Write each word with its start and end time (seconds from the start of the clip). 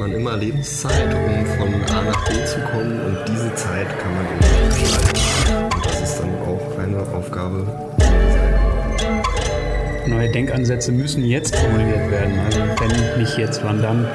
man 0.00 0.12
immer 0.12 0.34
Lebenszeit, 0.34 1.14
um 1.14 1.44
von 1.58 1.74
A 1.94 2.02
nach 2.02 2.24
B 2.26 2.42
zu 2.46 2.58
kommen 2.60 2.98
und 3.04 3.18
diese 3.28 3.54
Zeit 3.54 3.86
kann 3.98 4.14
man 4.14 4.24
irgendwie 4.40 4.80
gestalten. 4.80 5.74
Und 5.74 5.84
das 5.84 6.00
ist 6.00 6.18
dann 6.18 6.30
auch 6.40 6.78
eine 6.78 7.00
Aufgabe. 7.14 7.66
Neue 10.06 10.32
Denkansätze 10.32 10.90
müssen 10.90 11.22
jetzt 11.22 11.54
formuliert 11.54 12.10
werden. 12.10 12.38
Also 12.46 12.60
wenn 12.60 13.20
nicht 13.20 13.36
jetzt, 13.36 13.62
wann 13.62 13.82
dann? 13.82 14.08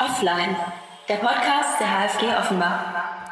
Offline, 0.00 0.56
der 1.08 1.14
Podcast 1.14 1.78
der 1.78 1.86
HFG 1.86 2.24
Offenbach. 2.40 2.80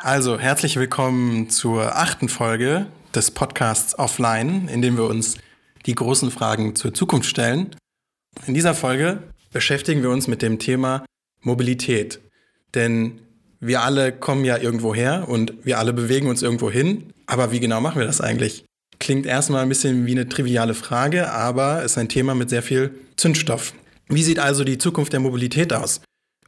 Also 0.05 0.39
herzlich 0.39 0.77
willkommen 0.77 1.51
zur 1.51 1.97
achten 1.97 2.29
Folge 2.29 2.87
des 3.13 3.33
Podcasts 3.33 3.99
Offline, 3.99 4.69
in 4.69 4.83
dem 4.83 4.97
wir 4.97 5.05
uns 5.05 5.37
die 5.87 5.95
großen 5.95 6.31
Fragen 6.31 6.75
zur 6.75 6.93
Zukunft 6.93 7.29
stellen. 7.29 7.75
In 8.47 8.55
dieser 8.55 8.75
Folge 8.75 9.23
beschäftigen 9.53 10.03
wir 10.03 10.11
uns 10.11 10.29
mit 10.29 10.43
dem 10.43 10.59
Thema 10.59 11.05
Mobilität. 11.41 12.21
Denn 12.75 13.21
wir 13.61 13.83
alle 13.83 14.13
kommen 14.13 14.45
ja 14.45 14.59
irgendwo 14.59 14.95
her 14.95 15.27
und 15.29 15.55
wir 15.65 15.79
alle 15.79 15.93
bewegen 15.93 16.29
uns 16.29 16.43
irgendwo 16.43 16.71
hin. 16.71 17.13
Aber 17.27 17.53
wie 17.53 17.61
genau 17.61 17.81
machen 17.81 17.99
wir 17.99 18.07
das 18.07 18.21
eigentlich? 18.21 18.65
Klingt 18.99 19.27
erstmal 19.27 19.63
ein 19.63 19.69
bisschen 19.69 20.07
wie 20.07 20.13
eine 20.13 20.29
triviale 20.29 20.75
Frage, 20.75 21.31
aber 21.31 21.83
ist 21.83 21.99
ein 21.99 22.09
Thema 22.09 22.35
mit 22.35 22.51
sehr 22.51 22.63
viel 22.63 22.95
Zündstoff. 23.17 23.73
Wie 24.09 24.23
sieht 24.23 24.39
also 24.39 24.65
die 24.65 24.79
Zukunft 24.79 25.13
der 25.13 25.21
Mobilität 25.21 25.73
aus? 25.73 26.01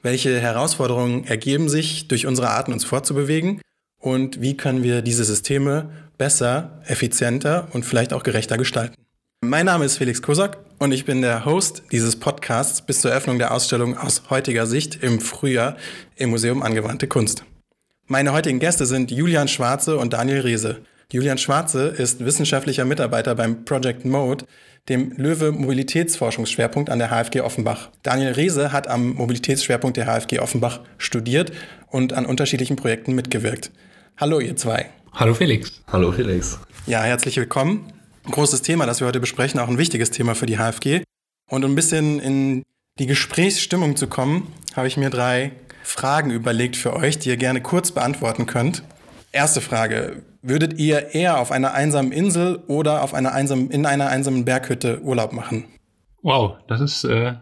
Welche 0.02 0.38
Herausforderungen 0.38 1.24
ergeben 1.24 1.68
sich 1.68 2.08
durch 2.08 2.26
unsere 2.26 2.50
Arten, 2.50 2.72
uns 2.72 2.84
fortzubewegen? 2.84 3.60
Und 4.00 4.40
wie 4.40 4.56
können 4.56 4.82
wir 4.82 5.02
diese 5.02 5.24
Systeme 5.24 5.90
besser, 6.18 6.80
effizienter 6.86 7.68
und 7.72 7.84
vielleicht 7.84 8.12
auch 8.12 8.22
gerechter 8.22 8.56
gestalten? 8.56 8.94
Mein 9.40 9.66
Name 9.66 9.84
ist 9.84 9.98
Felix 9.98 10.20
Kosak 10.20 10.58
und 10.80 10.90
ich 10.90 11.04
bin 11.04 11.22
der 11.22 11.44
Host 11.44 11.84
dieses 11.92 12.16
Podcasts 12.16 12.82
bis 12.82 13.02
zur 13.02 13.12
Eröffnung 13.12 13.38
der 13.38 13.54
Ausstellung 13.54 13.96
aus 13.96 14.22
heutiger 14.30 14.66
Sicht 14.66 15.00
im 15.00 15.20
Frühjahr 15.20 15.76
im 16.16 16.30
Museum 16.30 16.60
Angewandte 16.60 17.06
Kunst. 17.06 17.44
Meine 18.08 18.32
heutigen 18.32 18.58
Gäste 18.58 18.84
sind 18.84 19.12
Julian 19.12 19.46
Schwarze 19.46 19.96
und 19.96 20.12
Daniel 20.12 20.40
Riese. 20.40 20.78
Julian 21.12 21.38
Schwarze 21.38 21.86
ist 21.86 22.24
wissenschaftlicher 22.24 22.84
Mitarbeiter 22.84 23.36
beim 23.36 23.64
Project 23.64 24.04
Mode, 24.04 24.44
dem 24.88 25.12
Löwe 25.12 25.52
Mobilitätsforschungsschwerpunkt 25.52 26.90
an 26.90 26.98
der 26.98 27.10
HFG 27.10 27.42
Offenbach. 27.42 27.90
Daniel 28.02 28.32
Riese 28.32 28.72
hat 28.72 28.88
am 28.88 29.14
Mobilitätsschwerpunkt 29.14 29.96
der 29.96 30.06
HFG 30.06 30.40
Offenbach 30.40 30.80
studiert 30.98 31.52
und 31.86 32.12
an 32.12 32.26
unterschiedlichen 32.26 32.74
Projekten 32.74 33.14
mitgewirkt. 33.14 33.70
Hallo 34.16 34.40
ihr 34.40 34.56
zwei. 34.56 34.86
Hallo 35.12 35.32
Felix. 35.32 35.80
Hallo 35.86 36.10
Felix. 36.10 36.58
Ja, 36.88 37.02
herzlich 37.02 37.36
willkommen 37.36 37.92
ein 38.24 38.32
großes 38.32 38.62
Thema, 38.62 38.86
das 38.86 39.00
wir 39.00 39.06
heute 39.06 39.20
besprechen, 39.20 39.60
auch 39.60 39.68
ein 39.68 39.78
wichtiges 39.78 40.10
Thema 40.10 40.34
für 40.34 40.46
die 40.46 40.58
HFG. 40.58 41.02
Und 41.50 41.64
um 41.64 41.72
ein 41.72 41.74
bisschen 41.74 42.20
in 42.20 42.64
die 42.98 43.06
Gesprächsstimmung 43.06 43.96
zu 43.96 44.06
kommen, 44.06 44.52
habe 44.74 44.86
ich 44.86 44.96
mir 44.96 45.10
drei 45.10 45.52
Fragen 45.82 46.30
überlegt 46.30 46.76
für 46.76 46.94
euch, 46.94 47.18
die 47.18 47.30
ihr 47.30 47.36
gerne 47.36 47.62
kurz 47.62 47.92
beantworten 47.92 48.46
könnt. 48.46 48.82
Erste 49.32 49.60
Frage. 49.60 50.22
Würdet 50.42 50.78
ihr 50.78 51.14
eher 51.14 51.38
auf 51.38 51.50
einer 51.50 51.74
einsamen 51.74 52.12
Insel 52.12 52.62
oder 52.66 53.02
auf 53.02 53.14
einer 53.14 53.32
einsamen, 53.32 53.70
in 53.70 53.86
einer 53.86 54.08
einsamen 54.08 54.44
Berghütte 54.44 55.00
Urlaub 55.02 55.32
machen? 55.32 55.64
Wow, 56.22 56.56
das 56.68 56.80
ist 56.80 57.04
äh, 57.04 57.34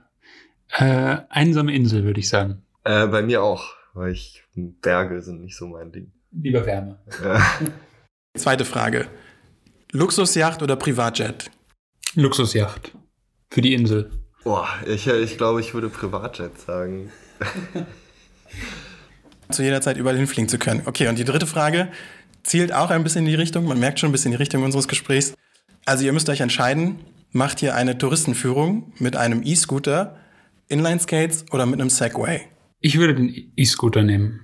äh, 0.70 1.16
einsame 1.28 1.74
Insel, 1.74 2.05
würde 2.05 2.20
ich 2.20 2.28
sagen. 2.28 2.62
Äh, 2.84 3.06
bei 3.08 3.22
mir 3.22 3.42
auch, 3.42 3.74
weil 3.94 4.12
ich 4.12 4.42
Berge 4.55 5.22
sind 5.22 5.42
nicht 5.42 5.56
so 5.56 5.66
mein 5.66 5.92
Ding. 5.92 6.12
Lieber 6.33 6.64
Wärme. 6.66 6.98
Zweite 8.36 8.64
Frage. 8.64 9.06
Luxusjacht 9.92 10.62
oder 10.62 10.77
Privatjet? 10.77 11.51
Luxusjacht. 12.15 12.92
Für 13.51 13.61
die 13.61 13.75
Insel. 13.75 14.11
Boah, 14.45 14.69
ich, 14.86 15.07
ich 15.07 15.36
glaube, 15.36 15.61
ich 15.61 15.74
würde 15.74 15.89
Privatjet 15.89 16.61
sagen. 16.61 17.11
zu 19.51 19.63
jeder 19.63 19.80
Zeit 19.80 19.96
überall 19.96 20.17
hinfliegen 20.17 20.48
zu 20.48 20.58
können. 20.58 20.83
Okay, 20.86 21.08
und 21.08 21.19
die 21.19 21.25
dritte 21.25 21.46
Frage 21.46 21.89
zielt 22.42 22.73
auch 22.73 22.91
ein 22.91 23.02
bisschen 23.02 23.25
in 23.25 23.30
die 23.30 23.35
Richtung. 23.35 23.67
Man 23.67 23.79
merkt 23.79 24.01
schon 24.01 24.08
ein 24.08 24.13
bisschen 24.13 24.33
die 24.33 24.36
Richtung 24.36 24.63
unseres 24.63 24.89
Gesprächs. 24.89 25.35
Also 25.85 26.05
ihr 26.05 26.13
müsst 26.13 26.29
euch 26.29 26.41
entscheiden, 26.41 27.01
macht 27.33 27.63
ihr 27.63 27.75
eine 27.75 27.98
Touristenführung 27.98 28.92
mit 28.98 29.17
einem 29.17 29.42
E-Scooter, 29.45 30.17
Inline-Skates 30.69 31.46
oder 31.52 31.67
mit 31.67 31.80
einem 31.80 31.91
Segway? 31.91 32.42
Ich 32.80 32.98
würde 32.98 33.14
den 33.14 33.52
E-Scooter 33.57 34.02
nehmen. 34.02 34.41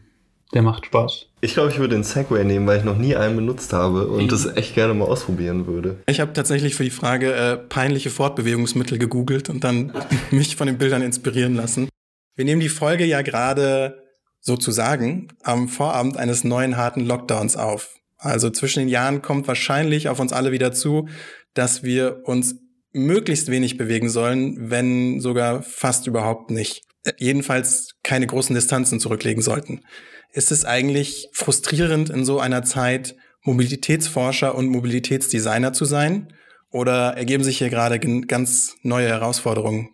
Der 0.55 0.63
macht 0.63 0.87
Spaß. 0.87 1.27
Ich 1.45 1.55
glaube, 1.55 1.73
ich 1.73 1.79
würde 1.79 1.97
den 1.97 2.05
Segway 2.05 2.45
nehmen, 2.45 2.69
weil 2.69 2.79
ich 2.79 2.85
noch 2.85 2.97
nie 2.97 3.17
einen 3.17 3.35
benutzt 3.35 3.73
habe 3.73 4.07
und 4.07 4.31
das 4.31 4.47
echt 4.47 4.77
gerne 4.77 4.95
mal 4.95 5.07
ausprobieren 5.07 5.67
würde. 5.67 5.99
Ich 6.07 6.21
habe 6.21 6.33
tatsächlich 6.33 6.77
für 6.77 6.85
die 6.85 6.91
Frage 6.91 7.35
äh, 7.35 7.57
peinliche 7.57 8.11
Fortbewegungsmittel 8.11 8.97
gegoogelt 8.97 9.51
und 9.51 9.65
dann 9.65 9.93
mich 10.31 10.55
von 10.55 10.69
den 10.69 10.79
Bildern 10.79 11.03
inspirieren 11.03 11.57
lassen. 11.57 11.89
Wir 12.37 12.45
nehmen 12.45 12.61
die 12.61 12.69
Folge 12.69 13.05
ja 13.05 13.23
gerade 13.23 14.05
sozusagen 14.39 15.29
am 15.43 15.69
Vorabend 15.69 16.17
eines 16.17 16.45
neuen 16.45 16.77
harten 16.77 17.05
Lockdowns 17.05 17.57
auf. 17.57 17.97
Also 18.19 18.51
zwischen 18.51 18.79
den 18.79 18.89
Jahren 18.89 19.21
kommt 19.21 19.49
wahrscheinlich 19.49 20.09
auf 20.09 20.21
uns 20.21 20.33
alle 20.33 20.53
wieder 20.53 20.71
zu, 20.71 21.09
dass 21.55 21.83
wir 21.83 22.23
uns 22.25 22.55
möglichst 22.93 23.51
wenig 23.51 23.77
bewegen 23.77 24.11
sollen, 24.11 24.71
wenn 24.71 25.19
sogar 25.19 25.65
fast 25.65 26.07
überhaupt 26.07 26.53
nicht. 26.53 26.85
Äh, 27.03 27.15
jedenfalls 27.19 27.92
keine 28.03 28.27
großen 28.27 28.55
Distanzen 28.55 29.01
zurücklegen 29.01 29.43
sollten 29.43 29.83
ist 30.33 30.51
es 30.51 30.65
eigentlich 30.65 31.29
frustrierend, 31.33 32.11
in 32.11 32.25
so 32.25 32.41
einer 32.41 32.63
Zeit 32.63 33.15
Mobilitätsforscher 33.45 34.55
und 34.55 34.69
Mobilitätsdesigner 34.69 35.73
zu 35.73 35.85
sein? 35.85 36.33
Oder 36.71 37.17
ergeben 37.19 37.45
sich 37.45 37.59
hier 37.59 37.69
gerade 37.69 37.99
ganz 37.99 38.77
neue 38.83 39.09
Herausforderungen? 39.09 39.91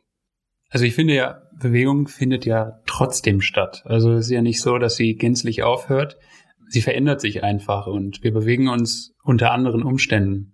Also 0.70 0.84
ich 0.84 0.94
finde 0.94 1.14
ja, 1.14 1.42
Bewegung 1.58 2.06
findet 2.06 2.46
ja 2.46 2.78
trotzdem 2.86 3.40
statt. 3.40 3.82
Also 3.84 4.12
es 4.12 4.26
ist 4.26 4.30
ja 4.30 4.42
nicht 4.42 4.60
so, 4.60 4.78
dass 4.78 4.94
sie 4.94 5.16
gänzlich 5.16 5.64
aufhört. 5.64 6.18
Sie 6.68 6.82
verändert 6.82 7.20
sich 7.20 7.42
einfach 7.42 7.88
und 7.88 8.22
wir 8.22 8.32
bewegen 8.32 8.68
uns 8.68 9.14
unter 9.24 9.50
anderen 9.50 9.82
Umständen. 9.82 10.52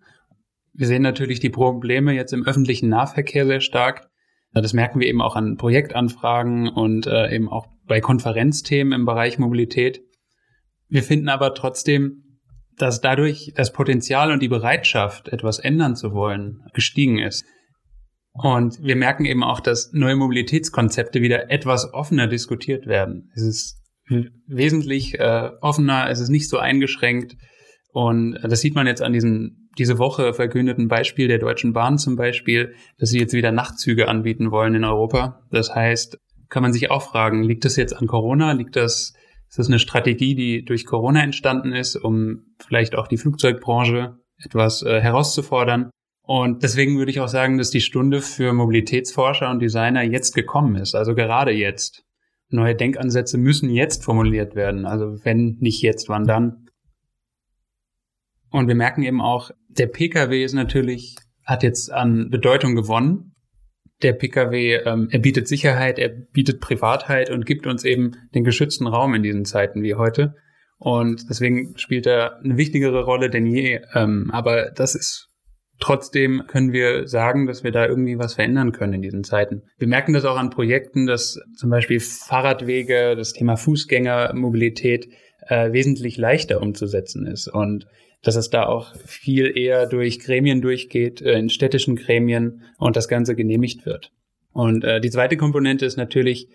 Wir 0.73 0.87
sehen 0.87 1.03
natürlich 1.03 1.41
die 1.41 1.51
Probleme 1.51 2.15
jetzt 2.15 2.33
im 2.33 2.47
öffentlichen 2.47 2.89
Nahverkehr 2.89 3.45
sehr 3.45 3.61
stark. 3.61 4.09
Das 4.55 4.73
merken 4.73 5.01
wir 5.01 5.09
eben 5.09 5.21
auch 5.21 5.37
an 5.37 5.57
Projektanfragen 5.57 6.69
und 6.69 7.07
äh, 7.07 7.35
eben 7.35 7.49
auch 7.49 7.67
bei 7.87 8.01
Konferenzthemen 8.01 8.93
im 8.93 9.05
Bereich 9.05 9.39
Mobilität. 9.39 10.01
Wir 10.89 11.03
finden 11.03 11.29
aber 11.29 11.55
trotzdem, 11.55 12.39
dass 12.77 13.01
dadurch 13.01 13.53
das 13.57 13.73
Potenzial 13.73 14.31
und 14.31 14.41
die 14.43 14.49
Bereitschaft, 14.49 15.29
etwas 15.29 15.59
ändern 15.59 15.97
zu 15.97 16.13
wollen, 16.13 16.63
gestiegen 16.73 17.19
ist. 17.19 17.45
Und 18.33 18.83
wir 18.83 18.97
merken 18.97 19.25
eben 19.25 19.45
auch, 19.45 19.61
dass 19.61 19.93
neue 19.93 20.17
Mobilitätskonzepte 20.17 21.21
wieder 21.21 21.51
etwas 21.51 21.93
offener 21.93 22.27
diskutiert 22.27 22.87
werden. 22.87 23.31
Es 23.35 23.43
ist 23.43 23.81
wesentlich 24.47 25.19
äh, 25.19 25.51
offener, 25.61 26.11
es 26.11 26.21
ist 26.21 26.31
nicht 26.31 26.49
so 26.49 26.59
eingeschränkt. 26.59 27.37
Und 27.93 28.39
das 28.43 28.61
sieht 28.61 28.75
man 28.75 28.89
jetzt 28.89 29.03
an 29.03 29.13
diesem 29.13 29.64
diese 29.79 29.99
Woche 29.99 30.35
verkündeten 30.35 30.89
Beispiel 30.89 31.29
der 31.29 31.39
Deutschen 31.39 31.73
Bahn 31.73 31.99
zum 31.99 32.17
Beispiel, 32.17 32.75
dass 32.99 33.11
sie 33.11 33.19
jetzt 33.19 33.35
wieder 33.35 33.53
Nachtzüge 33.53 34.09
anbieten 34.09 34.51
wollen 34.51 34.75
in 34.75 34.85
Europa. 34.85 35.43
Das 35.51 35.75
heißt, 35.75 36.19
kann 36.49 36.63
man 36.63 36.73
sich 36.73 36.91
auch 36.91 37.03
fragen, 37.03 37.43
liegt 37.43 37.65
das 37.65 37.77
jetzt 37.77 37.95
an 37.95 38.07
Corona? 38.07 38.53
Liegt 38.53 38.77
das, 38.77 39.15
ist 39.49 39.59
das 39.59 39.69
eine 39.69 39.79
Strategie, 39.79 40.35
die 40.35 40.65
durch 40.65 40.87
Corona 40.87 41.23
entstanden 41.23 41.73
ist, 41.73 41.97
um 41.97 42.55
vielleicht 42.59 42.95
auch 42.95 43.09
die 43.09 43.17
Flugzeugbranche 43.17 44.19
etwas 44.39 44.83
äh, 44.83 45.01
herauszufordern? 45.01 45.91
Und 46.27 46.63
deswegen 46.63 46.97
würde 46.97 47.11
ich 47.11 47.21
auch 47.21 47.29
sagen, 47.29 47.59
dass 47.59 47.71
die 47.71 47.83
Stunde 47.83 48.23
für 48.23 48.53
Mobilitätsforscher 48.53 49.51
und 49.51 49.61
Designer 49.61 50.03
jetzt 50.03 50.35
gekommen 50.35 50.77
ist, 50.77 50.95
also 50.95 51.15
gerade 51.15 51.53
jetzt. 51.53 52.03
Neue 52.49 52.75
Denkansätze 52.75 53.37
müssen 53.37 53.69
jetzt 53.69 54.05
formuliert 54.05 54.55
werden. 54.55 54.87
Also 54.87 55.25
wenn 55.25 55.57
nicht 55.61 55.83
jetzt, 55.83 56.09
wann 56.09 56.25
dann? 56.25 56.69
Und 58.51 58.69
wir 58.69 58.77
merken 58.77 59.03
eben 59.03 59.21
auch, 59.21 59.51
der 59.79 59.87
Pkw 59.87 60.45
ist 60.45 60.55
natürlich, 60.55 61.17
hat 61.45 61.63
jetzt 61.63 61.93
an 61.93 62.31
Bedeutung 62.31 62.75
gewonnen 62.75 63.35
der 64.03 64.13
Pkw, 64.13 64.83
ähm, 64.85 65.09
er 65.11 65.19
bietet 65.19 65.49
Sicherheit, 65.49 65.99
er 65.99 66.09
bietet 66.09 66.61
Privatheit 66.61 67.31
und 67.31 67.47
gibt 67.47 67.67
uns 67.67 67.85
eben 67.85 68.13
den 68.35 68.45
geschützten 68.45 68.87
Raum 68.87 69.15
in 69.15 69.23
diesen 69.23 69.45
Zeiten 69.45 69.83
wie 69.83 69.95
heute. 69.95 70.35
Und 70.79 71.31
deswegen 71.31 71.77
spielt 71.79 72.07
er 72.07 72.39
eine 72.41 72.57
wichtigere 72.57 73.05
Rolle 73.05 73.31
denn 73.31 73.47
je. 73.47 73.81
Ähm, 73.95 74.31
aber 74.33 74.71
das 74.71 74.95
ist 74.95 75.31
trotzdem 75.81 76.45
können 76.47 76.73
wir 76.73 77.09
sagen, 77.09 77.47
dass 77.47 77.65
wir 77.65 77.73
da 77.73 77.87
irgendwie 77.87 78.19
was 78.19 78.35
verändern 78.35 78.73
können 78.73 78.95
in 78.95 79.03
diesen 79.03 79.25
Zeiten. 79.25 79.63
Wir 79.79 79.89
merken 79.89 80.13
das 80.13 80.25
auch 80.25 80.37
an 80.37 80.51
Projekten, 80.51 81.07
dass 81.07 81.41
zum 81.57 81.71
Beispiel 81.71 82.01
Fahrradwege, 82.01 83.17
das 83.17 83.33
Thema 83.33 83.57
Fußgängermobilität 83.57 85.09
äh, 85.49 85.73
wesentlich 85.73 86.17
leichter 86.17 86.61
umzusetzen 86.61 87.27
ist. 87.27 87.49
Und 87.49 87.87
dass 88.25 88.37
es 88.37 88.51
da 88.51 88.67
auch 88.67 88.95
viel 89.05 89.57
eher 89.57 89.87
durch 89.87 90.19
Gremien 90.19 90.61
durchgeht, 90.61 91.23
äh, 91.23 91.39
in 91.39 91.49
städtischen 91.49 91.97
Gremien 91.97 92.63
und 92.79 92.97
das 92.97 93.09
Ganze 93.09 93.35
genehmigt 93.35 93.87
wird. 93.87 94.11
Und 94.53 94.85
äh, 94.85 95.01
die 95.01 95.11
zweite 95.11 95.37
Komponente 95.37 95.87
ist 95.87 95.97
natürlich, 95.97 96.49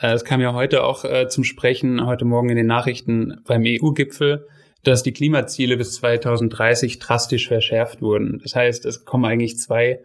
äh, 0.00 0.12
es 0.12 0.24
kam 0.24 0.40
ja 0.40 0.54
heute 0.54 0.84
auch 0.84 1.04
äh, 1.04 1.28
zum 1.28 1.44
Sprechen, 1.44 2.06
heute 2.06 2.24
Morgen 2.24 2.48
in 2.48 2.56
den 2.56 2.66
Nachrichten 2.66 3.40
beim 3.46 3.64
EU-Gipfel, 3.66 4.46
dass 4.84 5.02
die 5.02 5.12
Klimaziele 5.12 5.76
bis 5.76 5.94
2030 5.94 6.98
drastisch 7.00 7.48
verschärft 7.48 8.00
wurden. 8.00 8.38
Das 8.42 8.54
heißt, 8.54 8.86
es 8.86 9.04
kommen 9.04 9.24
eigentlich 9.24 9.58
zwei 9.58 10.00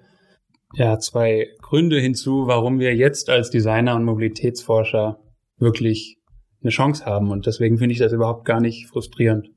ja 0.74 1.00
zwei 1.00 1.50
Gründe 1.62 2.00
hinzu, 2.00 2.48
warum 2.48 2.80
wir 2.80 2.96
jetzt 2.96 3.30
als 3.30 3.50
Designer 3.50 3.96
und 3.96 4.06
Mobilitätsforscher 4.06 5.20
wirklich 5.58 6.18
eine 6.62 6.72
Chance 6.72 7.06
haben. 7.06 7.30
Und 7.32 7.46
deswegen 7.46 7.78
finde 7.78 7.94
ich 7.94 8.00
das 8.00 8.14
überhaupt 8.14 8.46
gar 8.46 8.62
nicht 8.62 8.88
frustrierend. 8.88 9.50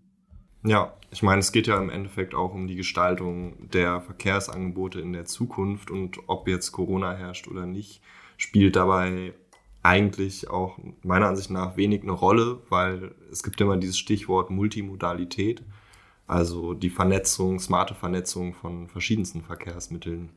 Ja, 0.65 0.97
ich 1.15 1.23
meine, 1.23 1.39
es 1.39 1.53
geht 1.53 1.69
ja 1.69 1.79
im 1.81 1.91
Endeffekt 1.91 2.35
auch 2.35 2.53
um 2.53 2.67
die 2.67 2.75
Gestaltung 2.75 3.71
der 3.71 4.01
Verkehrsangebote 4.01 5.01
in 5.01 5.13
der 5.13 5.27
Zukunft 5.27 5.93
und 5.93 6.19
ob 6.27 6.49
jetzt 6.49 6.73
Corona 6.73 7.15
herrscht 7.15 7.47
oder 7.47 7.67
nicht, 7.67 8.03
spielt 8.37 8.75
dabei 8.75 9.33
eigentlich 9.85 10.51
auch 10.51 10.77
meiner 11.05 11.29
Ansicht 11.29 11.51
nach 11.51 11.77
wenig 11.77 12.03
eine 12.03 12.11
Rolle, 12.11 12.59
weil 12.69 13.15
es 13.31 13.45
gibt 13.45 13.61
immer 13.61 13.77
dieses 13.77 13.97
Stichwort 13.97 14.51
Multimodalität, 14.51 15.63
also 16.27 16.75
die 16.75 16.91
Vernetzung, 16.91 17.61
smarte 17.61 17.95
Vernetzung 17.95 18.53
von 18.53 18.89
verschiedensten 18.89 19.43
Verkehrsmitteln 19.43 20.31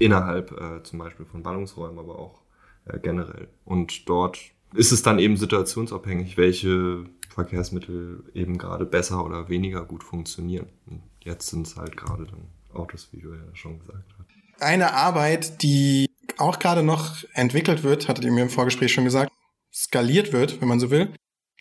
innerhalb 0.00 0.50
äh, 0.60 0.82
zum 0.82 0.98
Beispiel 0.98 1.24
von 1.24 1.44
Ballungsräumen, 1.44 2.00
aber 2.00 2.18
auch 2.18 2.40
äh, 2.86 2.98
generell. 2.98 3.46
Und 3.64 4.08
dort 4.08 4.40
ist 4.74 4.90
es 4.90 5.02
dann 5.02 5.20
eben 5.20 5.36
situationsabhängig, 5.36 6.36
welche 6.36 7.04
Verkehrsmittel 7.30 8.24
eben 8.34 8.58
gerade 8.58 8.84
besser 8.84 9.24
oder 9.24 9.48
weniger 9.48 9.84
gut 9.84 10.04
funktionieren. 10.04 10.66
Und 10.86 11.02
jetzt 11.20 11.48
sind 11.48 11.66
es 11.66 11.76
halt 11.76 11.96
gerade 11.96 12.26
dann 12.26 12.48
Autos, 12.72 13.08
wie 13.12 13.20
du 13.20 13.32
ja 13.32 13.54
schon 13.54 13.78
gesagt 13.78 14.04
hast. 14.18 14.62
Eine 14.62 14.92
Arbeit, 14.92 15.62
die 15.62 16.06
auch 16.36 16.58
gerade 16.58 16.82
noch 16.82 17.24
entwickelt 17.32 17.82
wird, 17.82 18.08
hattet 18.08 18.24
ihr 18.24 18.32
mir 18.32 18.42
im 18.42 18.50
Vorgespräch 18.50 18.92
schon 18.92 19.04
gesagt, 19.04 19.32
skaliert 19.72 20.32
wird, 20.32 20.60
wenn 20.60 20.68
man 20.68 20.80
so 20.80 20.90
will, 20.90 21.12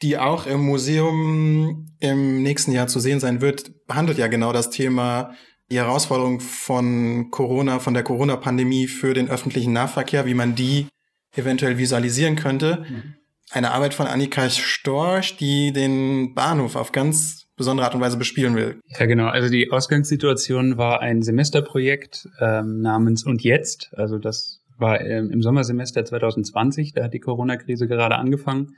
die 0.01 0.17
auch 0.17 0.45
im 0.45 0.61
Museum 0.61 1.87
im 1.99 2.41
nächsten 2.43 2.71
Jahr 2.71 2.87
zu 2.87 2.99
sehen 2.99 3.19
sein 3.19 3.41
wird, 3.41 3.85
behandelt 3.87 4.17
ja 4.17 4.27
genau 4.27 4.53
das 4.53 4.69
Thema 4.69 5.33
die 5.71 5.77
Herausforderung 5.77 6.39
von 6.39 7.29
Corona, 7.31 7.79
von 7.79 7.93
der 7.93 8.03
Corona-Pandemie 8.03 8.87
für 8.87 9.13
den 9.13 9.29
öffentlichen 9.29 9.73
Nahverkehr, 9.73 10.25
wie 10.25 10.33
man 10.33 10.55
die 10.55 10.87
eventuell 11.35 11.77
visualisieren 11.77 12.35
könnte. 12.35 12.85
Mhm. 12.89 13.15
Eine 13.51 13.71
Arbeit 13.71 13.95
von 13.95 14.05
Annika 14.05 14.47
Storch, 14.49 15.35
die 15.37 15.71
den 15.71 16.35
Bahnhof 16.35 16.75
auf 16.75 16.91
ganz 16.91 17.47
besondere 17.57 17.87
Art 17.87 17.95
und 17.95 18.01
Weise 18.01 18.17
bespielen 18.17 18.55
will. 18.55 18.79
Ja, 18.99 19.07
genau. 19.07 19.27
Also 19.27 19.49
die 19.49 19.71
Ausgangssituation 19.71 20.77
war 20.77 21.01
ein 21.01 21.23
Semesterprojekt 21.23 22.29
ähm, 22.39 22.81
namens 22.81 23.25
Und 23.25 23.43
Jetzt. 23.43 23.89
Also 23.93 24.19
das 24.19 24.61
war 24.77 25.01
ähm, 25.01 25.31
im 25.31 25.41
Sommersemester 25.41 26.05
2020, 26.05 26.93
da 26.93 27.03
hat 27.03 27.13
die 27.13 27.19
Corona-Krise 27.19 27.87
gerade 27.87 28.15
angefangen. 28.15 28.75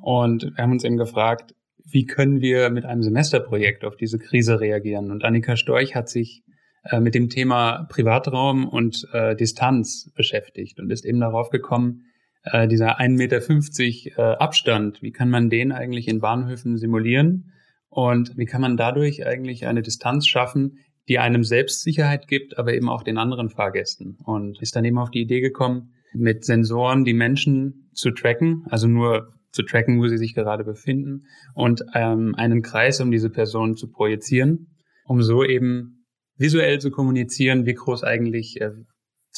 Und 0.00 0.52
wir 0.56 0.62
haben 0.62 0.72
uns 0.72 0.84
eben 0.84 0.96
gefragt, 0.96 1.54
wie 1.84 2.06
können 2.06 2.40
wir 2.40 2.70
mit 2.70 2.86
einem 2.86 3.02
Semesterprojekt 3.02 3.84
auf 3.84 3.96
diese 3.96 4.18
Krise 4.18 4.58
reagieren? 4.58 5.10
Und 5.10 5.22
Annika 5.22 5.56
Storch 5.56 5.94
hat 5.94 6.08
sich 6.08 6.42
äh, 6.84 7.00
mit 7.00 7.14
dem 7.14 7.28
Thema 7.28 7.86
Privatraum 7.90 8.66
und 8.66 9.06
äh, 9.12 9.36
Distanz 9.36 10.10
beschäftigt 10.14 10.80
und 10.80 10.90
ist 10.90 11.04
eben 11.04 11.20
darauf 11.20 11.50
gekommen, 11.50 12.04
äh, 12.52 12.68
dieser 12.68 13.00
1,50 13.00 13.08
Meter 13.16 14.18
äh, 14.18 14.36
Abstand, 14.36 15.02
wie 15.02 15.12
kann 15.12 15.30
man 15.30 15.50
den 15.50 15.72
eigentlich 15.72 16.08
in 16.08 16.20
Bahnhöfen 16.20 16.76
simulieren? 16.76 17.52
Und 17.88 18.36
wie 18.36 18.44
kann 18.44 18.60
man 18.60 18.76
dadurch 18.76 19.26
eigentlich 19.26 19.66
eine 19.66 19.82
Distanz 19.82 20.26
schaffen, 20.26 20.78
die 21.08 21.18
einem 21.18 21.42
Selbstsicherheit 21.42 22.28
gibt, 22.28 22.58
aber 22.58 22.74
eben 22.74 22.88
auch 22.88 23.02
den 23.02 23.18
anderen 23.18 23.48
Fahrgästen? 23.48 24.18
Und 24.24 24.60
ist 24.60 24.76
dann 24.76 24.84
eben 24.84 24.98
auf 24.98 25.10
die 25.10 25.22
Idee 25.22 25.40
gekommen, 25.40 25.94
mit 26.12 26.44
Sensoren 26.44 27.04
die 27.04 27.14
Menschen 27.14 27.90
zu 27.92 28.10
tracken, 28.10 28.64
also 28.70 28.86
nur 28.86 29.32
zu 29.50 29.62
tracken, 29.62 30.00
wo 30.00 30.06
sie 30.06 30.18
sich 30.18 30.34
gerade 30.34 30.64
befinden 30.64 31.26
und 31.54 31.84
ähm, 31.94 32.34
einen 32.36 32.62
Kreis 32.62 33.00
um 33.00 33.10
diese 33.10 33.30
Person 33.30 33.76
zu 33.76 33.90
projizieren, 33.90 34.76
um 35.04 35.22
so 35.22 35.44
eben 35.44 36.06
visuell 36.36 36.78
zu 36.80 36.90
kommunizieren, 36.90 37.66
wie 37.66 37.74
groß 37.74 38.04
eigentlich 38.04 38.60
äh, 38.60 38.72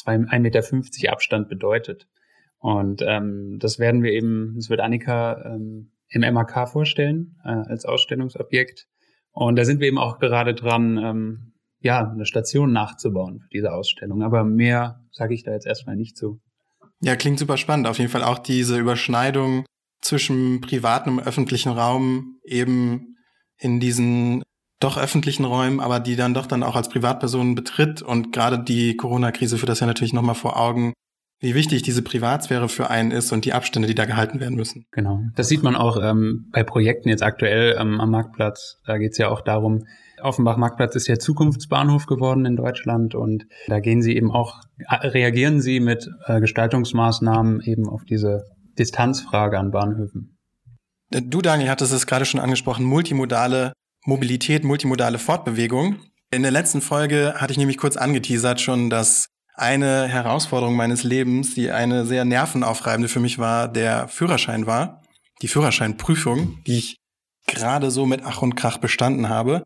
1,50 0.05 0.39
Meter 0.39 1.11
Abstand 1.11 1.49
bedeutet. 1.49 2.07
Und 2.61 3.01
ähm, 3.05 3.57
das 3.59 3.79
werden 3.79 4.03
wir 4.03 4.11
eben, 4.11 4.53
das 4.55 4.69
wird 4.69 4.81
Annika 4.81 5.43
ähm, 5.45 5.91
im 6.09 6.33
MAK 6.33 6.69
vorstellen 6.69 7.35
äh, 7.43 7.49
als 7.49 7.85
Ausstellungsobjekt. 7.85 8.87
Und 9.31 9.55
da 9.55 9.65
sind 9.65 9.79
wir 9.79 9.87
eben 9.87 9.97
auch 9.97 10.19
gerade 10.19 10.53
dran, 10.53 10.97
ähm, 10.97 11.53
ja, 11.79 12.07
eine 12.07 12.27
Station 12.27 12.71
nachzubauen 12.71 13.39
für 13.39 13.49
diese 13.51 13.73
Ausstellung. 13.73 14.21
Aber 14.21 14.43
mehr 14.43 15.01
sage 15.11 15.33
ich 15.33 15.43
da 15.43 15.51
jetzt 15.51 15.65
erstmal 15.65 15.95
nicht 15.95 16.15
zu. 16.15 16.39
Ja, 17.01 17.15
klingt 17.15 17.39
super 17.39 17.57
spannend. 17.57 17.87
Auf 17.87 17.97
jeden 17.97 18.11
Fall 18.11 18.23
auch 18.23 18.37
diese 18.37 18.77
Überschneidung 18.77 19.65
zwischen 20.01 20.61
privatem 20.61 21.17
und 21.17 21.25
öffentlichen 21.25 21.71
Raum 21.71 22.37
eben 22.43 23.15
in 23.57 23.79
diesen 23.79 24.43
doch 24.79 24.97
öffentlichen 24.97 25.45
Räumen, 25.45 25.79
aber 25.79 25.99
die 25.99 26.15
dann 26.15 26.35
doch 26.35 26.45
dann 26.45 26.61
auch 26.61 26.75
als 26.75 26.89
Privatperson 26.89 27.55
betritt. 27.55 28.03
Und 28.03 28.31
gerade 28.33 28.63
die 28.63 28.95
Corona-Krise 28.97 29.57
führt 29.57 29.69
das 29.69 29.79
ja 29.79 29.87
natürlich 29.87 30.13
nochmal 30.13 30.35
vor 30.35 30.59
Augen, 30.59 30.93
wie 31.41 31.55
wichtig 31.55 31.81
diese 31.81 32.03
Privatsphäre 32.03 32.69
für 32.69 32.89
einen 32.89 33.11
ist 33.11 33.31
und 33.31 33.45
die 33.45 33.53
Abstände, 33.53 33.87
die 33.87 33.95
da 33.95 34.05
gehalten 34.05 34.39
werden 34.39 34.55
müssen. 34.55 34.85
Genau. 34.91 35.21
Das 35.35 35.47
sieht 35.47 35.63
man 35.63 35.75
auch 35.75 35.97
ähm, 36.01 36.47
bei 36.51 36.63
Projekten 36.63 37.09
jetzt 37.09 37.23
aktuell 37.23 37.75
ähm, 37.79 37.99
am 37.99 38.11
Marktplatz. 38.11 38.79
Da 38.85 38.99
geht 38.99 39.13
es 39.13 39.17
ja 39.17 39.29
auch 39.29 39.41
darum, 39.41 39.83
Offenbach-Marktplatz 40.21 40.95
ist 40.95 41.07
ja 41.07 41.17
Zukunftsbahnhof 41.17 42.05
geworden 42.05 42.45
in 42.45 42.55
Deutschland 42.55 43.15
und 43.15 43.47
da 43.67 43.79
gehen 43.79 44.03
sie 44.03 44.15
eben 44.15 44.31
auch, 44.31 44.61
äh, 44.77 45.07
reagieren 45.07 45.61
sie 45.61 45.79
mit 45.79 46.07
äh, 46.27 46.39
Gestaltungsmaßnahmen 46.39 47.61
eben 47.61 47.89
auf 47.89 48.03
diese 48.05 48.43
Distanzfrage 48.77 49.57
an 49.57 49.71
Bahnhöfen. 49.71 50.37
Du, 51.09 51.41
Daniel, 51.41 51.69
hattest 51.69 51.91
es 51.91 52.05
gerade 52.05 52.25
schon 52.25 52.39
angesprochen, 52.39 52.85
multimodale 52.85 53.73
Mobilität, 54.05 54.63
multimodale 54.63 55.17
Fortbewegung. 55.17 55.97
In 56.31 56.43
der 56.43 56.51
letzten 56.51 56.81
Folge 56.81 57.33
hatte 57.37 57.51
ich 57.51 57.57
nämlich 57.57 57.77
kurz 57.77 57.97
angeteasert 57.97 58.61
schon, 58.61 58.89
dass 58.89 59.27
eine 59.61 60.07
Herausforderung 60.07 60.75
meines 60.75 61.03
Lebens, 61.03 61.53
die 61.53 61.69
eine 61.69 62.05
sehr 62.05 62.25
nervenaufreibende 62.25 63.07
für 63.07 63.19
mich 63.19 63.37
war, 63.37 63.67
der 63.67 64.07
Führerschein 64.07 64.65
war. 64.65 65.03
Die 65.43 65.47
Führerscheinprüfung, 65.47 66.63
die 66.65 66.77
ich 66.79 66.97
gerade 67.45 67.91
so 67.91 68.05
mit 68.05 68.23
Ach 68.25 68.41
und 68.41 68.55
Krach 68.55 68.77
bestanden 68.79 69.29
habe. 69.29 69.63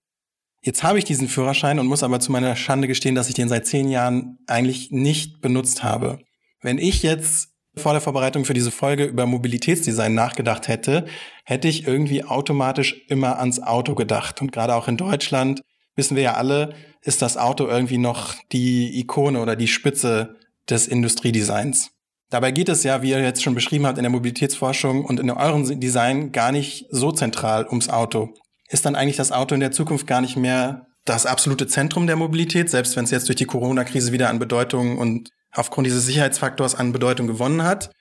Jetzt 0.61 0.83
habe 0.83 0.97
ich 0.97 1.05
diesen 1.05 1.29
Führerschein 1.29 1.79
und 1.79 1.87
muss 1.87 2.03
aber 2.03 2.19
zu 2.19 2.31
meiner 2.31 2.55
Schande 2.55 2.87
gestehen, 2.87 3.15
dass 3.15 3.29
ich 3.29 3.35
den 3.35 3.47
seit 3.47 3.67
zehn 3.67 3.87
Jahren 3.89 4.37
eigentlich 4.47 4.91
nicht 4.91 5.39
benutzt 5.39 5.83
habe. 5.83 6.19
Wenn 6.61 6.77
ich 6.77 7.01
jetzt 7.01 7.49
vor 7.77 7.93
der 7.93 8.01
Vorbereitung 8.01 8.45
für 8.45 8.53
diese 8.53 8.71
Folge 8.71 9.05
über 9.05 9.25
Mobilitätsdesign 9.25 10.13
nachgedacht 10.13 10.67
hätte, 10.67 11.05
hätte 11.45 11.67
ich 11.67 11.87
irgendwie 11.87 12.23
automatisch 12.23 13.05
immer 13.07 13.39
ans 13.39 13.61
Auto 13.61 13.95
gedacht. 13.95 14.41
Und 14.41 14.51
gerade 14.51 14.75
auch 14.75 14.87
in 14.87 14.97
Deutschland 14.97 15.61
wissen 15.95 16.15
wir 16.15 16.23
ja 16.23 16.33
alle, 16.33 16.73
ist 17.01 17.21
das 17.21 17.37
Auto 17.37 17.67
irgendwie 17.67 17.97
noch 17.97 18.35
die 18.51 18.99
Ikone 18.99 19.39
oder 19.39 19.55
die 19.55 19.67
Spitze 19.67 20.35
des 20.69 20.87
Industriedesigns. 20.87 21.91
Dabei 22.29 22.51
geht 22.51 22.69
es 22.69 22.83
ja, 22.83 23.01
wie 23.01 23.11
ihr 23.11 23.21
jetzt 23.21 23.43
schon 23.43 23.55
beschrieben 23.55 23.85
habt, 23.85 23.97
in 23.97 24.03
der 24.03 24.11
Mobilitätsforschung 24.11 25.05
und 25.05 25.19
in 25.19 25.29
eurem 25.29 25.79
Design 25.79 26.31
gar 26.31 26.51
nicht 26.51 26.85
so 26.89 27.11
zentral 27.11 27.67
ums 27.67 27.89
Auto. 27.89 28.33
Ist 28.67 28.85
dann 28.85 28.95
eigentlich 28.95 29.17
das 29.17 29.31
Auto 29.31 29.53
in 29.53 29.61
der 29.61 29.71
Zukunft 29.71 30.07
gar 30.07 30.21
nicht 30.21 30.35
mehr 30.35 30.87
das 31.05 31.27
absolute 31.27 31.67
Zentrum 31.67 32.07
der 32.07 32.15
Mobilität, 32.15 32.69
selbst 32.69 32.95
wenn 32.95 33.05
es 33.05 33.11
jetzt 33.11 33.27
durch 33.27 33.35
die 33.35 33.45
Corona-Krise 33.45 34.11
wieder 34.11 34.29
an 34.29 34.39
Bedeutung 34.39 34.97
und 34.97 35.29
aufgrund 35.51 35.85
dieses 35.85 36.05
Sicherheitsfaktors 36.05 36.73
an 36.73 36.91
Bedeutung 36.91 37.27
gewonnen 37.27 37.63
hat. 37.63 37.91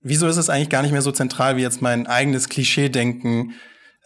Wieso 0.00 0.28
ist 0.28 0.36
es 0.36 0.50
eigentlich 0.50 0.68
gar 0.68 0.82
nicht 0.82 0.92
mehr 0.92 1.02
so 1.02 1.10
zentral, 1.10 1.56
wie 1.56 1.62
jetzt 1.62 1.82
mein 1.82 2.06
eigenes 2.06 2.50
Klischee-Denken 2.50 3.54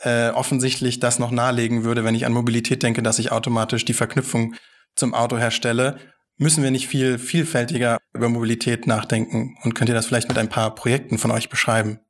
äh, 0.03 0.31
offensichtlich 0.31 1.01
das 1.01 1.19
noch 1.19 1.31
nahelegen 1.31 1.85
würde, 1.85 2.05
wenn 2.05 2.15
ich 2.15 2.27
an 2.27 2.33
Mobilität 2.33 2.83
denke, 2.83 3.03
dass 3.03 3.19
ich 3.19 3.33
automatisch 3.33 3.85
die 3.85 3.95
Verknüpfung 3.95 4.55
zum 4.95 5.15
Auto 5.15 5.39
herstelle? 5.39 5.99
Müssen 6.39 6.63
wir 6.63 6.71
nicht 6.71 6.89
viel 6.89 7.19
vielfältiger 7.19 7.99
über 8.15 8.29
Mobilität 8.29 8.87
nachdenken? 8.87 9.57
Und 9.63 9.75
könnt 9.75 9.89
ihr 9.89 9.95
das 9.95 10.07
vielleicht 10.07 10.29
mit 10.29 10.39
ein 10.39 10.49
paar 10.49 10.75
Projekten 10.75 11.19
von 11.19 11.31
euch 11.31 11.49
beschreiben? 11.49 12.01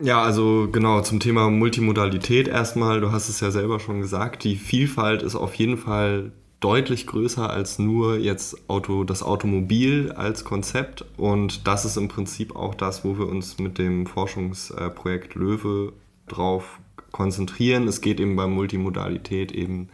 Ja, 0.00 0.22
also 0.22 0.68
genau 0.70 1.00
zum 1.02 1.20
Thema 1.20 1.48
Multimodalität 1.48 2.48
erstmal. 2.48 3.00
Du 3.00 3.12
hast 3.12 3.28
es 3.28 3.40
ja 3.40 3.50
selber 3.50 3.78
schon 3.78 4.00
gesagt. 4.00 4.42
Die 4.44 4.56
Vielfalt 4.56 5.22
ist 5.22 5.36
auf 5.36 5.54
jeden 5.54 5.78
Fall 5.78 6.32
deutlich 6.58 7.06
größer 7.06 7.48
als 7.48 7.78
nur 7.78 8.18
jetzt 8.18 8.68
Auto, 8.68 9.04
das 9.04 9.22
Automobil 9.22 10.12
als 10.12 10.44
Konzept. 10.44 11.04
Und 11.16 11.66
das 11.66 11.84
ist 11.84 11.96
im 11.96 12.08
Prinzip 12.08 12.56
auch 12.56 12.74
das, 12.74 13.04
wo 13.04 13.16
wir 13.16 13.26
uns 13.26 13.58
mit 13.58 13.78
dem 13.78 14.06
Forschungsprojekt 14.06 15.34
Löwe 15.34 15.92
drauf 16.26 16.80
konzentrieren. 17.12 17.86
Es 17.86 18.00
geht 18.00 18.18
eben 18.20 18.36
bei 18.36 18.46
Multimodalität 18.46 19.52
eben 19.52 19.90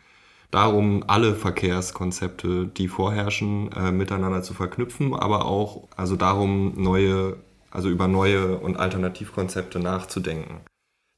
darum, 0.51 1.05
alle 1.07 1.35
Verkehrskonzepte, 1.35 2.67
die 2.67 2.89
vorherrschen, 2.89 3.71
äh, 3.73 3.93
miteinander 3.93 4.43
zu 4.43 4.55
verknüpfen, 4.55 5.15
aber 5.15 5.45
auch 5.45 5.89
also 5.97 6.17
darum, 6.17 6.73
neue, 6.77 7.37
also 7.71 7.89
über 7.89 8.09
neue 8.09 8.59
und 8.59 8.77
Alternativkonzepte 8.77 9.79
nachzudenken. 9.79 10.61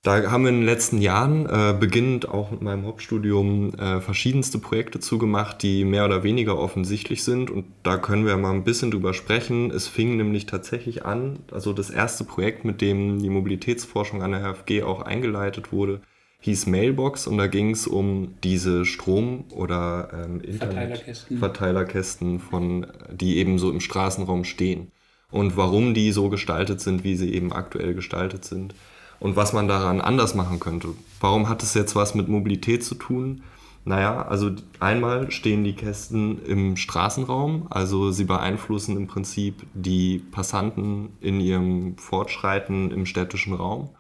Da 0.02 0.30
haben 0.30 0.44
wir 0.44 0.48
in 0.48 0.60
den 0.60 0.64
letzten 0.64 1.02
Jahren, 1.02 1.44
äh, 1.44 1.76
beginnend 1.78 2.26
auch 2.26 2.50
mit 2.50 2.62
meinem 2.62 2.86
Hauptstudium, 2.86 3.74
äh, 3.74 4.00
verschiedenste 4.00 4.58
Projekte 4.58 4.98
zugemacht, 4.98 5.62
die 5.62 5.84
mehr 5.84 6.06
oder 6.06 6.22
weniger 6.22 6.58
offensichtlich 6.58 7.22
sind. 7.22 7.50
Und 7.50 7.66
da 7.82 7.98
können 7.98 8.24
wir 8.24 8.38
mal 8.38 8.52
ein 8.52 8.64
bisschen 8.64 8.90
drüber 8.90 9.12
sprechen. 9.12 9.70
Es 9.70 9.88
fing 9.88 10.16
nämlich 10.16 10.46
tatsächlich 10.46 11.04
an, 11.04 11.40
also 11.52 11.74
das 11.74 11.90
erste 11.90 12.24
Projekt, 12.24 12.64
mit 12.64 12.80
dem 12.80 13.18
die 13.18 13.28
Mobilitätsforschung 13.28 14.22
an 14.22 14.32
der 14.32 14.40
HFG 14.40 14.84
auch 14.84 15.02
eingeleitet 15.02 15.70
wurde, 15.70 16.00
hieß 16.40 16.66
Mailbox 16.66 17.26
und 17.26 17.36
da 17.36 17.46
ging 17.46 17.72
es 17.72 17.86
um 17.86 18.36
diese 18.42 18.86
Strom- 18.86 19.44
oder 19.50 20.08
ähm, 20.14 20.40
Verteilerkästen. 20.56 21.38
Verteilerkästen, 21.38 22.40
von, 22.40 22.86
die 23.10 23.36
eben 23.36 23.58
so 23.58 23.70
im 23.70 23.80
Straßenraum 23.80 24.44
stehen. 24.44 24.92
Und 25.30 25.58
warum 25.58 25.92
die 25.92 26.10
so 26.12 26.30
gestaltet 26.30 26.80
sind, 26.80 27.04
wie 27.04 27.16
sie 27.16 27.34
eben 27.34 27.52
aktuell 27.52 27.92
gestaltet 27.92 28.46
sind. 28.46 28.74
Und 29.20 29.36
was 29.36 29.52
man 29.52 29.68
daran 29.68 30.00
anders 30.00 30.34
machen 30.34 30.58
könnte. 30.58 30.88
Warum 31.20 31.48
hat 31.48 31.62
es 31.62 31.74
jetzt 31.74 31.94
was 31.94 32.14
mit 32.14 32.28
Mobilität 32.28 32.82
zu 32.82 32.94
tun? 32.94 33.42
Naja, 33.84 34.26
also 34.26 34.50
einmal 34.78 35.30
stehen 35.30 35.64
die 35.64 35.74
Kästen 35.74 36.44
im 36.44 36.76
Straßenraum, 36.76 37.66
also 37.70 38.10
sie 38.10 38.24
beeinflussen 38.24 38.96
im 38.96 39.06
Prinzip 39.06 39.66
die 39.72 40.18
Passanten 40.18 41.10
in 41.20 41.40
ihrem 41.40 41.96
Fortschreiten 41.96 42.90
im 42.90 43.06
städtischen 43.06 43.54
Raum. 43.54 43.90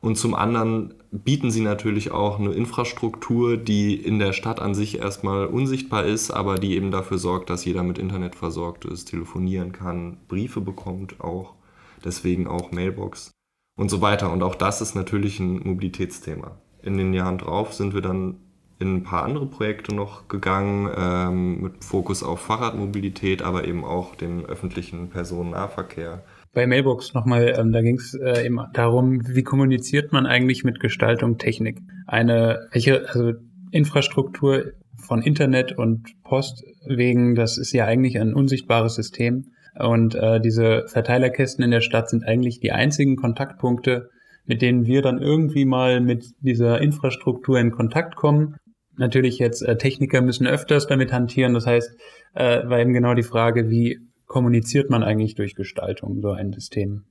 Und 0.00 0.16
zum 0.16 0.34
anderen 0.34 0.94
bieten 1.10 1.50
sie 1.50 1.62
natürlich 1.62 2.10
auch 2.10 2.38
eine 2.38 2.52
Infrastruktur, 2.52 3.56
die 3.56 3.94
in 3.94 4.18
der 4.18 4.34
Stadt 4.34 4.60
an 4.60 4.74
sich 4.74 4.98
erstmal 4.98 5.46
unsichtbar 5.46 6.04
ist, 6.04 6.30
aber 6.30 6.56
die 6.56 6.76
eben 6.76 6.90
dafür 6.90 7.18
sorgt, 7.18 7.48
dass 7.50 7.64
jeder 7.64 7.82
mit 7.82 7.98
Internet 7.98 8.34
versorgt 8.36 8.84
ist, 8.84 9.06
telefonieren 9.06 9.72
kann, 9.72 10.18
Briefe 10.28 10.60
bekommt 10.60 11.20
auch, 11.20 11.54
deswegen 12.04 12.46
auch 12.46 12.70
Mailbox 12.70 13.33
und 13.76 13.90
so 13.90 14.00
weiter. 14.00 14.32
Und 14.32 14.42
auch 14.42 14.54
das 14.54 14.80
ist 14.80 14.94
natürlich 14.94 15.40
ein 15.40 15.60
Mobilitätsthema. 15.64 16.58
In 16.82 16.98
den 16.98 17.14
Jahren 17.14 17.38
drauf 17.38 17.72
sind 17.72 17.94
wir 17.94 18.00
dann 18.00 18.36
in 18.78 18.96
ein 18.96 19.02
paar 19.02 19.24
andere 19.24 19.46
Projekte 19.46 19.94
noch 19.94 20.28
gegangen, 20.28 20.90
ähm, 20.96 21.62
mit 21.62 21.84
Fokus 21.84 22.22
auf 22.22 22.40
Fahrradmobilität, 22.40 23.42
aber 23.42 23.66
eben 23.66 23.84
auch 23.84 24.14
dem 24.16 24.44
öffentlichen 24.44 25.08
Personennahverkehr. 25.10 26.24
Bei 26.52 26.66
Mailbox 26.66 27.14
nochmal, 27.14 27.54
ähm, 27.58 27.72
da 27.72 27.82
ging 27.82 27.96
es 27.96 28.14
äh, 28.14 28.44
eben 28.44 28.60
darum, 28.72 29.20
wie 29.26 29.42
kommuniziert 29.42 30.12
man 30.12 30.26
eigentlich 30.26 30.64
mit 30.64 30.80
Gestaltung 30.80 31.38
Technik? 31.38 31.78
Eine, 32.06 32.68
welche, 32.72 33.08
also 33.08 33.32
Infrastruktur 33.70 34.72
von 34.96 35.22
Internet 35.22 35.76
und 35.76 36.14
Post 36.22 36.64
wegen, 36.86 37.34
das 37.34 37.58
ist 37.58 37.72
ja 37.72 37.86
eigentlich 37.86 38.20
ein 38.20 38.34
unsichtbares 38.34 38.94
System. 38.94 39.52
Und 39.78 40.14
äh, 40.14 40.40
diese 40.40 40.86
Verteilerkästen 40.86 41.64
in 41.64 41.70
der 41.70 41.80
Stadt 41.80 42.08
sind 42.08 42.24
eigentlich 42.24 42.60
die 42.60 42.72
einzigen 42.72 43.16
Kontaktpunkte, 43.16 44.10
mit 44.44 44.62
denen 44.62 44.86
wir 44.86 45.02
dann 45.02 45.20
irgendwie 45.20 45.64
mal 45.64 46.00
mit 46.00 46.26
dieser 46.40 46.80
Infrastruktur 46.80 47.58
in 47.58 47.70
Kontakt 47.70 48.14
kommen 48.16 48.56
natürlich 48.96 49.38
jetzt 49.38 49.62
äh, 49.62 49.76
Techniker 49.76 50.20
müssen 50.20 50.46
öfters 50.46 50.86
damit 50.86 51.12
hantieren. 51.12 51.54
Das 51.54 51.66
heißt, 51.66 51.90
äh, 52.34 52.68
war 52.68 52.78
eben 52.78 52.92
genau 52.92 53.14
die 53.14 53.22
Frage, 53.22 53.70
wie 53.70 53.98
kommuniziert 54.26 54.90
man 54.90 55.02
eigentlich 55.02 55.34
durch 55.34 55.54
Gestaltung 55.54 56.20
so 56.20 56.30
ein 56.30 56.52
System? 56.52 57.04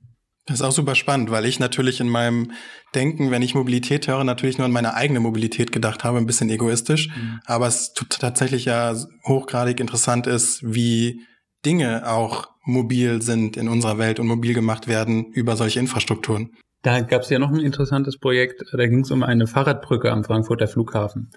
Das 0.46 0.60
ist 0.60 0.62
auch 0.62 0.72
super 0.72 0.94
spannend, 0.94 1.30
weil 1.30 1.46
ich 1.46 1.58
natürlich 1.58 2.00
in 2.00 2.08
meinem 2.08 2.52
Denken, 2.94 3.30
wenn 3.30 3.40
ich 3.40 3.54
Mobilität 3.54 4.08
höre, 4.08 4.24
natürlich 4.24 4.58
nur 4.58 4.66
an 4.66 4.72
meine 4.72 4.94
eigene 4.94 5.20
Mobilität 5.20 5.72
gedacht 5.72 6.04
habe, 6.04 6.18
ein 6.18 6.26
bisschen 6.26 6.50
egoistisch. 6.50 7.08
Mhm. 7.08 7.40
Aber 7.46 7.66
es 7.66 7.94
tatsächlich 8.10 8.66
ja 8.66 8.94
hochgradig 9.26 9.80
interessant 9.80 10.26
ist, 10.26 10.62
wie 10.62 11.20
Dinge 11.64 12.10
auch 12.10 12.48
mobil 12.64 13.22
sind 13.22 13.56
in 13.56 13.68
unserer 13.68 13.98
Welt 13.98 14.18
und 14.20 14.26
mobil 14.26 14.54
gemacht 14.54 14.88
werden 14.88 15.26
über 15.32 15.56
solche 15.56 15.80
Infrastrukturen. 15.80 16.50
Da 16.82 17.00
gab 17.00 17.22
es 17.22 17.30
ja 17.30 17.38
noch 17.38 17.50
ein 17.50 17.60
interessantes 17.60 18.18
Projekt, 18.18 18.62
da 18.72 18.86
ging 18.86 19.00
es 19.00 19.10
um 19.10 19.22
eine 19.22 19.46
Fahrradbrücke 19.46 20.12
am 20.12 20.22
Frankfurter 20.22 20.66
Flughafen. 20.66 21.30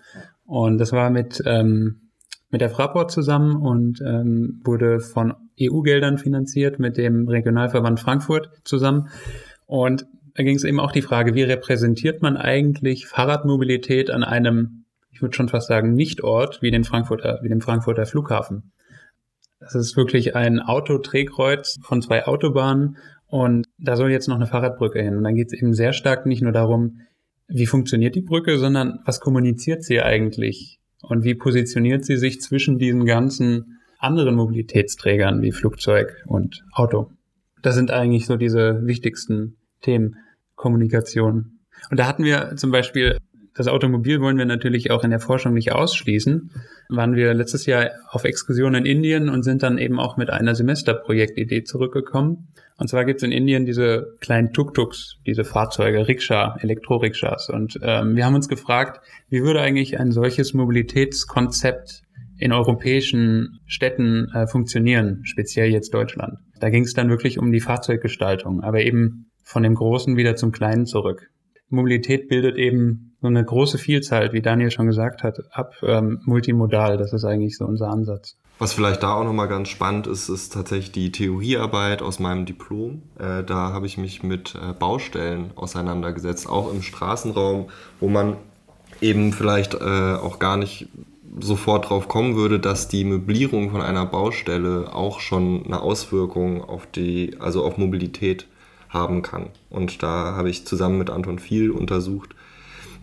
Und 0.45 0.77
das 0.77 0.91
war 0.91 1.09
mit, 1.09 1.41
ähm, 1.45 2.09
mit 2.49 2.59
der 2.59 2.69
Fraport 2.69 3.11
zusammen 3.11 3.55
und 3.55 4.01
ähm, 4.01 4.61
wurde 4.65 4.99
von 4.99 5.33
EU-Geldern 5.59 6.17
finanziert 6.17 6.79
mit 6.79 6.97
dem 6.97 7.27
Regionalverband 7.29 7.99
Frankfurt 7.99 8.49
zusammen. 8.65 9.07
Und 9.65 10.05
da 10.35 10.43
ging 10.43 10.55
es 10.55 10.65
eben 10.65 10.79
auch 10.79 10.91
die 10.91 11.01
Frage, 11.01 11.33
wie 11.33 11.43
repräsentiert 11.43 12.21
man 12.21 12.37
eigentlich 12.37 13.07
Fahrradmobilität 13.07 14.09
an 14.09 14.23
einem, 14.23 14.85
ich 15.11 15.21
würde 15.21 15.35
schon 15.35 15.49
fast 15.49 15.67
sagen, 15.67 15.93
Nichtort 15.93 16.61
wie 16.61 16.71
den 16.71 16.83
Frankfurter, 16.83 17.39
wie 17.41 17.49
dem 17.49 17.61
Frankfurter 17.61 18.05
Flughafen. 18.05 18.71
Das 19.59 19.75
ist 19.75 19.97
wirklich 19.97 20.35
ein 20.35 20.59
Autodrehkreuz 20.59 21.77
von 21.81 22.01
zwei 22.01 22.25
Autobahnen 22.25 22.97
und 23.25 23.65
da 23.77 23.95
soll 23.95 24.11
jetzt 24.11 24.27
noch 24.27 24.35
eine 24.35 24.45
Fahrradbrücke 24.45 25.01
hin. 25.01 25.17
Und 25.17 25.23
dann 25.23 25.35
geht 25.35 25.47
es 25.47 25.59
eben 25.59 25.73
sehr 25.73 25.93
stark 25.93 26.25
nicht 26.25 26.41
nur 26.41 26.51
darum, 26.51 27.01
wie 27.47 27.65
funktioniert 27.65 28.15
die 28.15 28.21
Brücke, 28.21 28.57
sondern 28.57 28.99
was 29.05 29.19
kommuniziert 29.19 29.83
sie 29.83 30.01
eigentlich 30.01 30.79
und 31.01 31.23
wie 31.23 31.35
positioniert 31.35 32.05
sie 32.05 32.17
sich 32.17 32.41
zwischen 32.41 32.77
diesen 32.77 33.05
ganzen 33.05 33.79
anderen 33.99 34.35
Mobilitätsträgern 34.35 35.41
wie 35.41 35.51
Flugzeug 35.51 36.23
und 36.27 36.63
Auto. 36.71 37.11
Das 37.61 37.75
sind 37.75 37.91
eigentlich 37.91 38.25
so 38.25 38.35
diese 38.35 38.85
wichtigsten 38.85 39.57
Themen 39.81 40.17
Kommunikation. 40.55 41.59
Und 41.89 41.99
da 41.99 42.07
hatten 42.07 42.23
wir 42.23 42.55
zum 42.57 42.71
Beispiel 42.71 43.17
das 43.57 43.67
Automobil 43.67 44.21
wollen 44.21 44.37
wir 44.37 44.45
natürlich 44.45 44.91
auch 44.91 45.03
in 45.03 45.09
der 45.09 45.19
Forschung 45.19 45.55
nicht 45.55 45.71
ausschließen. 45.71 46.51
Waren 46.89 47.15
wir 47.15 47.33
letztes 47.33 47.65
Jahr 47.65 47.89
auf 48.09 48.23
Exkursion 48.23 48.75
in 48.75 48.85
Indien 48.85 49.29
und 49.29 49.41
sind 49.41 49.63
dann 49.63 49.79
eben 49.79 49.99
auch 49.99 50.15
mit 50.15 50.29
einer 50.29 50.53
Semesterprojektidee 50.53 51.63
zurückgekommen. 51.63 52.49
Und 52.77 52.87
zwar 52.87 53.03
gibt 53.05 53.17
es 53.17 53.23
in 53.23 53.31
Indien 53.31 53.65
diese 53.65 54.15
kleinen 54.19 54.53
Tuk-Tuks, 54.53 55.17
diese 55.25 55.43
Fahrzeuge, 55.43 56.07
Rikscha, 56.07 56.57
Elektro-Rikschas. 56.59 57.49
Und 57.49 57.79
ähm, 57.81 58.15
wir 58.15 58.25
haben 58.25 58.35
uns 58.35 58.47
gefragt, 58.47 59.01
wie 59.29 59.41
würde 59.41 59.61
eigentlich 59.61 59.99
ein 59.99 60.11
solches 60.11 60.53
Mobilitätskonzept 60.53 62.03
in 62.37 62.53
europäischen 62.53 63.59
Städten 63.65 64.29
äh, 64.35 64.45
funktionieren, 64.45 65.21
speziell 65.23 65.71
jetzt 65.71 65.95
Deutschland. 65.95 66.37
Da 66.59 66.69
ging 66.69 66.83
es 66.83 66.93
dann 66.93 67.09
wirklich 67.09 67.39
um 67.39 67.51
die 67.51 67.59
Fahrzeuggestaltung, 67.59 68.61
aber 68.61 68.81
eben 68.81 69.31
von 69.41 69.63
dem 69.63 69.73
Großen 69.73 70.15
wieder 70.15 70.35
zum 70.35 70.51
Kleinen 70.51 70.85
zurück. 70.85 71.31
Mobilität 71.69 72.29
bildet 72.29 72.57
eben 72.57 73.15
so 73.21 73.27
eine 73.27 73.43
große 73.43 73.77
Vielzahl, 73.77 74.31
wie 74.33 74.41
Daniel 74.41 74.71
schon 74.71 74.87
gesagt 74.87 75.23
hat, 75.23 75.39
ab 75.51 75.75
ähm, 75.83 76.21
multimodal. 76.25 76.97
Das 76.97 77.13
ist 77.13 77.25
eigentlich 77.25 77.57
so 77.57 77.65
unser 77.65 77.89
Ansatz. 77.89 78.37
Was 78.59 78.73
vielleicht 78.73 79.03
da 79.03 79.13
auch 79.13 79.23
nochmal 79.23 79.47
ganz 79.47 79.69
spannend 79.69 80.07
ist, 80.07 80.29
ist 80.29 80.53
tatsächlich 80.53 80.91
die 80.91 81.11
Theoriearbeit 81.11 82.01
aus 82.01 82.19
meinem 82.19 82.45
Diplom. 82.45 83.03
Äh, 83.19 83.43
da 83.43 83.71
habe 83.71 83.85
ich 83.85 83.97
mich 83.97 84.23
mit 84.23 84.55
äh, 84.55 84.73
Baustellen 84.73 85.51
auseinandergesetzt, 85.55 86.49
auch 86.49 86.71
im 86.71 86.81
Straßenraum, 86.81 87.67
wo 87.99 88.07
man 88.07 88.37
eben 88.99 89.31
vielleicht 89.31 89.75
äh, 89.75 89.77
auch 90.15 90.39
gar 90.39 90.57
nicht 90.57 90.87
sofort 91.39 91.89
drauf 91.89 92.07
kommen 92.07 92.35
würde, 92.35 92.59
dass 92.59 92.87
die 92.87 93.03
Möblierung 93.03 93.69
von 93.69 93.81
einer 93.81 94.07
Baustelle 94.07 94.93
auch 94.93 95.19
schon 95.19 95.65
eine 95.65 95.81
Auswirkung 95.81 96.63
auf 96.63 96.87
die, 96.87 97.35
also 97.39 97.63
auf 97.63 97.77
Mobilität 97.77 98.47
haben 98.97 99.21
kann. 99.21 99.49
Und 99.69 100.01
da 100.01 100.35
habe 100.35 100.49
ich 100.49 100.65
zusammen 100.65 100.97
mit 100.97 101.09
Anton 101.09 101.39
viel 101.39 101.71
untersucht, 101.71 102.35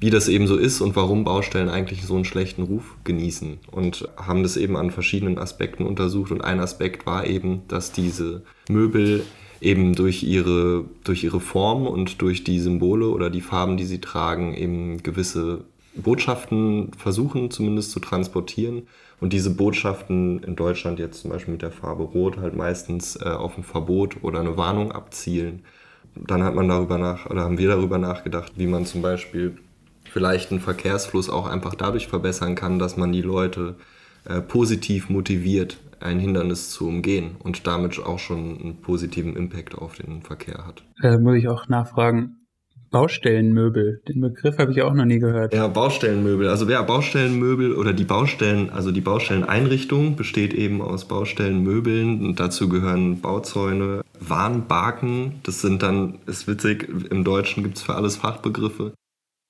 wie 0.01 0.11
das 0.11 0.29
eben 0.29 0.47
so 0.47 0.57
ist 0.57 0.81
und 0.81 0.97
warum 0.97 1.25
Baustellen 1.25 1.69
eigentlich 1.69 2.05
so 2.05 2.15
einen 2.15 2.25
schlechten 2.25 2.63
Ruf 2.63 2.97
genießen 3.05 3.59
und 3.71 4.09
haben 4.17 4.43
das 4.43 4.57
eben 4.57 4.77
an 4.77 4.91
verschiedenen 4.91 5.39
Aspekten 5.39 5.87
untersucht 5.87 6.31
und 6.31 6.43
ein 6.43 6.61
Aspekt 6.61 7.07
war 7.07 7.27
eben, 7.27 7.63
dass 7.69 7.93
diese 7.93 8.43
Möbel 8.69 9.25
eben 9.61 9.95
durch 9.95 10.23
ihre, 10.23 10.85
durch 11.05 11.25
ihre 11.25 11.41
Form 11.41 11.87
und 11.87 12.21
durch 12.21 12.45
die 12.45 12.61
Symbole 12.61 13.09
oder 13.09 13.31
die 13.31 13.41
Farben, 13.41 13.77
die 13.77 13.87
sie 13.87 14.01
tragen, 14.01 14.55
eben 14.55 15.03
gewisse 15.03 15.65
Botschaften 15.97 16.91
versuchen 16.99 17.51
zumindest 17.51 17.93
zu 17.93 18.01
transportieren. 18.01 18.89
Und 19.21 19.33
diese 19.33 19.51
Botschaften 19.51 20.43
in 20.43 20.57
Deutschland 20.57 20.99
jetzt 20.99 21.23
zum 21.23 21.31
Beispiel 21.31 21.53
mit 21.53 21.63
der 21.63 21.71
Farbe 21.71 22.03
Rot 22.03 22.37
halt 22.37 22.57
meistens 22.57 23.17
äh, 23.17 23.29
auf 23.29 23.57
ein 23.57 23.65
Verbot 23.65 24.23
oder 24.23 24.41
eine 24.41 24.57
Warnung 24.57 24.93
abzielen. 24.93 25.63
Dann 26.17 26.43
hat 26.43 26.55
man 26.55 26.69
darüber 26.69 26.99
nach, 26.99 27.27
oder 27.27 27.43
haben 27.43 27.59
wir 27.59 27.69
darüber 27.69 27.99
nachgedacht, 27.99 28.53
wie 28.57 28.67
man 28.67 28.87
zum 28.87 29.03
Beispiel 29.03 29.57
vielleicht 30.05 30.51
einen 30.51 30.61
Verkehrsfluss 30.61 31.29
auch 31.29 31.47
einfach 31.47 31.75
dadurch 31.75 32.07
verbessern 32.07 32.55
kann, 32.55 32.79
dass 32.79 32.97
man 32.97 33.13
die 33.13 33.23
Leute 33.23 33.75
äh, 34.25 34.41
positiv 34.41 35.09
motiviert, 35.09 35.79
ein 36.01 36.21
Hindernis 36.21 36.71
zu 36.71 36.87
umgehen 36.87 37.37
und 37.43 37.67
damit 37.67 37.99
auch 37.99 38.19
schon 38.19 38.59
einen 38.61 38.81
positiven 38.81 39.37
Impact 39.37 39.75
auf 39.75 39.97
den 39.97 40.23
Verkehr 40.23 40.67
hat. 40.67 40.85
Da 41.03 41.19
muss 41.19 41.37
ich 41.37 41.49
auch 41.49 41.69
nachfragen, 41.69 42.44
Baustellenmöbel, 42.95 44.03
den 44.07 44.21
Begriff 44.21 44.57
habe 44.59 44.71
ich 44.71 44.81
auch 44.83 44.95
noch 44.95 45.05
nie 45.05 45.19
gehört. 45.19 45.53
Ja, 45.53 45.67
Baustellenmöbel. 45.67 46.49
Also 46.49 46.71
ja, 46.71 46.81
Baustellenmöbel 46.81 47.75
oder 47.75 47.93
die 47.93 48.05
Baustellen, 48.05 48.71
also 48.71 48.93
die 48.93 49.01
Baustelleneinrichtung 49.01 50.15
besteht 50.15 50.55
eben 50.55 50.81
aus 50.81 51.09
Baustellenmöbeln 51.09 52.25
und 52.25 52.39
dazu 52.39 52.69
gehören 52.69 53.21
Bauzäune, 53.21 54.03
Warnbarken. 54.21 55.41
Das 55.43 55.61
sind 55.61 55.83
dann, 55.83 56.21
ist 56.27 56.47
witzig, 56.47 56.89
im 57.11 57.25
Deutschen 57.25 57.65
gibt 57.65 57.79
es 57.79 57.83
für 57.83 57.97
alles 57.97 58.15
Fachbegriffe. 58.15 58.95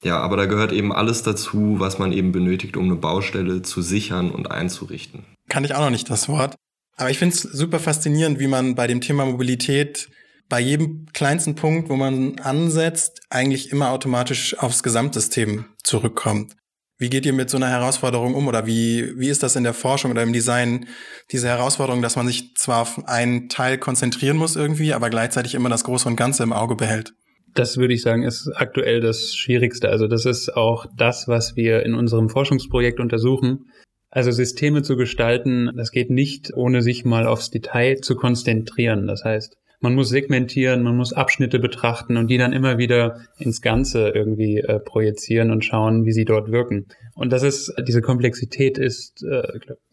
Ja, 0.02 0.20
aber 0.20 0.38
da 0.38 0.46
gehört 0.46 0.72
eben 0.72 0.90
alles 0.90 1.22
dazu, 1.22 1.76
was 1.78 1.98
man 1.98 2.12
eben 2.12 2.32
benötigt, 2.32 2.78
um 2.78 2.84
eine 2.84 2.96
Baustelle 2.96 3.60
zu 3.60 3.82
sichern 3.82 4.30
und 4.30 4.50
einzurichten. 4.50 5.20
Kann 5.50 5.64
ich 5.64 5.74
auch 5.74 5.80
noch 5.80 5.90
nicht 5.90 6.08
das 6.08 6.30
Wort. 6.30 6.54
Aber 6.96 7.10
ich 7.10 7.18
finde 7.18 7.34
es 7.34 7.42
super 7.42 7.78
faszinierend, 7.78 8.38
wie 8.38 8.46
man 8.46 8.74
bei 8.74 8.86
dem 8.86 9.02
Thema 9.02 9.26
Mobilität 9.26 10.08
bei 10.48 10.60
jedem 10.60 11.06
kleinsten 11.12 11.54
Punkt, 11.54 11.88
wo 11.88 11.96
man 11.96 12.38
ansetzt, 12.40 13.22
eigentlich 13.30 13.70
immer 13.70 13.90
automatisch 13.90 14.58
aufs 14.58 14.82
Gesamtsystem 14.82 15.66
zurückkommt. 15.82 16.54
Wie 16.96 17.10
geht 17.10 17.26
ihr 17.26 17.32
mit 17.32 17.50
so 17.50 17.56
einer 17.56 17.70
Herausforderung 17.70 18.34
um 18.34 18.46
oder 18.46 18.66
wie, 18.66 19.18
wie 19.18 19.28
ist 19.28 19.42
das 19.42 19.56
in 19.56 19.64
der 19.64 19.74
Forschung 19.74 20.12
oder 20.12 20.22
im 20.22 20.32
Design, 20.32 20.86
diese 21.32 21.48
Herausforderung, 21.48 22.02
dass 22.02 22.14
man 22.14 22.26
sich 22.26 22.54
zwar 22.54 22.82
auf 22.82 23.08
einen 23.08 23.48
Teil 23.48 23.78
konzentrieren 23.78 24.36
muss 24.36 24.54
irgendwie, 24.54 24.94
aber 24.94 25.10
gleichzeitig 25.10 25.54
immer 25.54 25.68
das 25.68 25.82
Große 25.84 26.08
und 26.08 26.16
Ganze 26.16 26.44
im 26.44 26.52
Auge 26.52 26.76
behält? 26.76 27.12
Das 27.54 27.76
würde 27.76 27.94
ich 27.94 28.02
sagen, 28.02 28.22
ist 28.22 28.48
aktuell 28.54 29.00
das 29.00 29.34
Schwierigste. 29.34 29.88
Also 29.88 30.06
das 30.06 30.24
ist 30.24 30.56
auch 30.56 30.86
das, 30.96 31.26
was 31.26 31.56
wir 31.56 31.84
in 31.84 31.94
unserem 31.94 32.28
Forschungsprojekt 32.28 33.00
untersuchen. 33.00 33.66
Also 34.10 34.30
Systeme 34.30 34.82
zu 34.82 34.96
gestalten, 34.96 35.70
das 35.76 35.90
geht 35.90 36.10
nicht, 36.10 36.52
ohne 36.54 36.82
sich 36.82 37.04
mal 37.04 37.26
aufs 37.26 37.50
Detail 37.50 37.96
zu 38.00 38.14
konzentrieren. 38.14 39.08
Das 39.08 39.24
heißt, 39.24 39.56
man 39.84 39.94
muss 39.94 40.08
segmentieren, 40.08 40.82
man 40.82 40.96
muss 40.96 41.12
Abschnitte 41.12 41.58
betrachten 41.58 42.16
und 42.16 42.28
die 42.28 42.38
dann 42.38 42.54
immer 42.54 42.78
wieder 42.78 43.20
ins 43.38 43.60
Ganze 43.60 44.08
irgendwie 44.08 44.58
äh, 44.58 44.80
projizieren 44.80 45.50
und 45.50 45.62
schauen, 45.62 46.06
wie 46.06 46.12
sie 46.12 46.24
dort 46.24 46.50
wirken. 46.50 46.86
Und 47.14 47.32
das 47.32 47.42
ist, 47.42 47.72
diese 47.86 48.00
Komplexität 48.00 48.78
ist, 48.78 49.22
äh, 49.22 49.42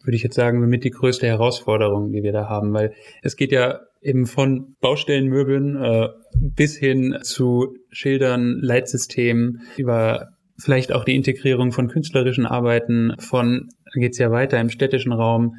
würde 0.02 0.16
ich 0.16 0.22
jetzt 0.22 0.34
sagen, 0.34 0.60
mit 0.60 0.82
die 0.82 0.90
größte 0.90 1.26
Herausforderung, 1.26 2.10
die 2.10 2.22
wir 2.22 2.32
da 2.32 2.48
haben, 2.48 2.72
weil 2.72 2.94
es 3.22 3.36
geht 3.36 3.52
ja 3.52 3.80
eben 4.00 4.24
von 4.24 4.76
Baustellenmöbeln 4.80 5.76
äh, 5.76 6.08
bis 6.40 6.76
hin 6.76 7.18
zu 7.22 7.76
Schildern, 7.90 8.60
Leitsystemen, 8.62 9.60
über 9.76 10.30
vielleicht 10.58 10.92
auch 10.92 11.04
die 11.04 11.16
Integrierung 11.16 11.70
von 11.70 11.88
künstlerischen 11.88 12.46
Arbeiten, 12.46 13.12
von, 13.18 13.68
geht's 13.94 14.18
ja 14.18 14.30
weiter 14.30 14.58
im 14.58 14.70
städtischen 14.70 15.12
Raum, 15.12 15.56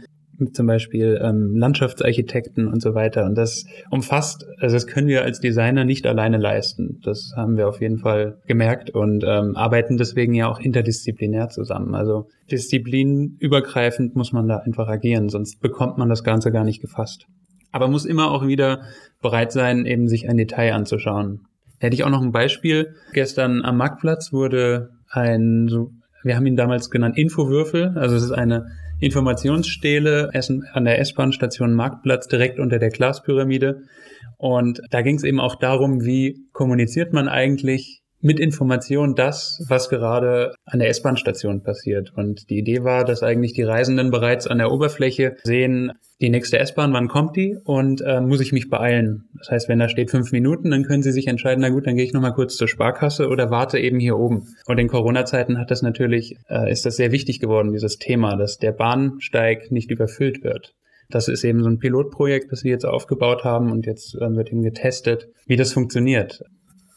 zum 0.51 0.67
Beispiel 0.67 1.19
ähm, 1.23 1.55
Landschaftsarchitekten 1.55 2.67
und 2.67 2.81
so 2.81 2.93
weiter. 2.93 3.25
Und 3.25 3.35
das 3.37 3.65
umfasst, 3.89 4.45
also 4.59 4.75
das 4.75 4.87
können 4.87 5.07
wir 5.07 5.23
als 5.23 5.39
Designer 5.39 5.85
nicht 5.85 6.05
alleine 6.05 6.37
leisten. 6.37 6.99
Das 7.03 7.31
haben 7.35 7.57
wir 7.57 7.67
auf 7.67 7.81
jeden 7.81 7.97
Fall 7.97 8.39
gemerkt 8.47 8.89
und 8.89 9.23
ähm, 9.25 9.55
arbeiten 9.55 9.97
deswegen 9.97 10.33
ja 10.33 10.47
auch 10.47 10.59
interdisziplinär 10.59 11.49
zusammen. 11.49 11.95
Also 11.95 12.27
disziplinübergreifend 12.51 14.15
muss 14.15 14.33
man 14.33 14.47
da 14.47 14.57
einfach 14.57 14.87
agieren, 14.87 15.29
sonst 15.29 15.61
bekommt 15.61 15.97
man 15.97 16.09
das 16.09 16.23
Ganze 16.23 16.51
gar 16.51 16.63
nicht 16.63 16.81
gefasst. 16.81 17.25
Aber 17.71 17.87
muss 17.87 18.05
immer 18.05 18.31
auch 18.31 18.45
wieder 18.45 18.81
bereit 19.21 19.51
sein, 19.51 19.85
eben 19.85 20.07
sich 20.07 20.29
ein 20.29 20.37
Detail 20.37 20.73
anzuschauen. 20.73 21.47
Hätte 21.79 21.95
ich 21.95 22.03
auch 22.03 22.09
noch 22.09 22.21
ein 22.21 22.31
Beispiel. 22.31 22.95
Gestern 23.13 23.61
am 23.63 23.77
Marktplatz 23.77 24.31
wurde 24.31 24.89
ein, 25.09 25.67
so, 25.67 25.89
wir 26.23 26.35
haben 26.35 26.45
ihn 26.45 26.55
damals 26.55 26.89
genannt 26.89 27.17
Infowürfel. 27.17 27.97
Also 27.97 28.15
es 28.15 28.23
ist 28.23 28.31
eine 28.31 28.67
Informationsstele 29.03 30.31
an 30.73 30.85
der 30.85 30.99
S-Bahn-Station 30.99 31.73
Marktplatz 31.73 32.27
direkt 32.27 32.57
unter 32.57 32.79
der 32.79 32.89
Glaspyramide. 32.89 33.81
Und 34.37 34.81
da 34.91 35.01
ging 35.01 35.17
es 35.17 35.23
eben 35.23 35.41
auch 35.41 35.55
darum, 35.55 36.05
wie 36.05 36.47
kommuniziert 36.53 37.11
man 37.11 37.27
eigentlich 37.27 38.02
mit 38.23 38.39
Informationen 38.39 39.15
das, 39.15 39.61
was 39.67 39.89
gerade 39.89 40.55
an 40.65 40.79
der 40.79 40.87
S-Bahn-Station 40.89 41.61
passiert. 41.61 42.13
Und 42.15 42.49
die 42.49 42.59
Idee 42.59 42.83
war, 42.83 43.03
dass 43.03 43.21
eigentlich 43.21 43.53
die 43.53 43.63
Reisenden 43.63 44.11
bereits 44.11 44.47
an 44.47 44.59
der 44.59 44.71
Oberfläche 44.71 45.35
sehen, 45.43 45.91
die 46.21 46.29
nächste 46.29 46.57
S-Bahn, 46.57 46.93
wann 46.93 47.09
kommt 47.09 47.35
die 47.35 47.57
und 47.65 47.99
äh, 48.01 48.21
muss 48.21 48.39
ich 48.39 48.53
mich 48.53 48.69
beeilen. 48.69 49.25
Das 49.37 49.49
heißt, 49.51 49.69
wenn 49.69 49.79
da 49.79 49.89
steht 49.89 50.09
fünf 50.09 50.31
Minuten, 50.31 50.71
dann 50.71 50.83
können 50.83 51.03
Sie 51.03 51.11
sich 51.11 51.27
entscheiden, 51.27 51.61
na 51.61 51.69
gut, 51.69 51.85
dann 51.85 51.97
gehe 51.97 52.05
ich 52.05 52.13
nochmal 52.13 52.33
kurz 52.33 52.55
zur 52.55 52.69
Sparkasse 52.69 53.27
oder 53.27 53.51
warte 53.51 53.77
eben 53.77 53.99
hier 53.99 54.17
oben. 54.17 54.47
Und 54.67 54.79
in 54.79 54.87
Corona-Zeiten 54.87 55.59
hat 55.59 55.69
das 55.69 55.81
natürlich, 55.81 56.37
äh, 56.49 56.71
ist 56.71 56.85
das 56.85 56.95
sehr 56.95 57.11
wichtig 57.11 57.41
geworden, 57.41 57.73
dieses 57.73 57.97
Thema, 57.97 58.37
dass 58.37 58.57
der 58.57 58.71
Bahnsteig 58.71 59.69
nicht 59.69 59.91
überfüllt 59.91 60.45
wird. 60.45 60.73
Das 61.09 61.27
ist 61.27 61.43
eben 61.43 61.61
so 61.61 61.69
ein 61.69 61.79
Pilotprojekt, 61.79 62.53
das 62.53 62.63
wir 62.63 62.71
jetzt 62.71 62.85
aufgebaut 62.85 63.43
haben 63.43 63.69
und 63.69 63.85
jetzt 63.85 64.15
äh, 64.15 64.33
wird 64.33 64.49
eben 64.49 64.63
getestet, 64.63 65.27
wie 65.45 65.57
das 65.57 65.73
funktioniert 65.73 66.41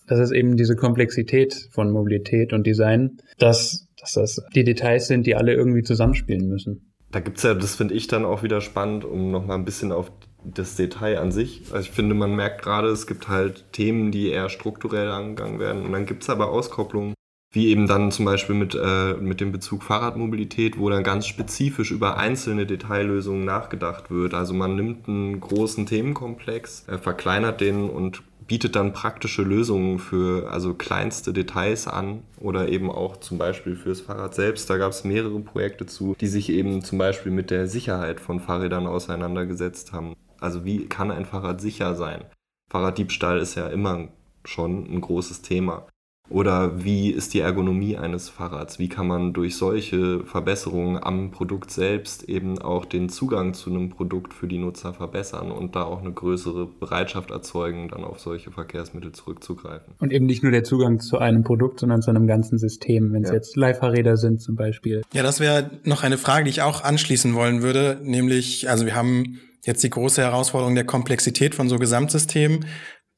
das 0.07 0.21
ist 0.21 0.33
eben 0.33 0.57
diese 0.57 0.77
Komplexität 0.77 1.69
von 1.71 1.91
Mobilität 1.91 2.53
und 2.53 2.67
Design, 2.67 3.19
dass, 3.39 3.87
dass 4.01 4.13
das 4.13 4.43
die 4.55 4.65
Details 4.65 5.09
sind, 5.09 5.27
die 5.27 5.35
alle 5.35 5.55
irgendwie 5.55 5.83
zusammenspielen 5.83 6.49
müssen. 6.49 6.93
Da 7.11 7.21
gibt's 7.21 7.43
ja, 7.43 7.55
das 7.55 7.77
finde 7.77 7.95
ich 7.95 8.09
dann 8.09 8.25
auch 8.25 8.43
wieder 8.43 8.61
spannend, 8.61 9.05
um 9.05 9.31
nochmal 9.31 9.57
ein 9.57 9.65
bisschen 9.65 9.93
auf 9.93 10.11
das 10.45 10.77
Detail 10.77 11.19
an 11.19 11.33
sich. 11.33 11.63
Also 11.73 11.89
ich 11.89 11.91
finde, 11.91 12.15
man 12.15 12.35
merkt 12.35 12.63
gerade, 12.63 12.89
es 12.89 13.07
gibt 13.07 13.29
halt 13.29 13.73
Themen, 13.73 14.11
die 14.11 14.29
eher 14.29 14.49
strukturell 14.49 15.11
angegangen 15.11 15.59
werden. 15.59 15.85
Und 15.85 15.93
dann 15.93 16.07
gibt's 16.07 16.31
aber 16.31 16.51
Auskopplungen, 16.51 17.15
wie 17.53 17.69
eben 17.69 17.87
dann 17.87 18.13
zum 18.13 18.25
Beispiel 18.25 18.55
mit, 18.55 18.75
äh, 18.75 19.15
mit 19.15 19.41
dem 19.41 19.53
Bezug 19.53 19.83
Fahrradmobilität, 19.83 20.79
wo 20.79 20.91
dann 20.91 21.03
ganz 21.03 21.27
spezifisch 21.27 21.91
über 21.91 22.17
einzelne 22.19 22.67
Detaillösungen 22.67 23.45
nachgedacht 23.45 24.11
wird. 24.11 24.35
Also 24.35 24.55
man 24.55 24.77
nimmt 24.77 25.09
einen 25.09 25.41
großen 25.41 25.87
Themenkomplex, 25.87 26.87
äh, 26.89 26.99
verkleinert 26.99 27.61
den 27.61 27.89
und 27.89 28.23
bietet 28.47 28.77
dann 28.77 28.93
praktische 28.93 29.43
Lösungen 29.43 29.99
für 29.99 30.51
also 30.51 30.75
kleinste 30.75 31.33
Details 31.33 31.89
an 31.89 32.23
oder 32.39 32.69
eben 32.69 32.91
auch 32.91 33.17
zum 33.19 33.39
Beispiel 33.39 33.77
fürs 33.77 34.01
Fahrrad 34.01 34.35
selbst. 34.35 34.71
Da 34.71 34.77
gab 34.77 34.93
es 34.93 35.05
mehrere 35.05 35.41
Projekte 35.41 35.87
zu, 35.87 36.17
die 36.21 36.29
sich 36.29 36.51
eben 36.51 36.83
zum 36.83 36.99
Beispiel 36.99 37.33
mit 37.33 37.51
der 37.51 37.67
Sicherheit 37.67 38.21
von 38.21 38.41
Fahrrädern 38.41 38.87
auseinandergesetzt 38.87 39.93
haben. 39.93 40.15
Also 40.41 40.65
wie 40.65 40.87
kann 40.87 41.11
ein 41.11 41.25
Fahrrad 41.25 41.61
sicher 41.61 41.95
sein? 41.95 42.25
Fahrraddiebstahl 42.71 43.39
ist 43.39 43.55
ja 43.55 43.69
immer 43.69 44.09
schon 44.45 44.85
ein 44.85 45.01
großes 45.01 45.43
Thema. 45.43 45.87
Oder 46.29 46.85
wie 46.85 47.11
ist 47.11 47.35
die 47.35 47.41
Ergonomie 47.41 47.97
eines 47.97 48.29
Fahrrads? 48.29 48.79
Wie 48.79 48.89
kann 48.89 49.07
man 49.07 49.33
durch 49.33 49.57
solche 49.57 50.25
Verbesserungen 50.25 51.03
am 51.03 51.31
Produkt 51.31 51.71
selbst 51.71 52.29
eben 52.29 52.59
auch 52.59 52.85
den 52.85 53.09
Zugang 53.09 53.55
zu 53.55 53.71
einem 53.71 53.91
Produkt 53.91 54.35
für 54.35 54.49
die 54.49 54.59
Nutzer 54.59 54.93
verbessern 54.93 55.51
und 55.53 55.77
da 55.77 55.85
auch 55.85 56.01
eine 56.01 56.13
größere 56.13 56.67
Bereitschaft 56.67 57.31
erzeugen, 57.31 57.89
dann 57.89 58.03
auf 58.05 58.19
solche 58.19 58.51
Verkehrsmittel 58.51 59.13
zurückzugreifen? 59.13 59.95
Und 59.99 60.13
eben 60.13 60.27
nicht 60.27 60.43
nur 60.43 60.53
der 60.53 60.65
Zugang 60.65 60.99
zu 60.99 61.19
einem 61.19 61.45
Produkt, 61.45 61.81
sondern 61.81 62.03
zu 62.03 62.11
einem 62.11 62.27
ganzen 62.27 62.59
System, 62.59 63.13
wenn 63.13 63.23
es 63.23 63.31
ja. 63.31 63.37
jetzt 63.37 63.57
Leihfahrräder 63.57 64.17
sind 64.17 64.41
zum 64.41 64.57
Beispiel. 64.57 65.03
Ja, 65.13 65.23
das 65.23 65.39
wäre 65.39 65.71
noch 65.85 66.03
eine 66.03 66.19
Frage, 66.19 66.45
die 66.45 66.51
ich 66.51 66.63
auch 66.63 66.83
anschließen 66.83 67.35
wollen 67.35 67.63
würde, 67.63 68.01
nämlich, 68.03 68.69
also 68.69 68.85
wir 68.85 68.97
haben 68.97 69.39
jetzt 69.67 69.83
die 69.83 69.91
große 69.91 70.23
Herausforderung 70.23 70.75
der 70.75 70.85
Komplexität 70.85 71.55
von 71.55 71.69
so 71.69 71.79
Gesamtsystemen 71.79 72.67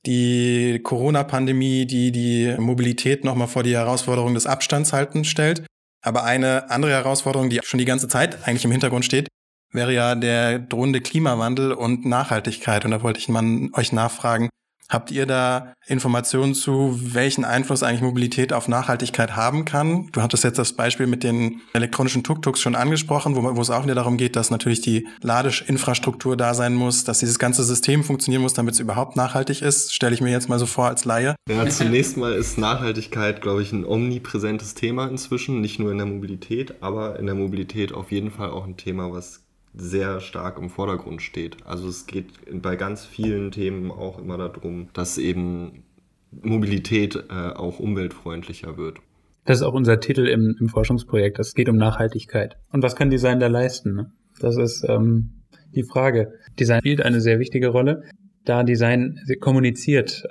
die 0.07 0.81
Corona-Pandemie, 0.83 1.87
die 1.87 2.13
die 2.13 2.55
Mobilität 2.59 3.25
nochmal 3.25 3.49
vor 3.49 3.63
die 3.63 3.75
Herausforderung 3.75 4.35
des 4.35 4.47
Abstandshaltens 4.47 5.27
stellt. 5.27 5.65
Aber 6.03 6.25
eine 6.25 6.71
andere 6.71 6.93
Herausforderung, 6.93 7.51
die 7.51 7.61
schon 7.65 7.79
die 7.79 7.85
ganze 7.85 8.09
Zeit 8.09 8.47
eigentlich 8.47 8.65
im 8.65 8.71
Hintergrund 8.71 9.05
steht, 9.05 9.29
wäre 9.73 9.93
ja 9.93 10.15
der 10.15 10.59
drohende 10.59 11.01
Klimawandel 11.01 11.73
und 11.73 12.07
Nachhaltigkeit. 12.07 12.85
Und 12.85 12.93
da 12.93 13.03
wollte 13.03 13.19
ich 13.19 13.29
mal 13.29 13.69
euch 13.73 13.93
nachfragen, 13.93 14.49
Habt 14.91 15.11
ihr 15.11 15.27
da 15.27 15.75
Informationen 15.87 16.55
zu, 16.55 16.99
welchen 17.15 17.45
Einfluss 17.45 17.83
eigentlich 17.83 18.01
Mobilität 18.01 18.55
auf 18.55 18.69
Nachhaltigkeit 18.69 19.37
haben 19.37 19.67
kann? 19.67 20.09
Du 20.13 20.23
hattest 20.23 20.45
jetzt 20.45 20.59
das 20.59 20.73
Beispiel 20.73 21.07
mit 21.07 21.23
den 21.23 21.61
elektronischen 21.75 22.25
Tuk-Tuks 22.25 22.59
schon 22.59 22.75
angesprochen, 22.75 23.37
wo, 23.37 23.43
wo 23.55 23.61
es 23.61 23.69
auch 23.69 23.85
wieder 23.85 23.95
darum 23.95 24.17
geht, 24.17 24.35
dass 24.35 24.51
natürlich 24.51 24.81
die 24.81 25.07
Ladeinfrastruktur 25.21 26.39
da 26.39 26.55
sein 26.55 26.75
muss, 26.75 27.05
dass 27.05 27.19
dieses 27.19 27.39
ganze 27.39 27.65
System 27.65 28.03
funktionieren 28.03 28.41
muss, 28.41 28.55
damit 28.55 28.75
es 28.75 28.81
überhaupt 28.81 29.15
nachhaltig 29.15 29.61
ist. 29.61 29.93
Stelle 29.93 30.15
ich 30.15 30.23
mir 30.23 30.31
jetzt 30.31 30.49
mal 30.49 30.59
so 30.59 30.65
vor 30.65 30.87
als 30.87 31.05
Laie. 31.05 31.37
Ja, 31.51 31.69
zunächst 31.69 32.17
mal 32.17 32.33
ist 32.33 32.57
Nachhaltigkeit, 32.57 33.43
glaube 33.43 33.61
ich, 33.61 33.73
ein 33.73 33.85
omnipräsentes 33.85 34.73
Thema 34.73 35.07
inzwischen, 35.09 35.61
nicht 35.61 35.79
nur 35.79 35.93
in 35.93 35.99
der 35.99 36.07
Mobilität, 36.07 36.83
aber 36.83 37.19
in 37.19 37.27
der 37.27 37.35
Mobilität 37.35 37.93
auf 37.93 38.11
jeden 38.11 38.31
Fall 38.31 38.51
auch 38.51 38.67
ein 38.67 38.79
Thema, 38.79 39.13
was 39.13 39.43
sehr 39.75 40.21
stark 40.21 40.59
im 40.59 40.71
Vordergrund 40.71 41.23
steht. 41.23 41.57
Also 41.65 41.89
es 41.89 42.07
geht 42.07 42.27
bei 42.63 42.77
ganz 42.77 43.05
vielen 43.05 43.51
Themen 43.51 43.91
auch 43.91 44.19
immer 44.19 44.39
darum, 44.39 44.89
dass 44.93 45.19
eben 45.19 45.85
Mobilität 46.31 47.17
äh, 47.17 47.33
auch 47.33 47.79
umweltfreundlicher 47.79 48.77
wird. 48.77 48.99
Das 49.45 49.61
ist 49.61 49.63
auch 49.63 49.75
unser 49.75 49.99
Titel 50.01 50.27
im, 50.27 50.57
im 50.61 50.69
Forschungsprojekt. 50.69 51.39
Es 51.39 51.55
geht 51.55 51.69
um 51.69 51.77
Nachhaltigkeit. 51.77 52.57
Und 52.71 52.83
was 52.83 52.97
kann 52.97 53.09
Design 53.09 53.41
da 53.41 53.47
leisten? 53.47 53.95
Ne? 53.95 54.13
Das 54.41 54.57
ist 54.59 54.85
ähm, 54.87 55.45
die 55.75 55.85
Frage. 55.85 56.33
Design 56.59 56.81
spielt 56.81 57.03
eine 57.03 57.21
sehr 57.21 57.39
wichtige 57.39 57.69
Rolle, 57.69 58.03
da 58.45 58.63
Design 58.63 59.19
kommuniziert. 59.41 60.25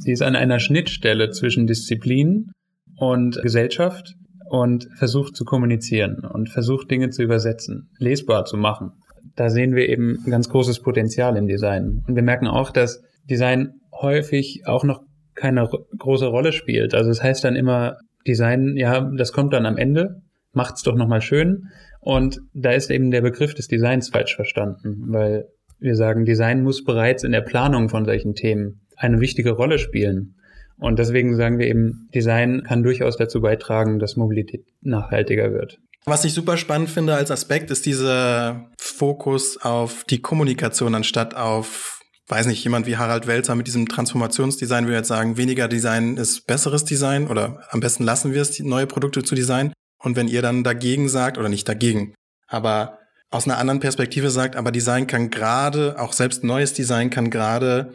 Sie 0.00 0.12
ist 0.12 0.22
an 0.22 0.36
einer 0.36 0.58
Schnittstelle 0.58 1.30
zwischen 1.30 1.66
Disziplin 1.66 2.50
und 2.96 3.40
Gesellschaft 3.42 4.14
und 4.54 4.88
versucht 4.94 5.34
zu 5.34 5.44
kommunizieren 5.44 6.20
und 6.20 6.48
versucht 6.48 6.88
Dinge 6.88 7.10
zu 7.10 7.24
übersetzen, 7.24 7.90
lesbar 7.98 8.44
zu 8.44 8.56
machen. 8.56 8.92
Da 9.34 9.50
sehen 9.50 9.74
wir 9.74 9.88
eben 9.88 10.22
ein 10.24 10.30
ganz 10.30 10.48
großes 10.48 10.78
Potenzial 10.78 11.36
im 11.36 11.48
Design. 11.48 12.04
Und 12.06 12.14
wir 12.14 12.22
merken 12.22 12.46
auch, 12.46 12.70
dass 12.70 13.02
Design 13.28 13.72
häufig 14.00 14.62
auch 14.66 14.84
noch 14.84 15.00
keine 15.34 15.68
große 15.98 16.26
Rolle 16.26 16.52
spielt. 16.52 16.94
Also 16.94 17.10
es 17.10 17.16
das 17.16 17.24
heißt 17.24 17.44
dann 17.44 17.56
immer, 17.56 17.96
Design, 18.28 18.76
ja, 18.76 19.10
das 19.16 19.32
kommt 19.32 19.52
dann 19.52 19.66
am 19.66 19.76
Ende, 19.76 20.22
macht's 20.52 20.84
doch 20.84 20.94
nochmal 20.94 21.20
schön. 21.20 21.64
Und 21.98 22.38
da 22.52 22.70
ist 22.70 22.92
eben 22.92 23.10
der 23.10 23.22
Begriff 23.22 23.54
des 23.54 23.66
Designs 23.66 24.10
falsch 24.10 24.36
verstanden, 24.36 25.06
weil 25.08 25.46
wir 25.80 25.96
sagen, 25.96 26.24
Design 26.24 26.62
muss 26.62 26.84
bereits 26.84 27.24
in 27.24 27.32
der 27.32 27.40
Planung 27.40 27.88
von 27.88 28.04
solchen 28.04 28.34
Themen 28.34 28.82
eine 28.96 29.18
wichtige 29.18 29.50
Rolle 29.50 29.78
spielen. 29.78 30.36
Und 30.84 30.98
deswegen 30.98 31.34
sagen 31.34 31.58
wir 31.58 31.66
eben, 31.66 32.10
Design 32.14 32.62
kann 32.62 32.82
durchaus 32.82 33.16
dazu 33.16 33.40
beitragen, 33.40 33.98
dass 33.98 34.16
Mobilität 34.16 34.66
nachhaltiger 34.82 35.50
wird. 35.50 35.78
Was 36.04 36.26
ich 36.26 36.34
super 36.34 36.58
spannend 36.58 36.90
finde 36.90 37.14
als 37.14 37.30
Aspekt, 37.30 37.70
ist 37.70 37.86
dieser 37.86 38.68
Fokus 38.78 39.56
auf 39.56 40.04
die 40.04 40.20
Kommunikation 40.20 40.94
anstatt 40.94 41.34
auf, 41.34 42.02
weiß 42.28 42.46
nicht, 42.48 42.62
jemand 42.62 42.86
wie 42.86 42.98
Harald 42.98 43.26
Welzer 43.26 43.54
mit 43.54 43.66
diesem 43.66 43.88
Transformationsdesign 43.88 44.84
würde 44.84 44.98
jetzt 44.98 45.08
sagen, 45.08 45.38
weniger 45.38 45.68
Design 45.68 46.18
ist 46.18 46.46
besseres 46.46 46.84
Design 46.84 47.28
oder 47.28 47.62
am 47.70 47.80
besten 47.80 48.04
lassen 48.04 48.34
wir 48.34 48.42
es, 48.42 48.60
neue 48.60 48.86
Produkte 48.86 49.22
zu 49.22 49.34
designen. 49.34 49.72
Und 50.02 50.16
wenn 50.16 50.28
ihr 50.28 50.42
dann 50.42 50.64
dagegen 50.64 51.08
sagt, 51.08 51.38
oder 51.38 51.48
nicht 51.48 51.66
dagegen, 51.66 52.12
aber 52.46 52.98
aus 53.30 53.46
einer 53.46 53.56
anderen 53.56 53.80
Perspektive 53.80 54.28
sagt, 54.28 54.54
aber 54.54 54.70
Design 54.70 55.06
kann 55.06 55.30
gerade, 55.30 55.98
auch 55.98 56.12
selbst 56.12 56.44
neues 56.44 56.74
Design 56.74 57.08
kann 57.08 57.30
gerade 57.30 57.94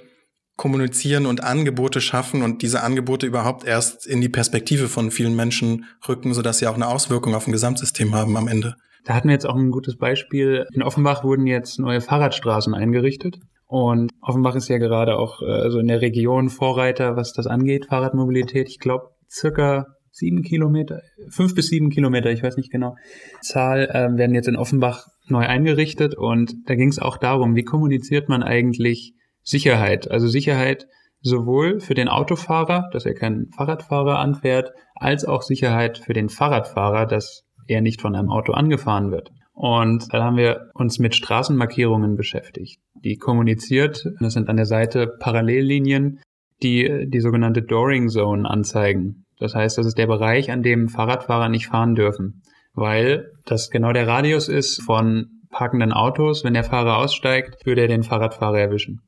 kommunizieren 0.59 1.25
und 1.25 1.41
Angebote 1.41 2.01
schaffen 2.01 2.43
und 2.43 2.61
diese 2.61 2.83
Angebote 2.83 3.25
überhaupt 3.25 3.65
erst 3.65 4.05
in 4.05 4.19
die 4.19 4.27
Perspektive 4.27 4.89
von 4.89 5.09
vielen 5.09 5.33
Menschen 5.33 5.85
rücken, 6.07 6.33
sodass 6.33 6.59
sie 6.59 6.67
auch 6.67 6.75
eine 6.75 6.89
Auswirkung 6.89 7.33
auf 7.33 7.47
ein 7.47 7.53
Gesamtsystem 7.53 8.13
haben 8.13 8.35
am 8.35 8.49
Ende. 8.49 8.75
Da 9.05 9.13
hatten 9.13 9.29
wir 9.29 9.33
jetzt 9.33 9.47
auch 9.47 9.55
ein 9.55 9.71
gutes 9.71 9.95
Beispiel. 9.95 10.67
In 10.73 10.83
Offenbach 10.83 11.23
wurden 11.23 11.47
jetzt 11.47 11.79
neue 11.79 12.01
Fahrradstraßen 12.01 12.75
eingerichtet. 12.75 13.39
Und 13.67 14.11
Offenbach 14.21 14.55
ist 14.55 14.67
ja 14.67 14.79
gerade 14.79 15.17
auch 15.17 15.41
äh, 15.41 15.45
also 15.45 15.79
in 15.79 15.87
der 15.87 16.01
Region 16.01 16.49
Vorreiter, 16.49 17.15
was 17.15 17.31
das 17.31 17.47
angeht, 17.47 17.85
Fahrradmobilität. 17.85 18.67
Ich 18.67 18.79
glaube, 18.79 19.11
circa 19.31 19.85
sieben 20.11 20.41
Kilometer, 20.41 21.01
fünf 21.29 21.55
bis 21.55 21.67
sieben 21.67 21.89
Kilometer, 21.89 22.31
ich 22.31 22.43
weiß 22.43 22.57
nicht 22.57 22.71
genau. 22.71 22.97
Zahl 23.41 23.87
äh, 23.89 24.17
werden 24.17 24.35
jetzt 24.35 24.49
in 24.49 24.57
Offenbach 24.57 25.05
neu 25.27 25.45
eingerichtet 25.45 26.15
und 26.17 26.53
da 26.65 26.75
ging 26.75 26.89
es 26.89 26.99
auch 26.99 27.17
darum, 27.17 27.55
wie 27.55 27.63
kommuniziert 27.63 28.27
man 28.27 28.43
eigentlich 28.43 29.13
Sicherheit? 29.49 30.09
Also 30.09 30.27
Sicherheit 30.27 30.87
sowohl 31.21 31.79
für 31.79 31.95
den 31.95 32.07
Autofahrer, 32.07 32.89
dass 32.93 33.05
er 33.05 33.13
keinen 33.13 33.51
Fahrradfahrer 33.51 34.19
anfährt, 34.19 34.71
als 34.95 35.25
auch 35.25 35.41
Sicherheit 35.41 35.97
für 35.97 36.13
den 36.13 36.29
Fahrradfahrer, 36.29 37.05
dass 37.05 37.43
er 37.67 37.81
nicht 37.81 38.01
von 38.01 38.15
einem 38.15 38.29
Auto 38.29 38.53
angefahren 38.53 39.11
wird. 39.11 39.31
Und 39.53 40.13
da 40.13 40.23
haben 40.23 40.37
wir 40.37 40.69
uns 40.73 40.99
mit 40.99 41.15
Straßenmarkierungen 41.15 42.15
beschäftigt, 42.15 42.79
die 42.93 43.17
kommuniziert, 43.17 44.05
das 44.21 44.33
sind 44.33 44.47
an 44.47 44.55
der 44.55 44.65
Seite 44.65 45.07
Parallellinien, 45.19 46.21
die 46.63 47.07
die 47.07 47.19
sogenannte 47.19 47.61
Dooring 47.61 48.07
Zone 48.07 48.49
anzeigen. 48.49 49.25
Das 49.37 49.55
heißt, 49.55 49.77
das 49.77 49.85
ist 49.85 49.97
der 49.97 50.07
Bereich, 50.07 50.51
an 50.51 50.63
dem 50.63 50.87
Fahrradfahrer 50.87 51.49
nicht 51.49 51.67
fahren 51.67 51.95
dürfen, 51.95 52.41
weil 52.73 53.31
das 53.45 53.69
genau 53.69 53.91
der 53.91 54.07
Radius 54.07 54.47
ist 54.47 54.81
von 54.81 55.27
parkenden 55.49 55.91
Autos. 55.91 56.43
Wenn 56.43 56.53
der 56.53 56.63
Fahrer 56.63 56.97
aussteigt, 56.97 57.65
würde 57.65 57.81
er 57.81 57.87
den 57.87 58.03
Fahrradfahrer 58.03 58.59
erwischen. 58.59 59.01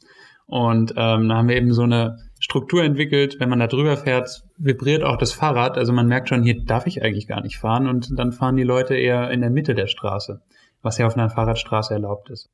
Und 0.52 0.92
ähm, 0.98 1.30
da 1.30 1.36
haben 1.38 1.48
wir 1.48 1.56
eben 1.56 1.72
so 1.72 1.84
eine 1.84 2.18
Struktur 2.38 2.84
entwickelt, 2.84 3.38
wenn 3.40 3.48
man 3.48 3.60
da 3.60 3.68
drüber 3.68 3.96
fährt, 3.96 4.44
vibriert 4.58 5.02
auch 5.02 5.16
das 5.16 5.32
Fahrrad. 5.32 5.78
Also 5.78 5.94
man 5.94 6.08
merkt 6.08 6.28
schon, 6.28 6.44
hier 6.44 6.62
darf 6.66 6.88
ich 6.88 7.02
eigentlich 7.02 7.26
gar 7.26 7.42
nicht 7.42 7.58
fahren 7.58 7.88
und 7.88 8.20
dann 8.20 8.34
fahren 8.34 8.58
die 8.58 8.64
Leute 8.64 8.96
eher 8.96 9.32
in 9.32 9.40
der 9.40 9.50
Mitte 9.50 9.76
der 9.76 9.88
Straße, 9.88 10.42
was 10.82 10.98
ja 10.98 11.08
auf 11.08 11.16
einer 11.16 11.30
Fahrradstraße 11.30 11.94
erlaubt 11.94 12.30
ist. 12.32 12.50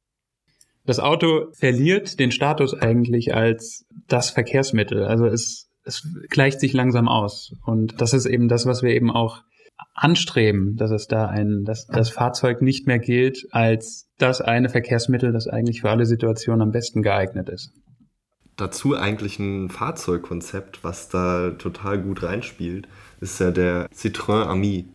Das 0.86 1.00
Auto 1.00 1.48
verliert 1.54 2.20
den 2.20 2.30
Status 2.30 2.76
eigentlich 2.76 3.34
als 3.34 3.88
das 4.08 4.30
Verkehrsmittel. 4.30 5.04
Also 5.04 5.26
es, 5.26 5.68
es 5.84 6.08
gleicht 6.30 6.60
sich 6.60 6.74
langsam 6.74 7.08
aus. 7.08 7.56
Und 7.66 8.00
das 8.00 8.14
ist 8.14 8.28
eben 8.28 8.48
das, 8.48 8.68
was 8.68 8.84
wir 8.84 8.92
eben 8.92 9.10
auch 9.10 9.42
anstreben, 9.96 10.76
dass 10.76 10.92
es 10.92 11.08
da 11.08 11.26
ein, 11.26 11.64
dass 11.66 11.88
das 11.88 12.12
Fahrzeug 12.12 12.62
nicht 12.62 12.86
mehr 12.86 13.00
gilt 13.00 13.48
als 13.50 14.07
das 14.18 14.42
eine 14.42 14.70
Verkehrsmittel, 14.70 15.32
das 15.32 15.48
eigentlich 15.48 15.82
für 15.82 15.90
alle 15.90 16.06
Situationen 16.06 16.62
am 16.62 16.72
besten 16.72 17.04
geeignet 17.04 17.50
ist 17.50 17.72
dazu 18.58 18.96
eigentlich 18.96 19.40
ein 19.40 19.70
Fahrzeugkonzept, 19.70 20.84
was 20.84 21.08
da 21.08 21.52
total 21.52 22.00
gut 22.00 22.24
reinspielt, 22.24 22.88
ist 23.22 23.40
ja 23.40 23.52
der 23.52 23.88
Citroën 23.92 24.44
Ami. 24.44 24.86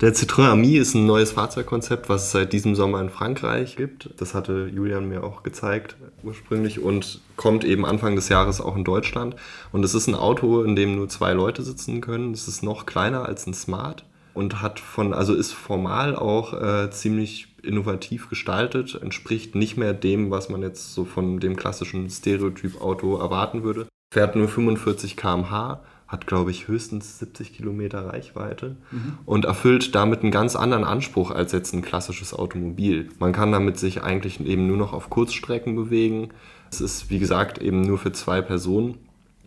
Der 0.00 0.14
Citroën 0.14 0.50
Ami 0.50 0.76
ist 0.76 0.94
ein 0.94 1.06
neues 1.06 1.32
Fahrzeugkonzept, 1.32 2.08
was 2.08 2.26
es 2.26 2.30
seit 2.30 2.52
diesem 2.52 2.76
Sommer 2.76 3.00
in 3.00 3.10
Frankreich 3.10 3.76
gibt. 3.76 4.10
Das 4.18 4.32
hatte 4.32 4.70
Julian 4.72 5.08
mir 5.08 5.24
auch 5.24 5.42
gezeigt 5.42 5.96
ursprünglich 6.22 6.78
und 6.78 7.20
kommt 7.36 7.64
eben 7.64 7.84
Anfang 7.84 8.14
des 8.14 8.28
Jahres 8.28 8.60
auch 8.60 8.76
in 8.76 8.84
Deutschland. 8.84 9.34
Und 9.72 9.84
es 9.84 9.94
ist 9.94 10.06
ein 10.06 10.14
Auto, 10.14 10.62
in 10.62 10.76
dem 10.76 10.94
nur 10.94 11.08
zwei 11.08 11.32
Leute 11.32 11.62
sitzen 11.62 12.00
können. 12.00 12.32
Es 12.32 12.46
ist 12.46 12.62
noch 12.62 12.86
kleiner 12.86 13.26
als 13.26 13.46
ein 13.48 13.54
Smart 13.54 14.04
und 14.38 14.62
hat 14.62 14.78
von, 14.78 15.12
also 15.12 15.34
ist 15.34 15.52
formal 15.52 16.14
auch 16.14 16.54
äh, 16.54 16.90
ziemlich 16.92 17.48
innovativ 17.64 18.28
gestaltet, 18.28 18.96
entspricht 19.02 19.56
nicht 19.56 19.76
mehr 19.76 19.92
dem, 19.92 20.30
was 20.30 20.48
man 20.48 20.62
jetzt 20.62 20.94
so 20.94 21.04
von 21.04 21.40
dem 21.40 21.56
klassischen 21.56 22.08
Stereotyp-Auto 22.08 23.16
erwarten 23.16 23.64
würde. 23.64 23.88
Fährt 24.14 24.36
nur 24.36 24.46
45 24.46 25.16
km/h, 25.16 25.80
hat 26.06 26.28
glaube 26.28 26.52
ich 26.52 26.68
höchstens 26.68 27.18
70 27.18 27.52
Kilometer 27.52 28.06
Reichweite 28.06 28.76
mhm. 28.92 29.18
und 29.26 29.44
erfüllt 29.44 29.96
damit 29.96 30.22
einen 30.22 30.30
ganz 30.30 30.54
anderen 30.54 30.84
Anspruch 30.84 31.32
als 31.32 31.50
jetzt 31.50 31.74
ein 31.74 31.82
klassisches 31.82 32.32
Automobil. 32.32 33.08
Man 33.18 33.32
kann 33.32 33.50
damit 33.50 33.76
sich 33.76 34.04
eigentlich 34.04 34.38
eben 34.38 34.68
nur 34.68 34.76
noch 34.76 34.92
auf 34.92 35.10
Kurzstrecken 35.10 35.74
bewegen. 35.74 36.28
Es 36.70 36.80
ist 36.80 37.10
wie 37.10 37.18
gesagt 37.18 37.58
eben 37.58 37.80
nur 37.82 37.98
für 37.98 38.12
zwei 38.12 38.40
Personen 38.40 38.98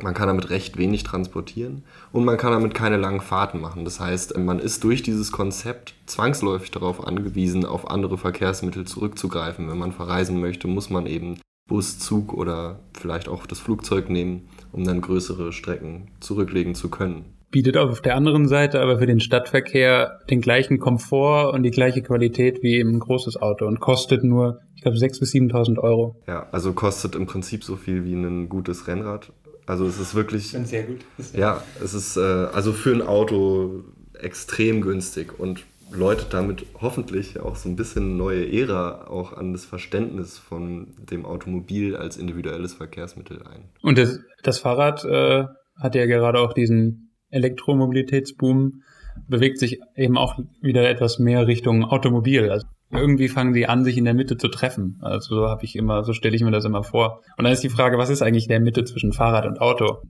man 0.03 0.13
kann 0.13 0.27
damit 0.27 0.49
recht 0.49 0.77
wenig 0.77 1.03
transportieren 1.03 1.83
und 2.11 2.25
man 2.25 2.37
kann 2.37 2.51
damit 2.51 2.73
keine 2.73 2.97
langen 2.97 3.21
Fahrten 3.21 3.59
machen. 3.59 3.85
Das 3.85 3.99
heißt, 3.99 4.37
man 4.37 4.59
ist 4.59 4.83
durch 4.83 5.03
dieses 5.03 5.31
Konzept 5.31 5.93
zwangsläufig 6.05 6.71
darauf 6.71 7.05
angewiesen, 7.05 7.65
auf 7.65 7.89
andere 7.89 8.17
Verkehrsmittel 8.17 8.85
zurückzugreifen. 8.85 9.69
Wenn 9.69 9.77
man 9.77 9.91
verreisen 9.91 10.39
möchte, 10.39 10.67
muss 10.67 10.89
man 10.89 11.05
eben 11.05 11.37
Bus, 11.67 11.99
Zug 11.99 12.33
oder 12.33 12.79
vielleicht 12.93 13.29
auch 13.29 13.45
das 13.45 13.59
Flugzeug 13.59 14.09
nehmen, 14.09 14.49
um 14.71 14.83
dann 14.83 15.01
größere 15.01 15.53
Strecken 15.53 16.11
zurücklegen 16.19 16.75
zu 16.75 16.89
können. 16.89 17.25
Bietet 17.49 17.75
auf 17.75 18.01
der 18.01 18.15
anderen 18.15 18.47
Seite 18.47 18.81
aber 18.81 18.99
für 18.99 19.05
den 19.05 19.19
Stadtverkehr 19.19 20.19
den 20.29 20.39
gleichen 20.39 20.79
Komfort 20.79 21.53
und 21.53 21.63
die 21.63 21.71
gleiche 21.71 22.01
Qualität 22.01 22.63
wie 22.63 22.79
ein 22.79 22.99
großes 22.99 23.41
Auto 23.41 23.65
und 23.65 23.81
kostet 23.81 24.23
nur, 24.23 24.59
ich 24.75 24.83
glaube, 24.83 24.97
6.000 24.97 25.19
bis 25.19 25.33
7.000 25.33 25.77
Euro. 25.79 26.15
Ja, 26.27 26.47
also 26.51 26.71
kostet 26.71 27.15
im 27.15 27.25
Prinzip 27.25 27.65
so 27.65 27.75
viel 27.75 28.05
wie 28.05 28.13
ein 28.13 28.47
gutes 28.47 28.87
Rennrad 28.87 29.33
also 29.71 29.85
es 29.85 29.97
ist 29.99 30.15
wirklich. 30.15 30.53
Wenn 30.53 30.65
sehr 30.65 30.83
gut 30.83 30.99
ist. 31.17 31.33
Ja, 31.33 31.63
es 31.81 31.93
ist 31.93 32.17
äh, 32.17 32.19
also 32.19 32.73
für 32.73 32.93
ein 32.93 33.01
Auto 33.01 33.85
extrem 34.13 34.81
günstig 34.81 35.39
und 35.39 35.63
läutet 35.93 36.33
damit 36.33 36.65
hoffentlich 36.81 37.39
auch 37.39 37.55
so 37.55 37.69
ein 37.69 37.77
bisschen 37.77 38.17
neue 38.17 38.51
Ära 38.51 39.07
auch 39.07 39.31
an 39.31 39.53
das 39.53 39.63
Verständnis 39.63 40.37
von 40.37 40.87
dem 41.09 41.25
Automobil 41.25 41.95
als 41.95 42.17
individuelles 42.17 42.73
Verkehrsmittel 42.73 43.43
ein. 43.43 43.69
Und 43.81 43.97
das, 43.97 44.19
das 44.43 44.59
Fahrrad 44.59 45.05
äh, 45.05 45.45
hat 45.77 45.95
ja 45.95 46.05
gerade 46.05 46.39
auch 46.39 46.51
diesen 46.51 47.13
Elektromobilitätsboom, 47.29 48.83
bewegt 49.29 49.57
sich 49.57 49.79
eben 49.95 50.17
auch 50.17 50.37
wieder 50.61 50.89
etwas 50.89 51.17
mehr 51.17 51.47
Richtung 51.47 51.85
Automobil. 51.85 52.49
Also 52.49 52.67
irgendwie 52.91 53.29
fangen 53.29 53.53
die 53.53 53.67
an, 53.67 53.83
sich 53.83 53.97
in 53.97 54.05
der 54.05 54.13
Mitte 54.13 54.37
zu 54.37 54.47
treffen. 54.47 54.97
Also 55.01 55.35
so 55.35 55.47
habe 55.47 55.63
ich 55.63 55.75
immer, 55.75 56.03
so 56.03 56.13
stelle 56.13 56.35
ich 56.35 56.43
mir 56.43 56.51
das 56.51 56.65
immer 56.65 56.83
vor. 56.83 57.21
Und 57.37 57.45
dann 57.45 57.53
ist 57.53 57.63
die 57.63 57.69
Frage, 57.69 57.97
was 57.97 58.09
ist 58.09 58.21
eigentlich 58.21 58.45
in 58.45 58.49
der 58.49 58.59
Mitte 58.59 58.83
zwischen 58.83 59.13
Fahrrad 59.13 59.45
und 59.45 59.59
Auto? 59.59 60.03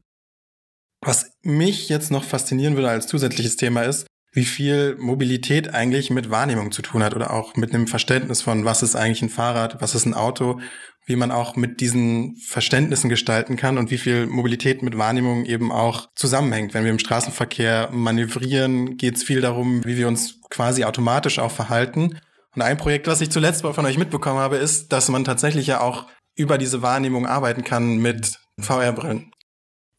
Was 1.02 1.32
mich 1.42 1.90
jetzt 1.90 2.12
noch 2.12 2.24
faszinieren 2.24 2.76
würde 2.76 2.90
als 2.90 3.08
zusätzliches 3.08 3.56
Thema 3.56 3.82
ist, 3.84 4.08
wie 4.34 4.46
viel 4.46 4.96
Mobilität 4.98 5.74
eigentlich 5.74 6.10
mit 6.10 6.30
Wahrnehmung 6.30 6.72
zu 6.72 6.82
tun 6.82 7.04
hat 7.04 7.16
oder 7.16 7.32
auch 7.32 7.56
mit 7.56 7.74
einem 7.74 7.88
Verständnis 7.88 8.42
von, 8.42 8.64
was 8.66 8.82
ist 8.82 8.96
eigentlich 8.96 9.22
ein 9.22 9.30
Fahrrad, 9.30 9.82
was 9.82 9.94
ist 9.94 10.06
ein 10.06 10.14
Auto, 10.14 10.62
wie 11.06 11.16
man 11.16 11.32
auch 11.32 11.56
mit 11.56 11.82
diesen 11.82 12.38
Verständnissen 12.38 13.10
gestalten 13.10 13.58
kann 13.58 13.78
und 13.78 13.92
wie 13.92 13.98
viel 13.98 14.28
Mobilität 14.28 14.84
mit 14.84 14.98
Wahrnehmung 14.98 15.46
eben 15.46 15.72
auch 15.72 16.08
zusammenhängt. 16.16 16.74
Wenn 16.74 16.86
wir 16.86 16.92
im 16.92 17.00
Straßenverkehr 17.00 17.90
manövrieren, 17.92 18.98
geht 18.98 19.18
es 19.18 19.24
viel 19.24 19.42
darum, 19.42 19.84
wie 19.84 19.98
wir 19.98 20.08
uns 20.08 20.40
quasi 20.50 20.86
automatisch 20.86 21.40
auch 21.40 21.52
verhalten 21.52 22.18
und 22.56 22.62
ein 22.62 22.78
Projekt, 22.78 23.08
was 23.08 23.22
ich 23.22 23.30
zuletzt 23.30 23.62
von 23.62 23.86
euch 23.86 23.98
mitbekommen 23.98 24.40
habe, 24.40 24.58
ist, 24.58 24.92
dass 24.92 25.10
man 25.10 25.24
tatsächlich 25.24 25.68
ja 25.68 25.82
auch 25.82 26.06
über 26.36 26.58
diese 26.58 26.82
Wahrnehmung 26.82 27.26
arbeiten 27.26 27.64
kann 27.64 27.98
mit 27.98 28.40
VR-Brillen. 28.60 29.32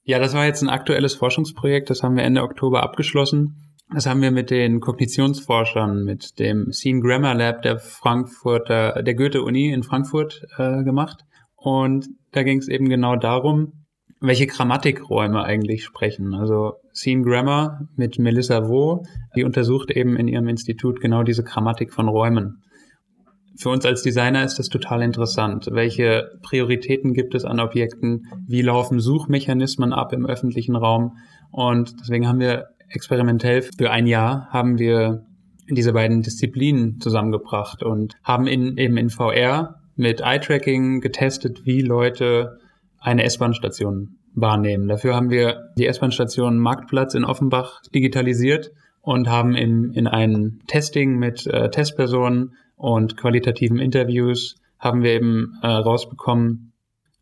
Ja, 0.05 0.19
das 0.19 0.35
war 0.35 0.45
jetzt 0.45 0.63
ein 0.63 0.69
aktuelles 0.69 1.15
Forschungsprojekt, 1.15 1.89
das 1.89 2.03
haben 2.03 2.17
wir 2.17 2.25
Ende 2.25 2.43
Oktober 2.43 2.83
abgeschlossen. 2.83 3.73
Das 3.95 4.07
haben 4.07 4.23
wir 4.23 4.31
mit 4.31 4.51
den 4.51 4.81
Kognitionsforschern, 4.81 6.05
mit 6.05 6.39
dem 6.39 6.73
Scene 6.73 7.01
Grammar 7.01 7.35
Lab 7.35 7.61
der 7.63 7.79
Frankfurter, 7.79 9.03
der 9.03 9.15
Goethe-Uni 9.15 9.71
in 9.71 9.83
Frankfurt 9.83 10.47
äh, 10.57 10.83
gemacht. 10.83 11.25
Und 11.57 12.09
da 12.33 12.43
ging 12.43 12.59
es 12.59 12.69
eben 12.69 12.89
genau 12.89 13.17
darum, 13.17 13.85
welche 14.21 14.47
Grammatikräume 14.47 15.43
eigentlich 15.45 15.85
sprechen. 15.85 16.35
Also 16.35 16.75
Scene 16.95 17.23
Grammar 17.23 17.89
mit 17.97 18.19
Melissa 18.19 18.69
Vo, 18.69 19.05
die 19.35 19.45
untersucht 19.45 19.91
eben 19.91 20.17
in 20.17 20.29
ihrem 20.29 20.49
Institut 20.49 21.01
genau 21.01 21.23
diese 21.23 21.43
Grammatik 21.43 21.93
von 21.93 22.09
Räumen. 22.09 22.63
Für 23.57 23.69
uns 23.69 23.85
als 23.85 24.03
Designer 24.03 24.45
ist 24.45 24.59
das 24.59 24.69
total 24.69 25.03
interessant. 25.03 25.69
Welche 25.71 26.31
Prioritäten 26.43 27.13
gibt 27.13 27.35
es 27.35 27.45
an 27.45 27.61
Objekten? 27.61 28.27
Wie 28.47 28.63
laufen 28.63 28.99
Suchmechanismen 28.99 29.93
ab 29.93 30.13
im 30.13 30.27
öffentlichen 30.27 30.75
Raum? 30.75 31.19
Und 31.51 32.01
deswegen 32.01 32.27
haben 32.27 32.41
wir 32.41 32.69
experimentell 32.89 33.63
für 33.63 33.91
ein 33.91 34.07
Jahr 34.07 34.49
haben 34.51 34.79
wir 34.79 35.25
diese 35.69 35.93
beiden 35.93 36.23
Disziplinen 36.23 37.01
zusammengebracht 37.01 37.83
und 37.83 38.15
haben 38.23 38.47
in, 38.47 38.77
eben 38.77 38.97
in 38.97 39.11
VR 39.11 39.77
mit 39.97 40.21
Eye-Tracking 40.21 41.01
getestet, 41.01 41.65
wie 41.65 41.83
Leute 41.83 42.59
eine 42.99 43.25
S-Bahn-Station 43.25 44.17
wahrnehmen. 44.35 44.89
Dafür 44.89 45.15
haben 45.15 45.31
wir 45.31 45.71
die 45.77 45.87
S-Bahn-Station 45.87 46.59
Marktplatz 46.59 47.15
in 47.15 47.25
Offenbach 47.25 47.83
digitalisiert 47.95 48.71
und 49.01 49.29
haben 49.29 49.55
in, 49.55 49.93
in 49.93 50.07
ein 50.07 50.61
Testing 50.67 51.19
mit 51.19 51.47
äh, 51.47 51.71
Testpersonen 51.71 52.55
und 52.77 53.17
qualitativen 53.17 53.79
Interviews 53.79 54.57
haben 54.79 55.03
wir 55.03 55.13
eben 55.13 55.59
äh, 55.63 55.69
rausbekommen, 55.69 56.73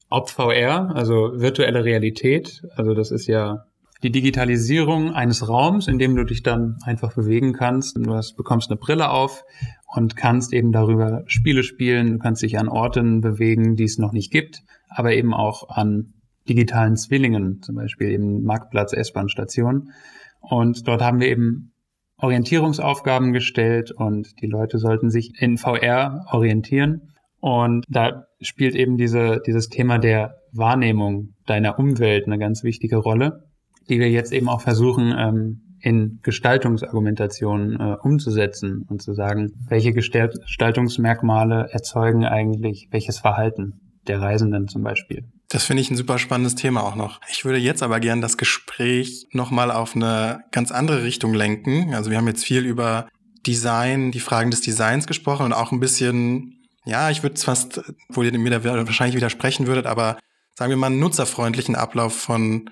ob 0.08 0.30
VR, 0.30 0.94
also 0.94 1.32
virtuelle 1.34 1.84
Realität, 1.84 2.62
also 2.74 2.94
das 2.94 3.10
ist 3.10 3.26
ja 3.26 3.64
die 4.02 4.10
Digitalisierung 4.10 5.12
eines 5.12 5.46
Raums, 5.46 5.86
in 5.86 5.98
dem 5.98 6.16
du 6.16 6.24
dich 6.24 6.42
dann 6.42 6.78
einfach 6.84 7.14
bewegen 7.14 7.52
kannst. 7.52 7.98
Du 7.98 8.14
hast, 8.14 8.36
bekommst 8.36 8.70
eine 8.70 8.78
Brille 8.78 9.10
auf 9.10 9.44
und 9.86 10.16
kannst 10.16 10.54
eben 10.54 10.72
darüber 10.72 11.22
Spiele 11.26 11.62
spielen. 11.62 12.12
Du 12.12 12.18
kannst 12.18 12.42
dich 12.42 12.58
an 12.58 12.68
Orten 12.68 13.20
bewegen, 13.20 13.76
die 13.76 13.84
es 13.84 13.98
noch 13.98 14.12
nicht 14.12 14.32
gibt, 14.32 14.62
aber 14.88 15.12
eben 15.12 15.34
auch 15.34 15.68
an 15.68 16.14
digitalen 16.50 16.96
Zwillingen, 16.96 17.62
zum 17.62 17.76
Beispiel 17.76 18.10
eben 18.10 18.42
Marktplatz, 18.42 18.92
S-Bahn-Station. 18.92 19.92
Und 20.40 20.88
dort 20.88 21.00
haben 21.00 21.20
wir 21.20 21.28
eben 21.28 21.72
Orientierungsaufgaben 22.16 23.32
gestellt 23.32 23.92
und 23.92 24.40
die 24.42 24.48
Leute 24.48 24.78
sollten 24.78 25.10
sich 25.10 25.40
in 25.40 25.58
VR 25.58 26.26
orientieren. 26.32 27.12
Und 27.38 27.84
da 27.88 28.24
spielt 28.40 28.74
eben 28.74 28.96
diese, 28.96 29.40
dieses 29.46 29.68
Thema 29.68 29.98
der 29.98 30.34
Wahrnehmung 30.52 31.34
deiner 31.46 31.78
Umwelt 31.78 32.26
eine 32.26 32.38
ganz 32.38 32.64
wichtige 32.64 32.96
Rolle, 32.96 33.44
die 33.88 34.00
wir 34.00 34.10
jetzt 34.10 34.32
eben 34.32 34.48
auch 34.48 34.60
versuchen, 34.60 35.14
ähm, 35.16 35.76
in 35.80 36.18
Gestaltungsargumentationen 36.22 37.80
äh, 37.80 37.96
umzusetzen 38.02 38.84
und 38.88 39.00
zu 39.00 39.14
sagen, 39.14 39.52
welche 39.68 39.92
Gestaltungsmerkmale 39.92 41.68
erzeugen 41.70 42.26
eigentlich 42.26 42.88
welches 42.90 43.18
Verhalten 43.18 43.80
der 44.06 44.20
Reisenden 44.20 44.68
zum 44.68 44.82
Beispiel. 44.82 45.24
Das 45.50 45.64
finde 45.64 45.82
ich 45.82 45.90
ein 45.90 45.96
super 45.96 46.18
spannendes 46.20 46.54
Thema 46.54 46.84
auch 46.84 46.94
noch. 46.94 47.20
Ich 47.28 47.44
würde 47.44 47.58
jetzt 47.58 47.82
aber 47.82 47.98
gern 47.98 48.20
das 48.20 48.38
Gespräch 48.38 49.26
nochmal 49.32 49.72
auf 49.72 49.96
eine 49.96 50.44
ganz 50.52 50.70
andere 50.70 51.02
Richtung 51.02 51.34
lenken. 51.34 51.92
Also 51.92 52.08
wir 52.08 52.18
haben 52.18 52.28
jetzt 52.28 52.44
viel 52.44 52.64
über 52.64 53.08
Design, 53.44 54.12
die 54.12 54.20
Fragen 54.20 54.52
des 54.52 54.60
Designs 54.60 55.08
gesprochen 55.08 55.46
und 55.46 55.52
auch 55.52 55.72
ein 55.72 55.80
bisschen, 55.80 56.68
ja, 56.84 57.10
ich 57.10 57.24
würde 57.24 57.34
es 57.34 57.42
fast, 57.42 57.80
wo 58.08 58.22
ihr 58.22 58.38
mir 58.38 58.50
da 58.50 58.62
wahrscheinlich 58.62 59.16
widersprechen 59.16 59.66
würdet, 59.66 59.86
aber 59.86 60.18
sagen 60.56 60.70
wir 60.70 60.76
mal 60.76 60.86
einen 60.86 61.00
nutzerfreundlichen 61.00 61.74
Ablauf 61.74 62.14
von 62.14 62.70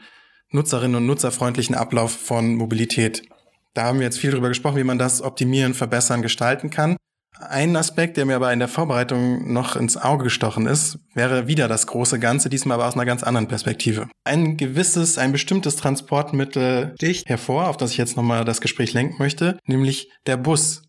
Nutzerinnen 0.50 0.94
und 0.94 1.06
nutzerfreundlichen 1.06 1.74
Ablauf 1.74 2.12
von 2.12 2.54
Mobilität. 2.54 3.22
Da 3.74 3.84
haben 3.84 3.98
wir 3.98 4.06
jetzt 4.06 4.20
viel 4.20 4.30
drüber 4.30 4.48
gesprochen, 4.48 4.76
wie 4.76 4.84
man 4.84 4.98
das 4.98 5.20
optimieren, 5.20 5.74
verbessern, 5.74 6.22
gestalten 6.22 6.70
kann. 6.70 6.96
Ein 7.40 7.76
Aspekt, 7.76 8.16
der 8.16 8.26
mir 8.26 8.34
aber 8.36 8.52
in 8.52 8.58
der 8.58 8.66
Vorbereitung 8.66 9.52
noch 9.52 9.76
ins 9.76 9.96
Auge 9.96 10.24
gestochen 10.24 10.66
ist, 10.66 10.98
wäre 11.14 11.46
wieder 11.46 11.68
das 11.68 11.86
große 11.86 12.18
Ganze, 12.18 12.48
diesmal 12.48 12.74
aber 12.74 12.88
aus 12.88 12.94
einer 12.94 13.04
ganz 13.04 13.22
anderen 13.22 13.46
Perspektive. 13.46 14.08
Ein 14.24 14.56
gewisses, 14.56 15.18
ein 15.18 15.30
bestimmtes 15.30 15.76
Transportmittel 15.76 16.94
sticht 16.96 17.28
hervor, 17.28 17.68
auf 17.68 17.76
das 17.76 17.92
ich 17.92 17.96
jetzt 17.96 18.16
nochmal 18.16 18.44
das 18.44 18.60
Gespräch 18.60 18.92
lenken 18.92 19.16
möchte, 19.18 19.58
nämlich 19.66 20.10
der 20.26 20.36
Bus. 20.36 20.82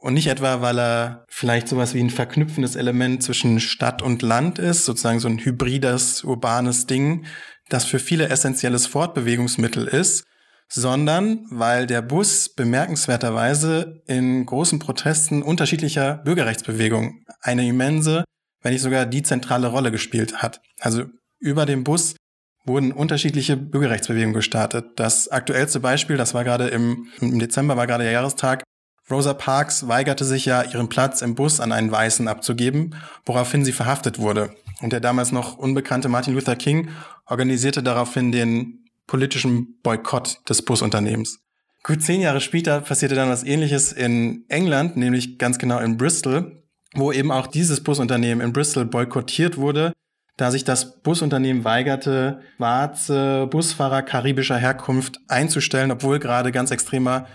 Und 0.00 0.14
nicht 0.14 0.28
etwa, 0.28 0.62
weil 0.62 0.78
er 0.78 1.24
vielleicht 1.28 1.68
sowas 1.68 1.94
wie 1.94 2.00
ein 2.00 2.10
verknüpfendes 2.10 2.76
Element 2.76 3.22
zwischen 3.22 3.60
Stadt 3.60 4.00
und 4.00 4.22
Land 4.22 4.58
ist, 4.58 4.86
sozusagen 4.86 5.20
so 5.20 5.28
ein 5.28 5.38
hybrides, 5.38 6.24
urbanes 6.24 6.86
Ding, 6.86 7.26
das 7.68 7.84
für 7.84 7.98
viele 7.98 8.28
essentielles 8.28 8.86
Fortbewegungsmittel 8.86 9.86
ist, 9.86 10.24
sondern 10.68 11.46
weil 11.50 11.86
der 11.86 12.02
Bus 12.02 12.48
bemerkenswerterweise 12.54 14.02
in 14.06 14.44
großen 14.46 14.78
Protesten 14.78 15.42
unterschiedlicher 15.42 16.16
Bürgerrechtsbewegungen 16.18 17.24
eine 17.40 17.66
immense, 17.66 18.24
wenn 18.62 18.72
nicht 18.72 18.82
sogar 18.82 19.06
die 19.06 19.22
zentrale 19.22 19.68
Rolle 19.68 19.90
gespielt 19.90 20.42
hat. 20.42 20.60
Also 20.80 21.04
über 21.38 21.66
den 21.66 21.84
Bus 21.84 22.16
wurden 22.64 22.92
unterschiedliche 22.92 23.56
Bürgerrechtsbewegungen 23.56 24.34
gestartet. 24.34 24.86
Das 24.96 25.28
aktuellste 25.28 25.80
Beispiel, 25.80 26.16
das 26.16 26.34
war 26.34 26.44
gerade 26.44 26.68
im, 26.68 27.08
im 27.20 27.38
Dezember, 27.38 27.76
war 27.76 27.86
gerade 27.86 28.04
der 28.04 28.12
Jahrestag. 28.12 28.62
Rosa 29.10 29.34
Parks 29.34 29.86
weigerte 29.86 30.24
sich 30.24 30.46
ja, 30.46 30.62
ihren 30.62 30.88
Platz 30.88 31.20
im 31.20 31.34
Bus 31.34 31.60
an 31.60 31.72
einen 31.72 31.90
Weißen 31.90 32.26
abzugeben, 32.26 32.94
woraufhin 33.26 33.64
sie 33.64 33.72
verhaftet 33.72 34.18
wurde. 34.18 34.56
Und 34.80 34.94
der 34.94 35.00
damals 35.00 35.30
noch 35.30 35.58
unbekannte 35.58 36.08
Martin 36.08 36.32
Luther 36.32 36.56
King 36.56 36.88
organisierte 37.26 37.82
daraufhin 37.82 38.32
den 38.32 38.83
politischen 39.06 39.80
Boykott 39.82 40.40
des 40.48 40.62
Busunternehmens. 40.62 41.38
Gut 41.82 42.02
zehn 42.02 42.20
Jahre 42.20 42.40
später 42.40 42.80
passierte 42.80 43.14
dann 43.14 43.28
was 43.28 43.44
Ähnliches 43.44 43.92
in 43.92 44.44
England, 44.48 44.96
nämlich 44.96 45.38
ganz 45.38 45.58
genau 45.58 45.78
in 45.80 45.98
Bristol, 45.98 46.62
wo 46.94 47.12
eben 47.12 47.30
auch 47.30 47.46
dieses 47.46 47.82
Busunternehmen 47.82 48.42
in 48.42 48.52
Bristol 48.52 48.86
boykottiert 48.86 49.58
wurde, 49.58 49.92
da 50.36 50.50
sich 50.50 50.64
das 50.64 51.02
Busunternehmen 51.02 51.64
weigerte, 51.64 52.40
schwarze 52.56 53.46
Busfahrer 53.50 54.02
karibischer 54.02 54.56
Herkunft 54.56 55.18
einzustellen, 55.28 55.90
obwohl 55.90 56.18
gerade 56.18 56.52
ganz 56.52 56.70
extremer 56.70 57.26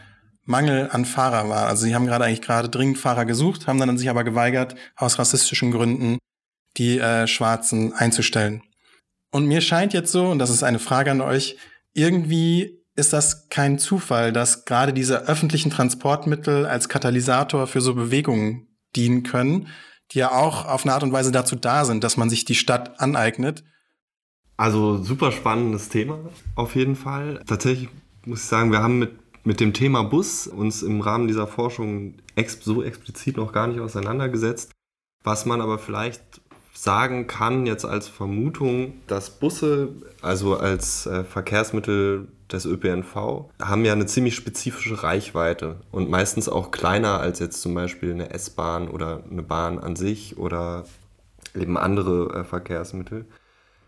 Mangel 0.46 0.90
an 0.92 1.06
Fahrer 1.06 1.48
war. 1.48 1.68
Also 1.68 1.86
sie 1.86 1.94
haben 1.94 2.08
gerade 2.08 2.26
eigentlich 2.26 2.42
gerade 2.42 2.70
dringend 2.70 2.98
Fahrer 2.98 3.26
gesucht, 3.26 3.68
haben 3.68 3.80
dann 3.80 3.98
sich 3.98 4.10
aber 4.10 4.24
geweigert, 4.24 4.76
aus 4.96 5.20
rassistischen 5.20 5.72
Gründen 5.72 6.18
die 6.78 6.98
äh, 6.98 7.28
Schwarzen 7.28 7.94
einzustellen. 7.94 8.64
Und 9.32 9.46
mir 9.46 9.62
scheint 9.62 9.94
jetzt 9.94 10.12
so, 10.12 10.28
und 10.28 10.40
das 10.40 10.50
ist 10.50 10.64
eine 10.64 10.80
Frage 10.80 11.12
an 11.12 11.22
euch, 11.22 11.58
irgendwie 11.94 12.80
ist 12.96 13.14
das 13.14 13.50
kein 13.50 13.80
Zufall, 13.80 14.34
dass 14.34 14.66
gerade 14.66 14.94
diese 14.94 15.28
öffentlichen 15.28 15.72
Transportmittel 15.72 16.66
als 16.66 16.90
Katalysator 16.90 17.68
für 17.68 17.82
so 17.82 17.96
Bewegungen 17.96 18.68
dienen 18.96 19.24
können, 19.24 19.68
die 20.12 20.20
ja 20.20 20.32
auch 20.32 20.66
auf 20.66 20.84
eine 20.84 20.94
Art 20.94 21.04
und 21.04 21.14
Weise 21.14 21.32
dazu 21.32 21.56
da 21.56 21.86
sind, 21.86 22.04
dass 22.04 22.18
man 22.18 22.30
sich 22.30 22.46
die 22.46 22.56
Stadt 22.56 23.00
aneignet. 23.00 23.64
Also 24.58 25.02
super 25.02 25.32
spannendes 25.32 25.90
Thema 25.90 26.20
auf 26.56 26.76
jeden 26.76 26.96
Fall. 26.96 27.42
Tatsächlich 27.48 27.88
muss 28.26 28.42
ich 28.42 28.48
sagen, 28.48 28.72
wir 28.72 28.80
haben 28.80 29.00
mit, 29.00 29.12
mit 29.46 29.60
dem 29.60 29.74
Thema 29.74 30.04
Bus 30.04 30.48
uns 30.48 30.84
im 30.84 31.00
Rahmen 31.02 31.28
dieser 31.28 31.48
Forschung 31.48 32.16
ex 32.36 32.60
so 32.62 32.84
explizit 32.84 33.38
noch 33.38 33.54
gar 33.54 33.68
nicht 33.68 33.80
auseinandergesetzt. 33.80 34.72
Was 35.24 35.46
man 35.46 35.62
aber 35.62 35.80
vielleicht 35.80 36.42
sagen 36.82 37.28
kann, 37.28 37.66
jetzt 37.66 37.84
als 37.84 38.08
Vermutung, 38.08 38.94
dass 39.06 39.32
Busse, 39.32 39.90
also 40.22 40.56
als 40.56 41.06
äh, 41.08 41.26
Verkehrsmittel 41.26 42.30
des 42.50 42.66
ÖPNV, 42.66 43.50
haben 43.62 43.84
ja 43.84 43.92
eine 43.92 44.06
ziemlich 44.06 44.36
spezifische 44.36 45.04
Reichweite 45.04 45.82
und 45.92 46.10
meistens 46.10 46.48
auch 46.48 46.72
kleiner 46.72 47.20
als 47.20 47.40
jetzt 47.40 47.62
zum 47.62 47.74
Beispiel 47.74 48.14
eine 48.14 48.30
S-Bahn 48.30 48.88
oder 48.88 49.24
eine 49.30 49.44
Bahn 49.44 49.78
an 49.78 49.98
sich 49.98 50.38
oder 50.38 50.86
eben 51.54 51.78
andere 51.78 52.34
äh, 52.34 52.44
Verkehrsmittel, 52.46 53.26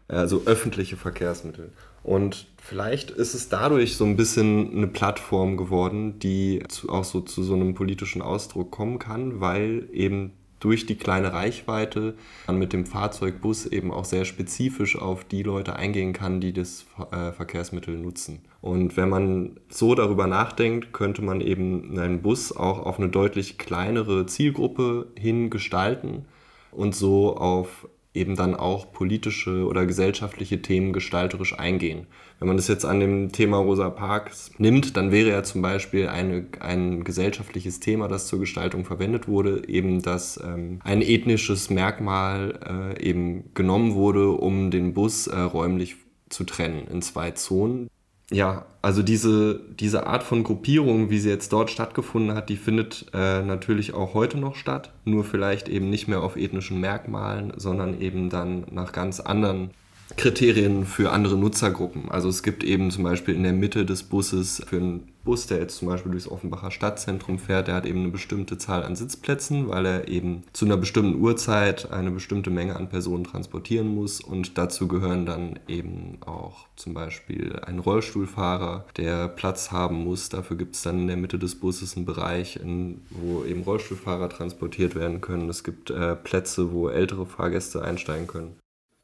also 0.10 0.42
öffentliche 0.46 0.98
Verkehrsmittel. 0.98 1.72
Und 2.04 2.48
vielleicht 2.62 3.10
ist 3.12 3.36
es 3.36 3.48
dadurch 3.48 3.96
so 3.96 4.04
ein 4.04 4.18
bisschen 4.18 4.76
eine 4.76 4.88
Plattform 4.88 5.56
geworden, 5.56 6.20
die 6.20 6.62
zu, 6.68 6.90
auch 6.90 7.06
so 7.06 7.22
zu 7.22 7.42
so 7.42 7.54
einem 7.54 7.74
politischen 7.74 8.22
Ausdruck 8.22 8.70
kommen 8.70 9.00
kann, 9.00 9.40
weil 9.40 9.88
eben 9.94 10.34
durch 10.62 10.86
die 10.86 10.96
kleine 10.96 11.34
Reichweite 11.34 12.16
man 12.48 12.58
mit 12.58 12.72
dem 12.72 12.86
Fahrzeugbus 12.86 13.66
eben 13.66 13.92
auch 13.92 14.06
sehr 14.06 14.24
spezifisch 14.24 14.98
auf 14.98 15.26
die 15.26 15.44
Leute 15.44 15.76
eingehen 15.76 16.14
kann, 16.14 16.40
die 16.40 16.54
das 16.54 16.86
äh, 17.12 17.34
Verkehrsmittel 17.34 17.98
nutzen. 17.98 18.40
Und 18.62 18.96
wenn 18.96 19.10
man 19.10 19.60
so 19.70 19.96
darüber 19.96 20.28
nachdenkt, 20.28 20.94
könnte 20.94 21.22
man 21.24 21.42
eben 21.42 22.00
einen 22.00 22.22
Bus 22.22 22.56
auch 22.56 22.86
auf 22.86 23.00
eine 23.00 23.10
deutlich 23.10 23.58
kleinere 23.58 24.28
Zielgruppe 24.28 25.08
hin 25.18 25.50
gestalten 25.50 26.26
und 26.72 26.96
so 26.96 27.36
auf 27.36 27.88
eben 28.14 28.36
dann 28.36 28.56
auch 28.56 28.92
politische 28.92 29.66
oder 29.66 29.86
gesellschaftliche 29.86 30.62
Themen 30.62 30.94
gestalterisch 30.94 31.58
eingehen. 31.58 32.08
Wenn 32.42 32.48
man 32.48 32.58
das 32.58 32.68
jetzt 32.68 32.86
an 32.86 33.00
dem 33.00 33.32
Thema 33.32 33.58
Rosa 33.58 33.92
Parks 33.92 34.50
nimmt, 34.58 34.98
dann 34.98 35.12
wäre 35.12 35.30
ja 35.30 35.44
zum 35.44 35.62
Beispiel 35.62 36.08
eine, 36.08 36.48
ein 36.60 37.04
gesellschaftliches 37.04 37.80
Thema, 37.80 38.08
das 38.08 38.26
zur 38.26 38.40
Gestaltung 38.40 38.84
verwendet 38.84 39.28
wurde, 39.28 39.68
eben 39.68 40.02
dass 40.02 40.40
ähm, 40.44 40.80
ein 40.84 41.04
ethnisches 41.04 41.70
Merkmal 41.70 42.96
äh, 42.98 43.08
eben 43.08 43.54
genommen 43.54 43.94
wurde, 43.94 44.32
um 44.32 44.72
den 44.72 44.96
Bus 44.96 45.28
äh, 45.28 45.40
räumlich 45.40 45.98
zu 46.30 46.44
trennen 46.44 46.88
in 46.88 47.04
zwei 47.04 47.30
Zonen. 47.30 47.92
Ja, 48.32 48.66
also 48.82 49.04
diese, 49.04 49.60
diese 49.80 50.08
Art 50.08 50.24
von 50.24 50.44
Gruppierung, 50.44 51.12
wie 51.12 51.20
sie 51.20 51.30
jetzt 51.30 51.54
dort 51.54 51.70
stattgefunden 51.70 52.36
hat, 52.36 52.50
die 52.50 52.58
findet 52.58 53.06
äh, 53.14 53.44
natürlich 53.44 53.94
auch 53.94 54.16
heute 54.16 54.40
noch 54.40 54.56
statt, 54.56 54.92
nur 55.06 55.24
vielleicht 55.24 55.70
eben 55.70 55.92
nicht 55.92 56.08
mehr 56.08 56.24
auf 56.24 56.38
ethnischen 56.38 56.80
Merkmalen, 56.80 57.54
sondern 57.58 58.02
eben 58.02 58.32
dann 58.32 58.64
nach 58.72 58.94
ganz 58.94 59.20
anderen 59.20 59.70
Kriterien 60.18 60.86
für 60.86 61.12
andere 61.12 61.38
Nutzergruppen. 61.38 62.10
Also 62.10 62.30
es 62.30 62.44
gibt 62.44 62.64
eben 62.64 62.92
zum 62.92 63.04
Beispiel 63.04 63.36
in 63.36 63.44
der 63.44 63.54
Mitte 63.54 63.86
des 63.86 64.04
Busses 64.04 64.64
für 64.68 64.78
einen 64.78 65.12
Bus, 65.24 65.46
der 65.46 65.60
jetzt 65.60 65.78
zum 65.78 65.88
Beispiel 65.88 66.12
durchs 66.12 66.28
Offenbacher 66.28 66.72
Stadtzentrum 66.72 67.38
fährt, 67.38 67.68
der 67.68 67.76
hat 67.76 67.86
eben 67.86 68.00
eine 68.00 68.10
bestimmte 68.10 68.58
Zahl 68.58 68.84
an 68.84 68.96
Sitzplätzen, 68.96 69.70
weil 69.70 69.86
er 69.86 70.08
eben 70.08 70.44
zu 70.52 70.66
einer 70.66 70.78
bestimmten 70.78 71.22
Uhrzeit 71.22 71.92
eine 71.92 72.10
bestimmte 72.10 72.50
Menge 72.50 72.76
an 72.76 72.90
Personen 72.90 73.24
transportieren 73.24 73.94
muss. 73.94 74.20
Und 74.20 74.58
dazu 74.58 74.88
gehören 74.88 75.26
dann 75.28 75.60
eben 75.68 76.18
auch 76.26 76.66
zum 76.76 76.94
Beispiel 76.96 77.60
ein 77.66 77.80
Rollstuhlfahrer, 77.80 78.86
der 78.98 79.28
Platz 79.28 79.72
haben 79.72 80.04
muss. 80.04 80.30
Dafür 80.30 80.58
gibt 80.58 80.76
es 80.76 80.82
dann 80.82 81.02
in 81.02 81.08
der 81.08 81.18
Mitte 81.18 81.38
des 81.38 81.56
Busses 81.56 81.96
einen 81.96 82.06
Bereich, 82.06 82.56
in, 82.56 83.02
wo 83.12 83.44
eben 83.44 83.62
Rollstuhlfahrer 83.62 84.30
transportiert 84.30 84.96
werden 84.96 85.22
können. 85.22 85.50
Es 85.50 85.64
gibt 85.64 85.92
äh, 85.92 86.16
Plätze, 86.16 86.72
wo 86.72 86.90
ältere 86.90 87.28
Fahrgäste 87.28 87.84
einsteigen 87.84 88.26
können. 88.26 88.56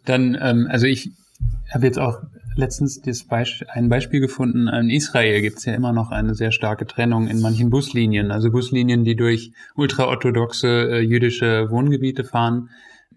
Dann, 0.07 0.37
ähm, 0.41 0.67
also 0.69 0.87
ich 0.87 1.11
habe 1.73 1.85
jetzt 1.85 1.99
auch 1.99 2.21
letztens 2.55 3.01
Beisp 3.27 3.63
ein 3.67 3.89
Beispiel 3.89 4.19
gefunden. 4.19 4.67
In 4.67 4.89
Israel 4.89 5.41
gibt 5.41 5.59
es 5.59 5.65
ja 5.65 5.73
immer 5.73 5.93
noch 5.93 6.11
eine 6.11 6.33
sehr 6.33 6.51
starke 6.51 6.87
Trennung 6.87 7.27
in 7.27 7.41
manchen 7.41 7.69
Buslinien. 7.69 8.31
Also 8.31 8.51
Buslinien, 8.51 9.03
die 9.03 9.15
durch 9.15 9.51
ultraorthodoxe 9.75 10.67
äh, 10.67 10.99
jüdische 11.01 11.69
Wohngebiete 11.69 12.23
fahren, 12.23 12.69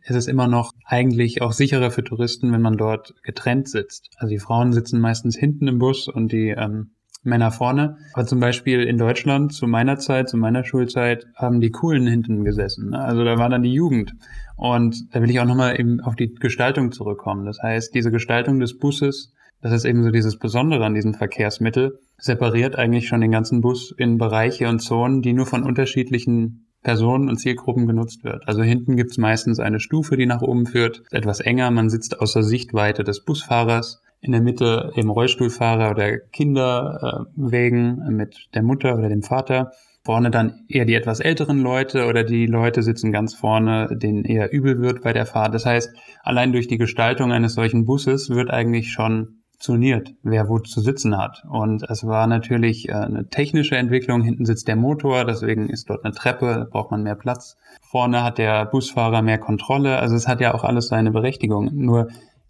ist 0.03 0.16
es 0.16 0.26
immer 0.26 0.48
noch 0.48 0.72
eigentlich 0.85 1.42
auch 1.42 1.53
sicherer 1.53 1.90
für 1.90 2.05
Touristen, 2.05 2.53
wenn 2.53 2.62
man 2.62 2.76
dort 2.76 3.14
getrennt 3.22 3.68
sitzt. 3.68 4.11
Also 4.16 4.31
die 4.31 4.38
Frauen 4.38 4.72
sitzen 4.72 5.00
meistens 5.00 5.37
hinten 5.37 5.68
im 5.68 5.79
Bus 5.79 6.09
und 6.09 6.33
die 6.33 6.48
ähm, 6.48 6.90
Männer 7.22 7.50
vorne. 7.50 7.98
Aber 8.14 8.26
zum 8.26 8.40
Beispiel 8.40 8.83
in 8.83 8.96
Deutschland 8.96 9.53
zu 9.53 9.66
meiner 9.66 9.98
Zeit, 9.98 10.29
zu 10.29 10.37
meiner 10.37 10.64
Schulzeit, 10.64 11.26
haben 11.35 11.61
die 11.61 11.70
Coolen 11.70 12.07
hinten 12.07 12.44
gesessen. 12.44 12.90
Ne? 12.90 12.98
Also 12.98 13.24
da 13.24 13.38
war 13.38 13.48
dann 13.50 13.62
die 13.62 13.72
Jugend. 13.72 14.14
Und 14.60 15.14
da 15.14 15.22
will 15.22 15.30
ich 15.30 15.40
auch 15.40 15.46
nochmal 15.46 15.80
eben 15.80 16.00
auf 16.00 16.16
die 16.16 16.34
Gestaltung 16.34 16.92
zurückkommen. 16.92 17.46
Das 17.46 17.62
heißt, 17.62 17.94
diese 17.94 18.10
Gestaltung 18.10 18.60
des 18.60 18.76
Busses, 18.76 19.32
das 19.62 19.72
ist 19.72 19.86
eben 19.86 20.04
so 20.04 20.10
dieses 20.10 20.38
Besondere 20.38 20.84
an 20.84 20.92
diesem 20.92 21.14
Verkehrsmittel, 21.14 21.98
separiert 22.18 22.76
eigentlich 22.76 23.08
schon 23.08 23.22
den 23.22 23.30
ganzen 23.30 23.62
Bus 23.62 23.94
in 23.96 24.18
Bereiche 24.18 24.68
und 24.68 24.80
Zonen, 24.80 25.22
die 25.22 25.32
nur 25.32 25.46
von 25.46 25.62
unterschiedlichen 25.62 26.66
Personen 26.82 27.30
und 27.30 27.38
Zielgruppen 27.38 27.86
genutzt 27.86 28.22
wird. 28.22 28.46
Also 28.46 28.62
hinten 28.62 28.96
gibt's 28.96 29.16
meistens 29.16 29.60
eine 29.60 29.80
Stufe, 29.80 30.18
die 30.18 30.26
nach 30.26 30.42
oben 30.42 30.66
führt, 30.66 31.04
etwas 31.10 31.40
enger, 31.40 31.70
man 31.70 31.88
sitzt 31.88 32.20
außer 32.20 32.42
Sichtweite 32.42 33.02
des 33.02 33.24
Busfahrers 33.24 34.02
in 34.20 34.32
der 34.32 34.42
Mitte 34.42 34.92
eben 34.94 35.08
Rollstuhlfahrer 35.08 35.90
oder 35.90 36.18
Kinderwägen 36.18 38.14
mit 38.14 38.48
der 38.52 38.62
Mutter 38.62 38.98
oder 38.98 39.08
dem 39.08 39.22
Vater. 39.22 39.72
Vorne 40.02 40.30
dann 40.30 40.64
eher 40.68 40.86
die 40.86 40.94
etwas 40.94 41.20
älteren 41.20 41.60
Leute 41.62 42.06
oder 42.06 42.24
die 42.24 42.46
Leute 42.46 42.82
sitzen 42.82 43.12
ganz 43.12 43.34
vorne, 43.34 43.88
denen 43.92 44.24
eher 44.24 44.52
übel 44.52 44.80
wird 44.80 45.02
bei 45.02 45.12
der 45.12 45.26
Fahrt. 45.26 45.54
Das 45.54 45.66
heißt, 45.66 45.90
allein 46.22 46.52
durch 46.52 46.68
die 46.68 46.78
Gestaltung 46.78 47.32
eines 47.32 47.54
solchen 47.54 47.84
Busses 47.84 48.30
wird 48.30 48.50
eigentlich 48.50 48.92
schon 48.92 49.40
zoniert, 49.58 50.14
wer 50.22 50.48
wo 50.48 50.58
zu 50.58 50.80
sitzen 50.80 51.18
hat. 51.18 51.44
Und 51.48 51.82
es 51.82 52.04
war 52.04 52.26
natürlich 52.26 52.88
äh, 52.88 52.92
eine 52.92 53.28
technische 53.28 53.76
Entwicklung. 53.76 54.22
Hinten 54.22 54.46
sitzt 54.46 54.66
der 54.68 54.76
Motor, 54.76 55.26
deswegen 55.26 55.68
ist 55.68 55.90
dort 55.90 56.04
eine 56.04 56.14
Treppe, 56.14 56.66
braucht 56.70 56.90
man 56.90 57.02
mehr 57.02 57.14
Platz. 57.14 57.58
Vorne 57.82 58.24
hat 58.24 58.38
der 58.38 58.64
Busfahrer 58.64 59.20
mehr 59.20 59.38
Kontrolle. 59.38 59.98
Also 59.98 60.16
es 60.16 60.26
hat 60.26 60.40
ja 60.40 60.54
auch 60.54 60.64
alles 60.64 60.88
seine 60.88 61.10
Berechtigung. 61.10 61.70
Nur 61.74 62.08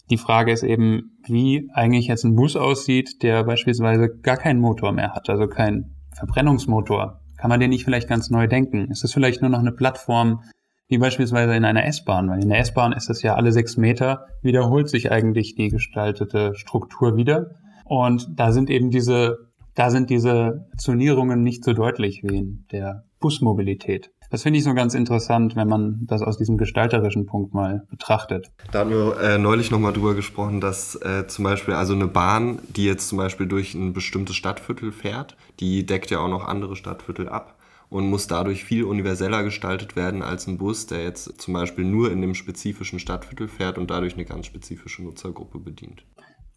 die 0.08 0.18
Frage 0.18 0.52
ist 0.52 0.62
eben, 0.62 1.18
wie 1.26 1.68
eigentlich 1.74 2.06
jetzt 2.06 2.24
ein 2.24 2.36
Bus 2.36 2.56
aussieht, 2.56 3.22
der 3.22 3.44
beispielsweise 3.44 4.08
gar 4.22 4.36
keinen 4.36 4.60
Motor 4.60 4.92
mehr 4.92 5.12
hat, 5.12 5.28
also 5.28 5.46
keinen 5.46 5.96
Verbrennungsmotor. 6.14 7.19
Kann 7.40 7.48
man 7.48 7.58
den 7.58 7.70
nicht 7.70 7.86
vielleicht 7.86 8.06
ganz 8.06 8.28
neu 8.28 8.46
denken? 8.46 8.90
Ist 8.90 9.02
das 9.02 9.14
vielleicht 9.14 9.40
nur 9.40 9.50
noch 9.50 9.60
eine 9.60 9.72
Plattform, 9.72 10.42
wie 10.88 10.98
beispielsweise 10.98 11.54
in 11.54 11.64
einer 11.64 11.86
S-Bahn? 11.86 12.28
Weil 12.28 12.42
in 12.42 12.50
der 12.50 12.58
S-Bahn 12.58 12.92
ist 12.92 13.08
es 13.08 13.22
ja 13.22 13.34
alle 13.34 13.50
sechs 13.50 13.78
Meter, 13.78 14.26
wiederholt 14.42 14.90
sich 14.90 15.10
eigentlich 15.10 15.54
die 15.54 15.68
gestaltete 15.68 16.54
Struktur 16.54 17.16
wieder. 17.16 17.52
Und 17.86 18.28
da 18.38 18.52
sind 18.52 18.68
eben 18.68 18.90
diese, 18.90 19.38
da 19.74 19.88
sind 19.88 20.10
diese 20.10 20.66
Zonierungen 20.76 21.42
nicht 21.42 21.64
so 21.64 21.72
deutlich 21.72 22.22
wie 22.22 22.36
in 22.36 22.66
der 22.72 23.04
Busmobilität. 23.20 24.10
Das 24.30 24.44
finde 24.44 24.58
ich 24.58 24.64
so 24.64 24.74
ganz 24.74 24.94
interessant, 24.94 25.56
wenn 25.56 25.66
man 25.66 26.06
das 26.06 26.22
aus 26.22 26.38
diesem 26.38 26.56
gestalterischen 26.56 27.26
Punkt 27.26 27.52
mal 27.52 27.84
betrachtet. 27.90 28.52
Da 28.70 28.80
hatten 28.80 28.90
wir 28.90 29.20
äh, 29.20 29.38
neulich 29.38 29.72
nochmal 29.72 29.92
drüber 29.92 30.14
gesprochen, 30.14 30.60
dass 30.60 30.94
äh, 30.94 31.26
zum 31.26 31.44
Beispiel 31.44 31.74
also 31.74 31.94
eine 31.94 32.06
Bahn, 32.06 32.60
die 32.76 32.84
jetzt 32.84 33.08
zum 33.08 33.18
Beispiel 33.18 33.48
durch 33.48 33.74
ein 33.74 33.92
bestimmtes 33.92 34.36
Stadtviertel 34.36 34.92
fährt, 34.92 35.36
die 35.58 35.84
deckt 35.84 36.10
ja 36.10 36.20
auch 36.20 36.28
noch 36.28 36.46
andere 36.46 36.76
Stadtviertel 36.76 37.28
ab 37.28 37.56
und 37.88 38.08
muss 38.08 38.28
dadurch 38.28 38.64
viel 38.64 38.84
universeller 38.84 39.42
gestaltet 39.42 39.96
werden 39.96 40.22
als 40.22 40.46
ein 40.46 40.58
Bus, 40.58 40.86
der 40.86 41.02
jetzt 41.02 41.42
zum 41.42 41.54
Beispiel 41.54 41.84
nur 41.84 42.12
in 42.12 42.20
dem 42.20 42.34
spezifischen 42.34 43.00
Stadtviertel 43.00 43.48
fährt 43.48 43.78
und 43.78 43.90
dadurch 43.90 44.14
eine 44.14 44.24
ganz 44.24 44.46
spezifische 44.46 45.02
Nutzergruppe 45.02 45.58
bedient. 45.58 46.04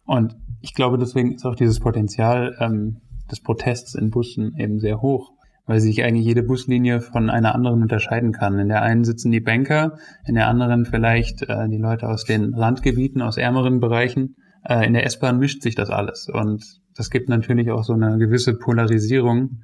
Und 0.04 0.36
ich 0.60 0.74
glaube, 0.74 0.96
deswegen 0.96 1.34
ist 1.34 1.44
auch 1.44 1.56
dieses 1.56 1.80
Potenzial 1.80 2.56
ähm, 2.60 3.00
des 3.30 3.40
Protests 3.40 3.96
in 3.96 4.10
Bussen 4.10 4.54
eben 4.58 4.78
sehr 4.78 5.00
hoch 5.00 5.33
weil 5.66 5.80
sich 5.80 6.02
eigentlich 6.04 6.26
jede 6.26 6.42
Buslinie 6.42 7.00
von 7.00 7.30
einer 7.30 7.54
anderen 7.54 7.82
unterscheiden 7.82 8.32
kann. 8.32 8.58
In 8.58 8.68
der 8.68 8.82
einen 8.82 9.04
sitzen 9.04 9.30
die 9.30 9.40
Banker, 9.40 9.98
in 10.26 10.34
der 10.34 10.48
anderen 10.48 10.84
vielleicht 10.84 11.42
äh, 11.42 11.68
die 11.68 11.78
Leute 11.78 12.08
aus 12.08 12.24
den 12.24 12.54
Randgebieten, 12.54 13.22
aus 13.22 13.36
ärmeren 13.36 13.80
Bereichen. 13.80 14.36
Äh, 14.64 14.86
in 14.86 14.92
der 14.92 15.06
S-Bahn 15.06 15.38
mischt 15.38 15.62
sich 15.62 15.74
das 15.74 15.90
alles 15.90 16.28
und 16.28 16.64
das 16.96 17.10
gibt 17.10 17.28
natürlich 17.28 17.70
auch 17.70 17.82
so 17.82 17.92
eine 17.92 18.18
gewisse 18.18 18.54
Polarisierung, 18.54 19.62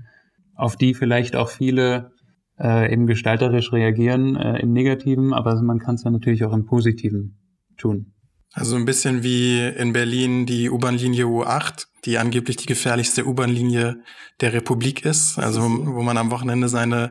auf 0.55 0.77
die 0.77 0.95
vielleicht 0.95 1.37
auch 1.37 1.49
viele 1.49 2.11
äh, 2.59 2.93
eben 2.93 3.07
gestalterisch 3.07 3.73
reagieren 3.73 4.37
äh, 4.37 4.59
im 4.61 4.73
Negativen, 4.73 5.33
aber 5.33 5.61
man 5.63 5.79
kann 5.79 5.95
es 5.95 6.05
ja 6.05 6.11
natürlich 6.11 6.45
auch 6.45 6.53
im 6.53 6.67
Positiven 6.67 7.39
tun. 7.77 8.13
Also 8.53 8.77
ein 8.77 8.85
bisschen 8.85 9.23
wie 9.23 9.65
in 9.65 9.93
Berlin 9.93 10.47
die 10.47 10.71
U-Bahn-Linie 10.71 11.25
U8, 11.25 11.87
die 12.05 12.19
angeblich 12.19 12.57
die 12.57 12.67
gefährlichste 12.67 13.27
U-Bahn-Linie 13.27 14.03
der 14.41 14.53
Republik 14.53 15.05
ist, 15.05 15.39
also 15.39 15.63
wo 15.63 16.03
man 16.03 16.17
am 16.17 16.31
Wochenende 16.31 16.69
seine 16.69 17.11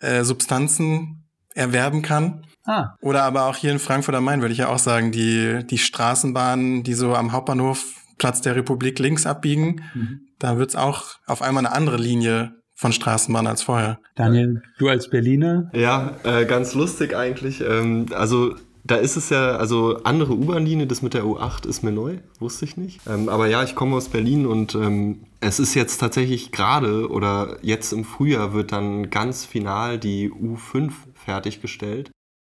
äh, 0.00 0.24
Substanzen 0.24 1.28
erwerben 1.54 2.02
kann. 2.02 2.46
Ah. 2.64 2.94
Oder 3.00 3.22
aber 3.22 3.46
auch 3.46 3.56
hier 3.56 3.72
in 3.72 3.78
Frankfurt 3.78 4.14
am 4.14 4.24
Main 4.24 4.40
würde 4.40 4.52
ich 4.52 4.58
ja 4.58 4.68
auch 4.68 4.78
sagen, 4.78 5.12
die, 5.12 5.64
die 5.64 5.78
Straßenbahnen, 5.78 6.82
die 6.82 6.94
so 6.94 7.14
am 7.14 7.32
Hauptbahnhof 7.32 7.84
Platz 8.18 8.40
der 8.42 8.54
Republik 8.56 8.98
links 8.98 9.26
abbiegen, 9.26 9.82
mhm. 9.94 10.20
da 10.38 10.58
wird's 10.58 10.76
auch 10.76 11.16
auf 11.26 11.40
einmal 11.40 11.64
eine 11.64 11.74
andere 11.74 11.96
Linie 11.96 12.52
von 12.74 12.92
Straßenbahn 12.92 13.46
als 13.46 13.62
vorher. 13.62 13.98
Daniel, 14.14 14.62
du 14.78 14.88
als 14.88 15.10
Berliner? 15.10 15.70
Ja, 15.74 16.16
äh, 16.24 16.46
ganz 16.46 16.74
lustig 16.74 17.14
eigentlich. 17.14 17.60
Ähm, 17.60 18.06
also 18.12 18.54
da 18.90 18.96
ist 18.96 19.16
es 19.16 19.30
ja, 19.30 19.56
also 19.56 19.98
andere 20.02 20.34
U-Bahn-Linie, 20.34 20.86
das 20.86 21.02
mit 21.02 21.14
der 21.14 21.24
U8 21.24 21.66
ist 21.66 21.82
mir 21.82 21.92
neu, 21.92 22.18
wusste 22.40 22.64
ich 22.64 22.76
nicht. 22.76 23.00
Ähm, 23.06 23.28
aber 23.28 23.46
ja, 23.46 23.62
ich 23.62 23.74
komme 23.74 23.96
aus 23.96 24.08
Berlin 24.08 24.46
und 24.46 24.74
ähm, 24.74 25.26
es 25.40 25.60
ist 25.60 25.74
jetzt 25.74 25.98
tatsächlich 25.98 26.50
gerade 26.50 27.08
oder 27.08 27.58
jetzt 27.62 27.92
im 27.92 28.04
Frühjahr 28.04 28.52
wird 28.52 28.72
dann 28.72 29.08
ganz 29.10 29.44
final 29.44 29.98
die 29.98 30.30
U5 30.30 30.92
fertiggestellt, 31.14 32.10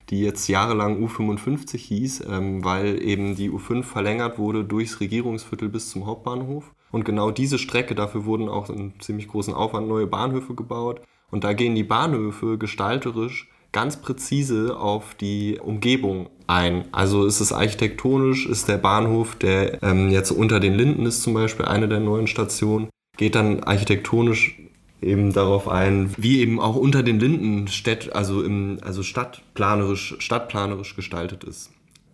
die 0.10 0.22
jetzt 0.22 0.48
jahrelang 0.48 1.04
U55 1.04 1.78
hieß, 1.78 2.24
ähm, 2.30 2.64
weil 2.64 3.02
eben 3.04 3.36
die 3.36 3.52
U5 3.52 3.84
verlängert 3.84 4.40
wurde 4.40 4.64
durchs 4.64 5.02
Regierungsviertel 5.02 5.68
bis 5.68 5.90
zum 5.90 6.06
Hauptbahnhof. 6.06 6.74
Und 6.92 7.04
genau 7.04 7.32
diese 7.32 7.60
Strecke, 7.60 7.96
dafür 7.96 8.26
wurden 8.26 8.48
auch 8.48 8.70
in 8.70 8.94
ziemlich 9.00 9.28
großen 9.28 9.54
Aufwand 9.54 9.88
neue 9.88 10.08
Bahnhöfe 10.08 10.56
gebaut. 10.56 11.02
Und 11.30 11.44
da 11.44 11.54
gehen 11.54 11.76
die 11.76 11.84
Bahnhöfe 11.84 12.58
gestalterisch 12.58 13.50
ganz 13.72 13.98
präzise 13.98 14.78
auf 14.78 15.16
die 15.16 15.60
Umgebung 15.60 16.30
ein. 16.48 16.86
Also 16.92 17.26
ist 17.26 17.40
es 17.40 17.54
architektonisch, 17.54 18.48
ist 18.48 18.68
der 18.68 18.78
Bahnhof, 18.78 19.36
der 19.36 19.84
ähm, 19.84 20.10
jetzt 20.10 20.32
unter 20.32 20.60
den 20.60 20.74
Linden 20.74 21.06
ist 21.06 21.22
zum 21.22 21.34
Beispiel 21.34 21.66
eine 21.66 21.88
der 21.88 22.00
neuen 22.00 22.28
Stationen, 22.28 22.90
geht 23.18 23.36
dann 23.36 23.64
architektonisch 23.64 24.60
eben 25.02 25.32
darauf 25.34 25.68
ein, 25.68 26.12
wie 26.18 26.40
eben 26.40 26.60
auch 26.60 26.76
unter 26.76 27.04
den 27.04 27.20
Linden 27.20 27.68
Städt, 27.68 28.14
also 28.14 28.44
im, 28.44 28.80
also 28.82 29.04
stadtplanerisch, 29.04 30.16
stadtplanerisch 30.20 30.96
gestaltet 30.96 31.44
ist. 31.44 31.72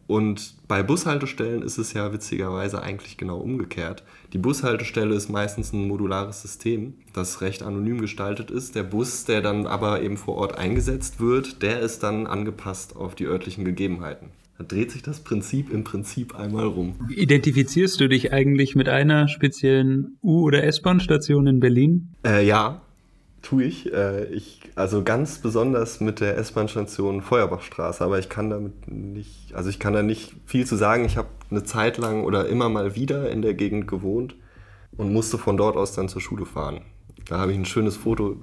Und 0.08 0.56
bei 0.68 0.84
Bushaltestellen 0.84 1.64
ist 1.64 1.80
es 1.80 1.94
ja 1.94 2.14
witzigerweise 2.14 2.82
eigentlich 2.82 3.18
genau 3.18 3.38
umgekehrt. 3.38 4.04
Die 4.36 4.42
Bushaltestelle 4.42 5.16
ist 5.16 5.30
meistens 5.30 5.72
ein 5.72 5.88
modulares 5.88 6.42
System, 6.42 6.96
das 7.14 7.40
recht 7.40 7.64
anonym 7.64 8.02
gestaltet 8.02 8.52
ist. 8.52 8.76
Der 8.76 8.84
Bus, 8.84 9.24
der 9.24 9.42
dann 9.42 9.66
aber 9.66 10.02
eben 10.02 10.18
vor 10.18 10.36
Ort 10.36 10.58
eingesetzt 10.58 11.22
wird, 11.22 11.62
der 11.62 11.80
ist 11.80 12.04
dann 12.04 12.28
angepasst 12.28 12.98
auf 12.98 13.16
die 13.16 13.28
örtlichen 13.28 13.64
Gegebenheiten. 13.64 14.32
Da 14.58 14.66
dreht 14.66 14.92
sich 14.92 15.04
das 15.04 15.22
Prinzip 15.22 15.72
im 15.72 15.86
Prinzip 15.86 16.38
einmal 16.38 16.66
rum. 16.66 16.96
Identifizierst 17.08 17.98
du 18.02 18.10
dich 18.10 18.34
eigentlich 18.34 18.76
mit 18.76 18.90
einer 18.90 19.30
speziellen 19.30 20.18
U- 20.22 20.42
oder 20.42 20.66
S-Bahn-Station 20.66 21.48
in 21.48 21.60
Berlin? 21.62 22.10
Äh, 22.26 22.46
ja, 22.46 22.82
tue 23.46 23.64
ich. 23.64 23.94
Äh, 23.94 24.26
ich. 24.26 24.60
Also 24.76 25.04
ganz 25.04 25.40
besonders 25.40 26.02
mit 26.02 26.20
der 26.20 26.38
S-Bahn-Station 26.38 27.22
Feuerbachstraße, 27.22 28.04
aber 28.04 28.20
ich 28.20 28.28
kann 28.28 28.50
damit 28.50 28.88
nicht, 28.88 29.54
also 29.54 29.70
ich 29.70 29.80
kann 29.80 29.94
da 29.94 30.04
nicht 30.04 30.36
viel 30.46 30.66
zu 30.66 30.76
sagen. 30.76 31.06
Ich 31.06 31.16
habe 31.16 31.30
eine 31.50 31.64
Zeit 31.64 31.98
lang 31.98 32.24
oder 32.24 32.48
immer 32.48 32.68
mal 32.68 32.96
wieder 32.96 33.30
in 33.30 33.42
der 33.42 33.54
Gegend 33.54 33.88
gewohnt 33.88 34.36
und 34.98 35.14
musste 35.14 35.38
von 35.38 35.58
dort 35.58 35.78
aus 35.78 35.94
dann 35.94 36.10
zur 36.10 36.22
Schule 36.22 36.46
fahren. 36.46 36.82
Da 37.28 37.38
habe 37.38 37.52
ich 37.52 37.58
ein 37.58 37.66
schönes 37.66 37.96
Foto 37.96 38.38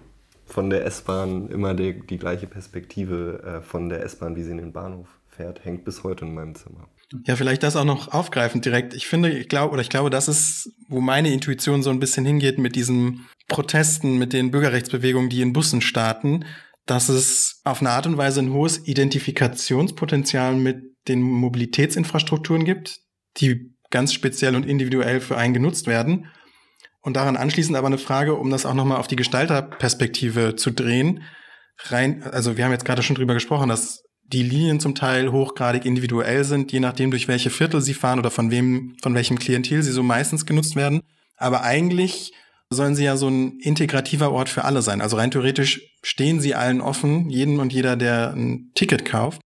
von 0.47 0.71
der 0.71 0.87
S-Bahn, 0.87 1.49
immer 1.49 1.75
die, 1.75 2.01
die 2.07 2.19
gleiche 2.19 2.47
Perspektive 2.47 3.43
äh, 3.43 3.61
von 3.63 3.89
der 3.89 4.03
S-Bahn, 4.05 4.37
wie 4.37 4.43
sie 4.43 4.51
in 4.53 4.59
den 4.59 4.73
Bahnhof 4.73 5.09
fährt, 5.29 5.65
hängt 5.65 5.85
bis 5.85 6.05
heute 6.05 6.25
in 6.25 6.35
meinem 6.35 6.55
Zimmer. 6.55 6.89
Ja, 7.27 7.37
vielleicht 7.37 7.63
das 7.63 7.77
auch 7.77 7.85
noch 7.85 8.09
aufgreifend 8.09 8.65
direkt. 8.65 8.95
Ich 8.95 9.07
finde, 9.07 9.31
ich 9.31 9.49
glaube, 9.49 9.73
oder 9.73 9.83
ich 9.83 9.91
glaube, 9.91 10.11
das 10.11 10.29
ist, 10.29 10.71
wo 10.89 11.01
meine 11.01 11.33
Intuition 11.33 11.83
so 11.83 11.91
ein 11.91 12.01
bisschen 12.01 12.25
hingeht 12.25 12.59
mit 12.59 12.75
diesen 12.75 13.27
Protesten, 13.49 14.19
mit 14.19 14.33
den 14.33 14.51
Bürgerrechtsbewegungen, 14.51 15.29
die 15.29 15.43
in 15.43 15.53
Bussen 15.53 15.81
starten, 15.81 16.45
dass 16.87 17.09
es 17.09 17.61
auf 17.65 17.81
eine 17.81 17.91
Art 17.91 18.07
und 18.07 18.17
Weise 18.17 18.41
ein 18.41 18.53
hohes 18.53 18.87
Identifikationspotenzial 18.87 20.55
mit 20.57 20.83
den 21.09 21.21
Mobilitätsinfrastrukturen 21.23 22.65
gibt, 22.65 23.01
die 23.39 23.73
ganz 23.91 24.13
speziell 24.13 24.57
und 24.57 24.67
individuell 24.67 25.21
für 25.21 25.37
einen 25.37 25.55
genutzt 25.55 25.87
werden. 25.87 26.31
Und 27.03 27.17
daran 27.17 27.37
anschließend 27.37 27.77
aber 27.77 27.89
eine 27.89 27.99
Frage, 27.99 28.35
um 28.35 28.51
das 28.51 28.65
auch 28.65 28.75
nochmal 28.75 28.99
auf 28.99 29.09
die 29.09 29.17
Gestalterperspektive 29.17 30.57
zu 30.57 30.71
drehen. 30.71 31.23
Rein, 31.87 32.23
also 32.23 32.57
wir 32.57 32.65
haben 32.65 32.73
jetzt 32.73 32.85
gerade 32.85 33.03
schon 33.03 33.17
drüber 33.17 33.35
gesprochen, 33.35 33.69
dass 33.69 34.05
die 34.33 34.43
Linien 34.43 34.81
zum 34.81 34.95
Teil 34.95 35.31
hochgradig 35.31 35.85
individuell 35.85 36.45
sind, 36.45 36.73
je 36.73 36.81
nachdem, 36.81 37.11
durch 37.11 37.29
welche 37.29 37.51
Viertel 37.51 37.81
sie 37.81 37.95
fahren 37.95 38.19
oder 38.19 38.31
von 38.31 38.51
wem, 38.51 38.97
von 39.03 39.15
welchem 39.15 39.39
Klientel 39.39 39.83
sie 39.83 39.93
so 39.93 40.03
meistens 40.03 40.47
genutzt 40.47 40.75
werden. 40.75 41.03
Aber 41.37 41.63
eigentlich 41.63 42.33
sollen 42.71 42.95
sie 42.95 43.05
ja 43.05 43.17
so 43.17 43.29
ein 43.29 43.59
integrativer 43.61 44.33
Ort 44.33 44.49
für 44.49 44.65
alle 44.65 44.83
sein. 44.83 45.01
Also 45.01 45.17
rein 45.17 45.31
theoretisch 45.31 45.83
stehen 46.03 46.41
sie 46.41 46.55
allen 46.55 46.81
offen, 46.81 47.29
jeden 47.29 47.61
und 47.61 47.73
jeder, 47.73 47.97
der 47.97 48.33
ein 48.33 48.71
Ticket 48.75 49.05
kauft. 49.05 49.41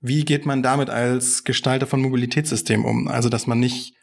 Wie 0.00 0.24
geht 0.24 0.46
man 0.46 0.62
damit 0.62 0.90
als 0.90 1.44
Gestalter 1.44 1.86
von 1.86 2.00
Mobilitätssystemen 2.00 2.84
um? 2.84 3.08
Also, 3.08 3.28
dass 3.28 3.46
man 3.46 3.58
nicht 3.60 3.94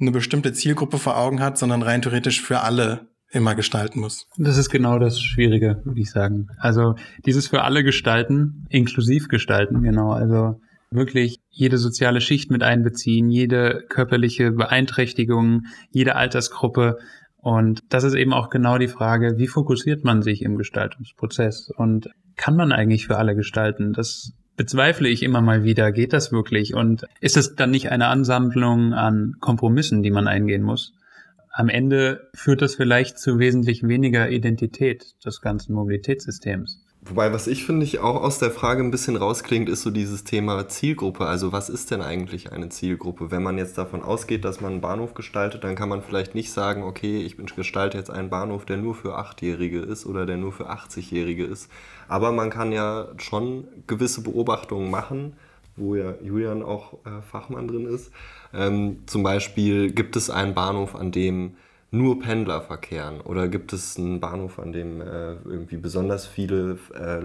eine 0.00 0.10
bestimmte 0.10 0.52
Zielgruppe 0.52 0.98
vor 0.98 1.16
Augen 1.16 1.40
hat, 1.40 1.58
sondern 1.58 1.82
rein 1.82 2.02
theoretisch 2.02 2.40
für 2.40 2.60
alle 2.60 3.10
immer 3.30 3.54
gestalten 3.54 4.00
muss. 4.00 4.26
Das 4.36 4.56
ist 4.56 4.70
genau 4.70 4.98
das 4.98 5.20
Schwierige, 5.20 5.80
würde 5.84 6.00
ich 6.00 6.10
sagen. 6.10 6.48
Also 6.58 6.94
dieses 7.24 7.46
für 7.48 7.62
alle 7.62 7.84
gestalten, 7.84 8.66
inklusiv 8.68 9.28
gestalten, 9.28 9.82
genau. 9.82 10.12
Also 10.12 10.60
wirklich 10.90 11.38
jede 11.48 11.78
soziale 11.78 12.20
Schicht 12.20 12.50
mit 12.50 12.62
einbeziehen, 12.62 13.30
jede 13.30 13.84
körperliche 13.88 14.50
Beeinträchtigung, 14.50 15.62
jede 15.90 16.16
Altersgruppe. 16.16 16.98
Und 17.36 17.82
das 17.88 18.04
ist 18.04 18.14
eben 18.14 18.32
auch 18.32 18.50
genau 18.50 18.78
die 18.78 18.88
Frage, 18.88 19.38
wie 19.38 19.46
fokussiert 19.46 20.04
man 20.04 20.22
sich 20.22 20.42
im 20.42 20.58
Gestaltungsprozess 20.58 21.70
und 21.74 22.08
kann 22.36 22.56
man 22.56 22.72
eigentlich 22.72 23.06
für 23.06 23.16
alle 23.16 23.36
gestalten? 23.36 23.92
Das 23.92 24.32
bezweifle 24.56 25.08
ich 25.08 25.22
immer 25.22 25.40
mal 25.40 25.64
wieder. 25.64 25.92
Geht 25.92 26.12
das 26.12 26.32
wirklich? 26.32 26.74
Und 26.74 27.06
ist 27.20 27.36
es 27.36 27.54
dann 27.54 27.70
nicht 27.70 27.90
eine 27.90 28.08
Ansammlung 28.08 28.92
an 28.92 29.36
Kompromissen, 29.40 30.02
die 30.02 30.10
man 30.10 30.26
eingehen 30.26 30.62
muss? 30.62 30.92
Am 31.60 31.68
Ende 31.68 32.30
führt 32.32 32.62
das 32.62 32.76
vielleicht 32.76 33.18
zu 33.18 33.38
wesentlich 33.38 33.86
weniger 33.86 34.30
Identität 34.30 35.14
des 35.22 35.42
ganzen 35.42 35.74
Mobilitätssystems. 35.74 36.80
Wobei, 37.02 37.34
was 37.34 37.46
ich 37.48 37.66
finde, 37.66 37.84
ich 37.84 37.98
auch 37.98 38.22
aus 38.22 38.38
der 38.38 38.50
Frage 38.50 38.82
ein 38.82 38.90
bisschen 38.90 39.14
rausklingt, 39.14 39.68
ist 39.68 39.82
so 39.82 39.90
dieses 39.90 40.24
Thema 40.24 40.68
Zielgruppe. 40.68 41.26
Also 41.26 41.52
was 41.52 41.68
ist 41.68 41.90
denn 41.90 42.00
eigentlich 42.00 42.50
eine 42.50 42.70
Zielgruppe? 42.70 43.30
Wenn 43.30 43.42
man 43.42 43.58
jetzt 43.58 43.76
davon 43.76 44.00
ausgeht, 44.00 44.46
dass 44.46 44.62
man 44.62 44.72
einen 44.72 44.80
Bahnhof 44.80 45.12
gestaltet, 45.12 45.62
dann 45.62 45.74
kann 45.74 45.90
man 45.90 46.00
vielleicht 46.00 46.34
nicht 46.34 46.50
sagen, 46.50 46.82
okay, 46.82 47.20
ich 47.20 47.36
gestalte 47.36 47.98
jetzt 47.98 48.10
einen 48.10 48.30
Bahnhof, 48.30 48.64
der 48.64 48.78
nur 48.78 48.94
für 48.94 49.18
Achtjährige 49.18 49.80
ist 49.80 50.06
oder 50.06 50.24
der 50.24 50.38
nur 50.38 50.52
für 50.52 50.70
80-Jährige 50.70 51.44
ist. 51.44 51.70
Aber 52.08 52.32
man 52.32 52.48
kann 52.48 52.72
ja 52.72 53.08
schon 53.18 53.68
gewisse 53.86 54.22
Beobachtungen 54.22 54.90
machen, 54.90 55.34
wo 55.76 55.94
ja 55.94 56.14
Julian 56.22 56.62
auch 56.62 56.94
äh, 57.04 57.20
Fachmann 57.20 57.68
drin 57.68 57.84
ist. 57.86 58.12
Ähm, 58.52 59.04
zum 59.06 59.22
Beispiel 59.22 59.92
gibt 59.92 60.16
es 60.16 60.30
einen 60.30 60.54
Bahnhof, 60.54 60.94
an 60.94 61.12
dem 61.12 61.56
nur 61.90 62.20
Pendler 62.20 62.60
verkehren? 62.60 63.20
Oder 63.20 63.48
gibt 63.48 63.72
es 63.72 63.98
einen 63.98 64.20
Bahnhof, 64.20 64.58
an 64.58 64.72
dem 64.72 65.00
äh, 65.00 65.34
irgendwie 65.44 65.76
besonders 65.76 66.26
viele 66.26 66.78
äh, 66.94 67.20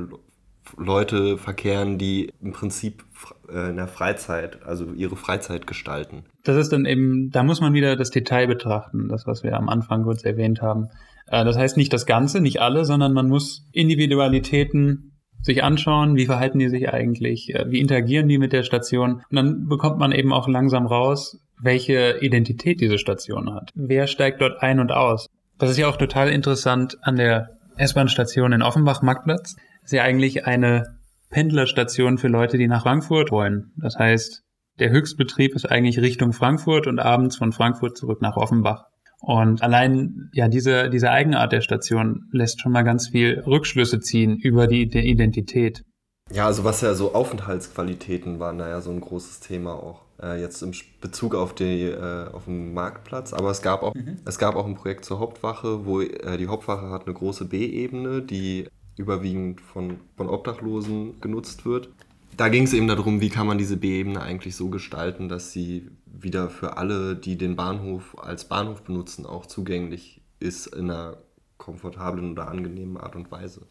Leute 0.78 1.38
verkehren, 1.38 1.97
die 1.97 2.32
im 2.41 2.51
Prinzip 2.51 3.03
äh, 3.49 3.69
in 3.69 3.78
der 3.78 3.88
Freizeit, 3.88 4.63
also 4.63 4.91
ihre 4.93 5.15
Freizeit 5.15 5.67
gestalten? 5.67 6.23
Das 6.43 6.57
ist 6.57 6.71
dann 6.71 6.86
eben, 6.86 7.30
da 7.32 7.43
muss 7.43 7.61
man 7.61 7.73
wieder 7.73 7.95
das 7.95 8.09
Detail 8.09 8.47
betrachten, 8.47 9.07
das, 9.09 9.28
was 9.28 9.43
wir 9.43 9.55
am 9.55 9.69
Anfang 9.69 10.03
kurz 10.03 10.23
erwähnt 10.23 10.61
haben. 10.61 10.89
Äh, 11.28 11.45
das 11.45 11.57
heißt 11.57 11.78
nicht 11.78 11.93
das 11.93 12.05
Ganze, 12.05 12.41
nicht 12.41 12.61
alle, 12.61 12.86
sondern 12.86 13.13
man 13.13 13.28
muss 13.28 13.67
Individualitäten 13.71 15.14
sich 15.46 15.64
anschauen, 15.64 16.16
wie 16.16 16.26
verhalten 16.26 16.60
die 16.60 16.70
sich 16.70 16.89
eigentlich, 16.89 17.54
äh, 17.54 17.66
wie 17.70 17.80
interagieren 17.80 18.28
die 18.28 18.39
mit 18.39 18.52
der 18.52 18.64
Station. 18.64 19.24
Und 19.30 19.36
dann 19.36 19.68
bekommt 19.68 20.00
man 20.00 20.12
eben 20.12 20.34
auch 20.34 20.48
langsam 20.48 20.88
raus, 20.88 21.39
welche 21.62 22.18
Identität 22.20 22.82
diese 22.82 22.98
Station 22.98 23.54
hat. 23.54 23.72
Wer 23.76 24.08
steigt 24.08 24.41
dort 24.41 24.62
ein 24.62 24.80
und 24.80 24.91
aus? 24.91 25.28
Das 25.60 25.70
ist 25.70 25.78
ja 25.78 25.88
auch 25.88 25.98
total 25.98 26.30
interessant 26.30 26.98
an 27.02 27.16
der 27.16 27.52
S-Bahn-Station 27.78 28.52
in 28.54 28.62
Offenbach-Marktplatz. 28.62 29.56
Ist 29.84 29.93
ja 29.93 30.02
eigentlich 30.02 30.46
eine 30.46 30.98
Pendlerstation 31.30 32.18
für 32.18 32.28
Leute, 32.28 32.58
die 32.58 32.68
nach 32.68 32.84
Frankfurt 32.84 33.32
wollen. 33.32 33.72
Das 33.78 33.98
heißt, 33.98 34.41
der 34.80 34.89
Höchstbetrieb 34.89 35.56
ist 35.56 35.72
eigentlich 35.72 36.00
Richtung 36.00 36.34
Frankfurt 36.34 36.88
und 36.88 37.00
abends 37.00 37.38
von 37.38 37.52
Frankfurt 37.52 37.98
zurück 37.98 38.22
nach 38.22 38.36
Offenbach. 38.36 38.86
Und 39.26 39.63
allein 39.63 40.30
ja 40.34 40.47
diese, 40.47 40.89
diese 40.89 41.09
Eigenart 41.09 41.51
der 41.51 41.61
Station 41.61 42.30
lässt 42.32 42.61
schon 42.61 42.71
mal 42.71 42.84
ganz 42.84 43.09
viel 43.09 43.41
Rückschlüsse 43.45 43.99
ziehen 43.99 44.38
über 44.38 44.67
die, 44.67 44.88
die 44.88 44.99
Identität. 44.99 45.84
Ja, 46.32 46.45
also 46.45 46.63
was 46.63 46.82
ja 46.82 46.93
so 46.93 47.13
Aufenthaltsqualitäten 47.13 48.39
waren 48.39 48.57
da 48.57 48.69
ja 48.69 48.82
so 48.82 48.91
ein 48.91 49.01
großes 49.01 49.39
Thema 49.39 49.73
auch. 49.73 50.01
Äh, 50.21 50.41
jetzt 50.41 50.61
im 50.61 50.71
Bezug 51.01 51.36
auf, 51.36 51.53
die, 51.53 51.84
äh, 51.84 52.30
auf 52.32 52.45
den 52.45 52.73
Marktplatz. 52.73 53.34
Aber 53.34 53.51
es 53.51 53.61
gab 53.61 53.84
auch, 53.84 53.93
mhm. 53.93 54.17
es 54.26 54.38
gab 54.38 54.55
auch 54.55 54.65
ein 54.65 54.76
Projekt 54.76 55.05
zur 55.05 55.19
Hauptwache, 55.19 55.86
wo 55.86 56.01
äh, 56.01 56.38
die 56.38 56.47
Hauptwache 56.47 56.89
hat 56.89 57.05
eine 57.05 57.13
große 57.13 57.45
B-Ebene, 57.45 58.21
die 58.21 58.67
überwiegend 58.97 59.59
von, 59.59 59.99
von 60.15 60.30
Obdachlosen 60.30 61.19
genutzt 61.19 61.65
wird. 61.65 61.89
Da 62.38 62.50
ging 62.50 62.64
es 62.64 62.74
eben 62.74 62.88
darum, 62.88 63.22
wie 63.22 63.30
kann 63.30 63.48
man 63.48 63.58
diese 63.58 63.78
B-Ebene 63.78 64.22
eigentlich 64.22 64.56
so 64.56 64.70
gestalten, 64.70 65.30
dass 65.30 65.54
sie 65.54 65.90
wieder 66.06 66.50
für 66.50 66.78
alle, 66.78 67.16
die 67.16 67.38
den 67.38 67.56
Bahnhof 67.56 68.18
als 68.20 68.46
Bahnhof 68.46 68.82
benutzen, 68.84 69.26
auch 69.26 69.46
zugänglich 69.46 70.22
ist 70.40 70.68
in 70.68 70.90
einer 70.92 71.18
komfortablen 71.58 72.32
oder 72.32 72.50
angenehmen 72.50 72.98
Art 72.98 73.16
und 73.16 73.32
Weise. 73.32 73.62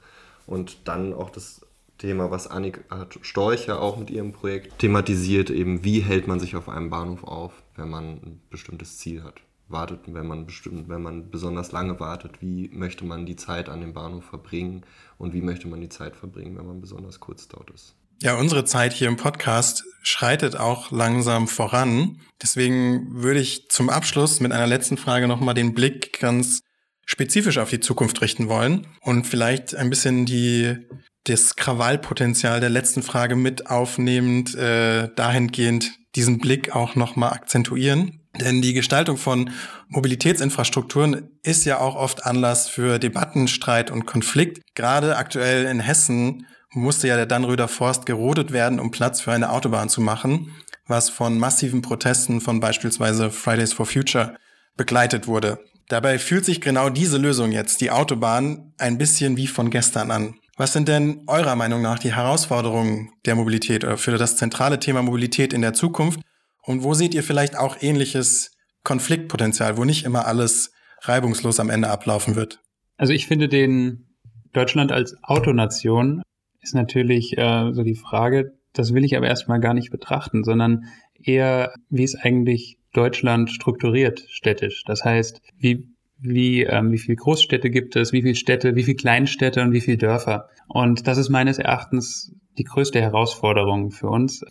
Und 0.46 0.88
dann 0.88 1.12
auch 1.12 1.30
das 1.30 1.66
Thema, 1.98 2.30
was 2.30 2.46
Annik 2.46 2.84
Storch 3.20 3.66
ja 3.66 3.78
auch 3.78 3.98
mit 3.98 4.10
ihrem 4.10 4.32
Projekt 4.32 4.78
thematisiert, 4.78 5.50
eben 5.50 5.84
wie 5.84 6.00
hält 6.00 6.26
man 6.26 6.40
sich 6.40 6.56
auf 6.56 6.68
einem 6.68 6.90
Bahnhof 6.90 7.24
auf, 7.24 7.62
wenn 7.76 7.90
man 7.90 8.04
ein 8.04 8.40
bestimmtes 8.50 8.98
Ziel 8.98 9.22
hat. 9.22 9.40
Wartet, 9.68 10.00
wenn 10.06 10.26
man 10.26 10.46
bestimmt, 10.46 10.88
wenn 10.88 11.02
man 11.02 11.30
besonders 11.30 11.72
lange 11.72 12.00
wartet, 12.00 12.42
wie 12.42 12.68
möchte 12.68 13.04
man 13.04 13.26
die 13.26 13.36
Zeit 13.36 13.68
an 13.68 13.80
dem 13.80 13.94
Bahnhof 13.94 14.24
verbringen 14.24 14.82
und 15.18 15.32
wie 15.32 15.40
möchte 15.40 15.68
man 15.68 15.80
die 15.80 15.88
Zeit 15.88 16.16
verbringen, 16.16 16.56
wenn 16.58 16.66
man 16.66 16.80
besonders 16.80 17.20
kurz 17.20 17.48
dort 17.48 17.70
ist. 17.70 17.94
Ja, 18.22 18.36
unsere 18.36 18.64
Zeit 18.64 18.92
hier 18.92 19.08
im 19.08 19.16
Podcast 19.16 19.84
schreitet 20.02 20.56
auch 20.56 20.90
langsam 20.90 21.48
voran. 21.48 22.20
Deswegen 22.42 23.22
würde 23.22 23.40
ich 23.40 23.68
zum 23.68 23.90
Abschluss 23.90 24.40
mit 24.40 24.52
einer 24.52 24.66
letzten 24.66 24.96
Frage 24.96 25.28
nochmal 25.28 25.54
den 25.54 25.74
Blick 25.74 26.20
ganz 26.20 26.60
spezifisch 27.06 27.58
auf 27.58 27.70
die 27.70 27.80
Zukunft 27.80 28.20
richten 28.20 28.48
wollen 28.48 28.86
und 29.00 29.26
vielleicht 29.26 29.74
ein 29.74 29.90
bisschen 29.90 30.26
die 30.26 30.76
das 31.24 31.56
Krawallpotenzial 31.56 32.60
der 32.60 32.70
letzten 32.70 33.02
Frage 33.02 33.34
mit 33.34 33.70
aufnehmend, 33.70 34.54
äh, 34.54 35.08
dahingehend 35.14 35.92
diesen 36.16 36.38
Blick 36.38 36.74
auch 36.74 36.96
nochmal 36.96 37.32
akzentuieren. 37.32 38.20
Denn 38.38 38.62
die 38.62 38.74
Gestaltung 38.74 39.16
von 39.16 39.50
Mobilitätsinfrastrukturen 39.88 41.30
ist 41.42 41.64
ja 41.64 41.78
auch 41.78 41.94
oft 41.94 42.26
Anlass 42.26 42.68
für 42.68 42.98
Debatten, 42.98 43.48
Streit 43.48 43.90
und 43.90 44.06
Konflikt. 44.06 44.60
Gerade 44.74 45.16
aktuell 45.16 45.66
in 45.66 45.80
Hessen 45.80 46.46
musste 46.74 47.08
ja 47.08 47.16
der 47.16 47.26
Dannröder 47.26 47.68
Forst 47.68 48.06
gerodet 48.06 48.52
werden, 48.52 48.80
um 48.80 48.90
Platz 48.90 49.20
für 49.20 49.32
eine 49.32 49.50
Autobahn 49.50 49.88
zu 49.88 50.00
machen, 50.00 50.52
was 50.86 51.08
von 51.08 51.38
massiven 51.38 51.82
Protesten 51.82 52.40
von 52.40 52.60
beispielsweise 52.60 53.30
Fridays 53.30 53.72
for 53.72 53.86
Future 53.86 54.36
begleitet 54.76 55.26
wurde. 55.26 55.58
Dabei 55.88 56.18
fühlt 56.18 56.44
sich 56.44 56.60
genau 56.60 56.88
diese 56.88 57.18
Lösung 57.18 57.52
jetzt, 57.52 57.80
die 57.80 57.90
Autobahn, 57.90 58.72
ein 58.78 58.98
bisschen 58.98 59.36
wie 59.36 59.46
von 59.46 59.70
gestern 59.70 60.10
an. 60.10 60.34
Was 60.56 60.72
sind 60.72 60.88
denn 60.88 61.22
eurer 61.26 61.56
Meinung 61.56 61.82
nach 61.82 61.98
die 61.98 62.14
Herausforderungen 62.14 63.10
der 63.26 63.34
Mobilität 63.34 63.84
oder 63.84 63.98
für 63.98 64.16
das 64.16 64.36
zentrale 64.36 64.78
Thema 64.78 65.02
Mobilität 65.02 65.52
in 65.52 65.62
der 65.62 65.74
Zukunft? 65.74 66.20
Und 66.62 66.82
wo 66.82 66.94
seht 66.94 67.14
ihr 67.14 67.22
vielleicht 67.22 67.56
auch 67.56 67.76
ähnliches 67.80 68.52
Konfliktpotenzial, 68.84 69.76
wo 69.76 69.84
nicht 69.84 70.04
immer 70.04 70.26
alles 70.26 70.72
reibungslos 71.02 71.60
am 71.60 71.70
Ende 71.70 71.90
ablaufen 71.90 72.36
wird? 72.36 72.60
Also 72.96 73.12
ich 73.12 73.26
finde 73.26 73.48
den 73.48 74.06
Deutschland 74.52 74.92
als 74.92 75.16
Autonation 75.22 76.22
ist 76.64 76.74
natürlich 76.74 77.38
äh, 77.38 77.72
so 77.72 77.82
die 77.82 77.94
Frage, 77.94 78.54
das 78.72 78.92
will 78.92 79.04
ich 79.04 79.16
aber 79.16 79.28
erstmal 79.28 79.60
gar 79.60 79.74
nicht 79.74 79.90
betrachten, 79.90 80.42
sondern 80.42 80.86
eher, 81.22 81.72
wie 81.90 82.02
ist 82.02 82.16
eigentlich 82.16 82.78
Deutschland 82.92 83.50
strukturiert 83.50 84.24
städtisch? 84.28 84.82
Das 84.84 85.04
heißt, 85.04 85.40
wie 85.58 85.94
wie, 86.24 86.62
ähm, 86.62 86.90
wie 86.90 86.98
viele 86.98 87.16
Großstädte 87.16 87.70
gibt 87.70 87.96
es, 87.96 88.12
wie 88.12 88.22
viele 88.22 88.34
Städte, 88.34 88.76
wie 88.76 88.84
viele 88.84 88.96
Kleinstädte 88.96 89.62
und 89.62 89.72
wie 89.72 89.80
viele 89.80 89.98
Dörfer. 89.98 90.48
Und 90.68 91.06
das 91.06 91.18
ist 91.18 91.28
meines 91.28 91.58
Erachtens 91.58 92.34
die 92.56 92.64
größte 92.64 93.00
Herausforderung 93.00 93.90
für 93.90 94.08
uns. 94.08 94.42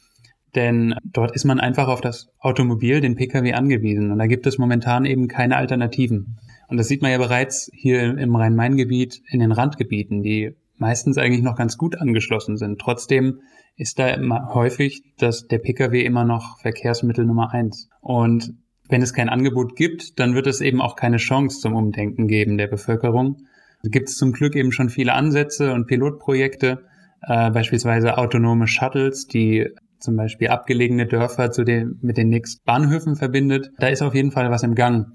Denn 0.56 0.94
dort 1.04 1.32
ist 1.32 1.46
man 1.46 1.60
einfach 1.60 1.88
auf 1.88 2.02
das 2.02 2.28
Automobil, 2.38 3.02
den 3.02 3.16
Pkw 3.16 3.54
angewiesen. 3.54 4.12
Und 4.12 4.20
da 4.20 4.28
gibt 4.28 4.46
es 4.46 4.60
momentan 4.60 5.06
eben 5.06 5.28
keine 5.28 5.58
Alternativen. 5.58 6.38
Und 6.68 6.78
das 6.78 6.88
sieht 6.88 7.02
man 7.02 7.12
ja 7.12 7.18
bereits 7.18 7.72
hier 7.74 8.18
im 8.18 8.36
Rhein-Main-Gebiet 8.36 9.22
in 9.32 9.40
den 9.40 9.52
Randgebieten, 9.52 10.22
die 10.22 10.56
meistens 10.78 11.18
eigentlich 11.18 11.44
noch 11.44 11.56
ganz 11.56 11.78
gut 11.78 12.00
angeschlossen 12.00 12.58
sind. 12.58 12.80
Trotzdem 12.80 13.42
ist 13.76 14.00
da 14.00 14.08
immer 14.10 14.54
häufig 14.54 15.04
dass 15.18 15.48
der 15.48 15.60
Pkw 15.60 16.04
immer 16.04 16.26
noch 16.26 16.60
Verkehrsmittel 16.60 17.26
Nummer 17.26 17.54
eins. 17.54 17.90
Und 18.02 18.54
wenn 18.90 19.02
es 19.02 19.14
kein 19.14 19.30
Angebot 19.30 19.76
gibt, 19.76 20.20
dann 20.20 20.36
wird 20.36 20.48
es 20.48 20.62
eben 20.62 20.82
auch 20.82 20.96
keine 20.96 21.18
Chance 21.18 21.60
zum 21.60 21.76
Umdenken 21.76 22.28
geben 22.28 22.58
der 22.58 22.68
Bevölkerung. 22.68 23.38
Da 23.82 23.90
gibt 23.90 24.10
es 24.10 24.18
zum 24.18 24.32
Glück 24.32 24.56
eben 24.56 24.72
schon 24.72 24.90
viele 24.90 25.14
Ansätze 25.14 25.74
und 25.74 25.88
Pilotprojekte, 25.88 26.86
äh, 27.22 27.52
beispielsweise 27.52 28.18
autonome 28.18 28.68
Shuttles, 28.68 29.28
die 29.28 29.70
zum 30.00 30.18
Beispiel 30.18 30.50
abgelegene 30.50 31.08
Dörfer 31.08 31.52
zu 31.52 31.64
den, 31.64 31.98
mit 32.02 32.18
den 32.18 32.28
nächsten 32.28 32.62
Bahnhöfen 32.66 33.16
verbindet. 33.16 33.72
Da 33.78 33.88
ist 33.88 34.02
auf 34.02 34.14
jeden 34.14 34.32
Fall 34.32 34.52
was 34.52 34.64
im 34.64 34.76
Gang. 34.76 35.08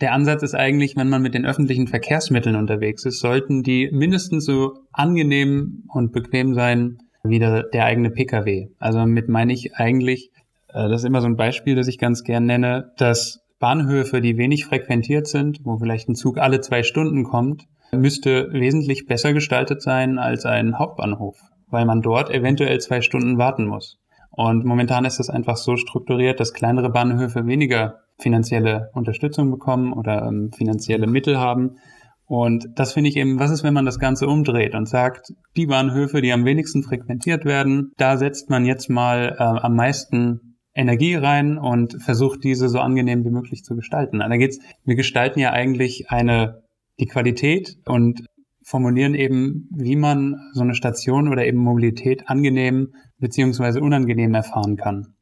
Der 0.00 0.12
Ansatz 0.12 0.42
ist 0.42 0.54
eigentlich, 0.54 0.96
wenn 0.96 1.08
man 1.08 1.22
mit 1.22 1.34
den 1.34 1.44
öffentlichen 1.44 1.88
Verkehrsmitteln 1.88 2.54
unterwegs 2.54 3.04
ist, 3.04 3.18
sollten 3.18 3.62
die 3.62 3.90
mindestens 3.90 4.44
so 4.44 4.74
angenehm 4.92 5.84
und 5.88 6.12
bequem 6.12 6.54
sein 6.54 6.98
wie 7.24 7.40
der, 7.40 7.64
der 7.64 7.84
eigene 7.84 8.10
Pkw. 8.10 8.68
Also 8.78 8.98
damit 8.98 9.28
meine 9.28 9.52
ich 9.52 9.74
eigentlich, 9.74 10.30
äh, 10.68 10.88
das 10.88 11.00
ist 11.00 11.04
immer 11.04 11.20
so 11.20 11.26
ein 11.26 11.36
Beispiel, 11.36 11.74
das 11.74 11.88
ich 11.88 11.98
ganz 11.98 12.22
gern 12.22 12.46
nenne, 12.46 12.92
dass 12.96 13.40
Bahnhöfe, 13.58 14.20
die 14.20 14.38
wenig 14.38 14.66
frequentiert 14.66 15.26
sind, 15.26 15.60
wo 15.64 15.78
vielleicht 15.78 16.08
ein 16.08 16.14
Zug 16.14 16.38
alle 16.38 16.60
zwei 16.60 16.84
Stunden 16.84 17.24
kommt, 17.24 17.64
müsste 17.90 18.52
wesentlich 18.52 19.06
besser 19.06 19.32
gestaltet 19.32 19.82
sein 19.82 20.18
als 20.18 20.44
ein 20.44 20.78
Hauptbahnhof, 20.78 21.40
weil 21.68 21.86
man 21.86 22.02
dort 22.02 22.30
eventuell 22.30 22.78
zwei 22.78 23.00
Stunden 23.00 23.38
warten 23.38 23.66
muss. 23.66 23.98
Und 24.30 24.64
momentan 24.64 25.04
ist 25.04 25.18
es 25.18 25.30
einfach 25.30 25.56
so 25.56 25.76
strukturiert, 25.76 26.38
dass 26.38 26.54
kleinere 26.54 26.90
Bahnhöfe 26.90 27.46
weniger 27.46 28.02
finanzielle 28.18 28.90
Unterstützung 28.94 29.50
bekommen 29.50 29.92
oder 29.92 30.26
ähm, 30.26 30.50
finanzielle 30.52 31.06
Mittel 31.06 31.38
haben. 31.38 31.78
Und 32.26 32.66
das 32.74 32.92
finde 32.92 33.08
ich 33.08 33.16
eben, 33.16 33.38
was 33.38 33.50
ist, 33.50 33.64
wenn 33.64 33.72
man 33.72 33.86
das 33.86 33.98
Ganze 33.98 34.26
umdreht 34.26 34.74
und 34.74 34.86
sagt, 34.86 35.32
die 35.56 35.66
Bahnhöfe, 35.66 36.20
die 36.20 36.32
am 36.32 36.44
wenigsten 36.44 36.82
frequentiert 36.82 37.44
werden, 37.46 37.92
da 37.96 38.18
setzt 38.18 38.50
man 38.50 38.66
jetzt 38.66 38.90
mal 38.90 39.34
äh, 39.38 39.42
am 39.42 39.74
meisten 39.74 40.56
Energie 40.74 41.14
rein 41.14 41.58
und 41.58 42.00
versucht 42.02 42.44
diese 42.44 42.68
so 42.68 42.80
angenehm 42.80 43.24
wie 43.24 43.30
möglich 43.30 43.64
zu 43.64 43.74
gestalten. 43.74 44.20
Und 44.20 44.28
da 44.28 44.36
geht's, 44.36 44.60
wir 44.84 44.94
gestalten 44.94 45.40
ja 45.40 45.52
eigentlich 45.52 46.10
eine, 46.10 46.62
die 47.00 47.06
Qualität 47.06 47.78
und 47.86 48.26
formulieren 48.62 49.14
eben, 49.14 49.68
wie 49.74 49.96
man 49.96 50.36
so 50.52 50.60
eine 50.60 50.74
Station 50.74 51.28
oder 51.28 51.46
eben 51.46 51.58
Mobilität 51.58 52.28
angenehm 52.28 52.92
beziehungsweise 53.18 53.80
unangenehm 53.80 54.34
erfahren 54.34 54.76
kann. 54.76 55.14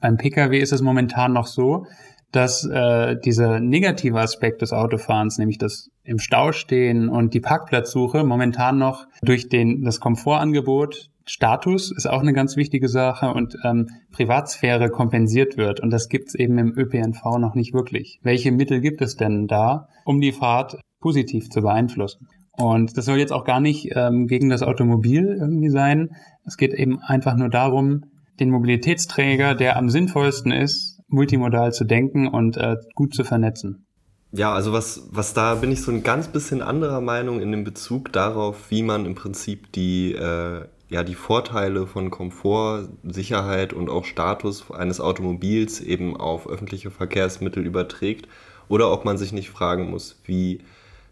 Beim 0.00 0.16
Pkw 0.16 0.58
ist 0.58 0.72
es 0.72 0.82
momentan 0.82 1.32
noch 1.32 1.46
so, 1.46 1.86
dass 2.34 2.64
äh, 2.64 3.16
dieser 3.24 3.60
negative 3.60 4.20
Aspekt 4.20 4.62
des 4.62 4.72
Autofahrens, 4.72 5.38
nämlich 5.38 5.58
das 5.58 5.90
im 6.02 6.18
Stau 6.18 6.52
stehen 6.52 7.08
und 7.08 7.34
die 7.34 7.40
Parkplatzsuche, 7.40 8.24
momentan 8.24 8.78
noch 8.78 9.06
durch 9.22 9.48
den, 9.48 9.82
das 9.82 10.00
Komfortangebot, 10.00 11.10
Status 11.26 11.90
ist 11.90 12.06
auch 12.06 12.20
eine 12.20 12.34
ganz 12.34 12.56
wichtige 12.56 12.88
Sache 12.88 13.32
und 13.32 13.56
ähm, 13.64 13.88
Privatsphäre 14.12 14.90
kompensiert 14.90 15.56
wird. 15.56 15.80
Und 15.80 15.90
das 15.90 16.08
gibt 16.08 16.28
es 16.28 16.34
eben 16.34 16.58
im 16.58 16.76
ÖPNV 16.76 17.38
noch 17.38 17.54
nicht 17.54 17.72
wirklich. 17.72 18.20
Welche 18.22 18.52
Mittel 18.52 18.80
gibt 18.80 19.00
es 19.00 19.16
denn 19.16 19.46
da, 19.46 19.88
um 20.04 20.20
die 20.20 20.32
Fahrt 20.32 20.78
positiv 21.00 21.48
zu 21.48 21.62
beeinflussen? 21.62 22.28
Und 22.52 22.96
das 22.96 23.06
soll 23.06 23.18
jetzt 23.18 23.32
auch 23.32 23.44
gar 23.44 23.60
nicht 23.60 23.90
ähm, 23.94 24.26
gegen 24.26 24.50
das 24.50 24.62
Automobil 24.62 25.36
irgendwie 25.40 25.70
sein. 25.70 26.10
Es 26.44 26.56
geht 26.56 26.74
eben 26.74 27.00
einfach 27.00 27.36
nur 27.36 27.48
darum, 27.48 28.02
den 28.38 28.50
Mobilitätsträger, 28.50 29.54
der 29.54 29.76
am 29.76 29.88
sinnvollsten 29.88 30.52
ist, 30.52 30.93
multimodal 31.14 31.72
zu 31.72 31.84
denken 31.84 32.28
und 32.28 32.56
äh, 32.56 32.76
gut 32.94 33.14
zu 33.14 33.24
vernetzen. 33.24 33.86
Ja, 34.32 34.52
also 34.52 34.72
was, 34.72 35.06
was 35.10 35.32
da 35.32 35.54
bin 35.54 35.70
ich 35.70 35.82
so 35.82 35.92
ein 35.92 36.02
ganz 36.02 36.26
bisschen 36.26 36.60
anderer 36.60 37.00
Meinung 37.00 37.40
in 37.40 37.52
dem 37.52 37.62
Bezug 37.62 38.12
darauf, 38.12 38.70
wie 38.70 38.82
man 38.82 39.06
im 39.06 39.14
Prinzip 39.14 39.70
die, 39.72 40.12
äh, 40.12 40.62
ja, 40.88 41.04
die 41.04 41.14
Vorteile 41.14 41.86
von 41.86 42.10
Komfort, 42.10 42.88
Sicherheit 43.04 43.72
und 43.72 43.88
auch 43.88 44.04
Status 44.04 44.70
eines 44.72 45.00
Automobils 45.00 45.80
eben 45.80 46.16
auf 46.16 46.48
öffentliche 46.48 46.90
Verkehrsmittel 46.90 47.64
überträgt 47.64 48.26
oder 48.68 48.90
ob 48.90 49.04
man 49.04 49.18
sich 49.18 49.32
nicht 49.32 49.50
fragen 49.50 49.88
muss, 49.88 50.20
wie 50.24 50.58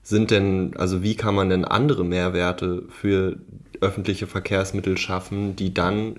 sind 0.03 0.33
denn, 0.33 0.77
also 0.77 1.05
wie 1.05 1.15
kann 1.15 1.37
man 1.37 1.49
denn 1.49 1.65
andere 1.65 2.05
Mehrwerte 2.05 2.83
für 2.89 3.37
öffentliche 3.81 4.27
Verkehrsmittel 4.27 4.99
schaffen, 4.99 5.55
die 5.55 5.73
dann 5.73 6.19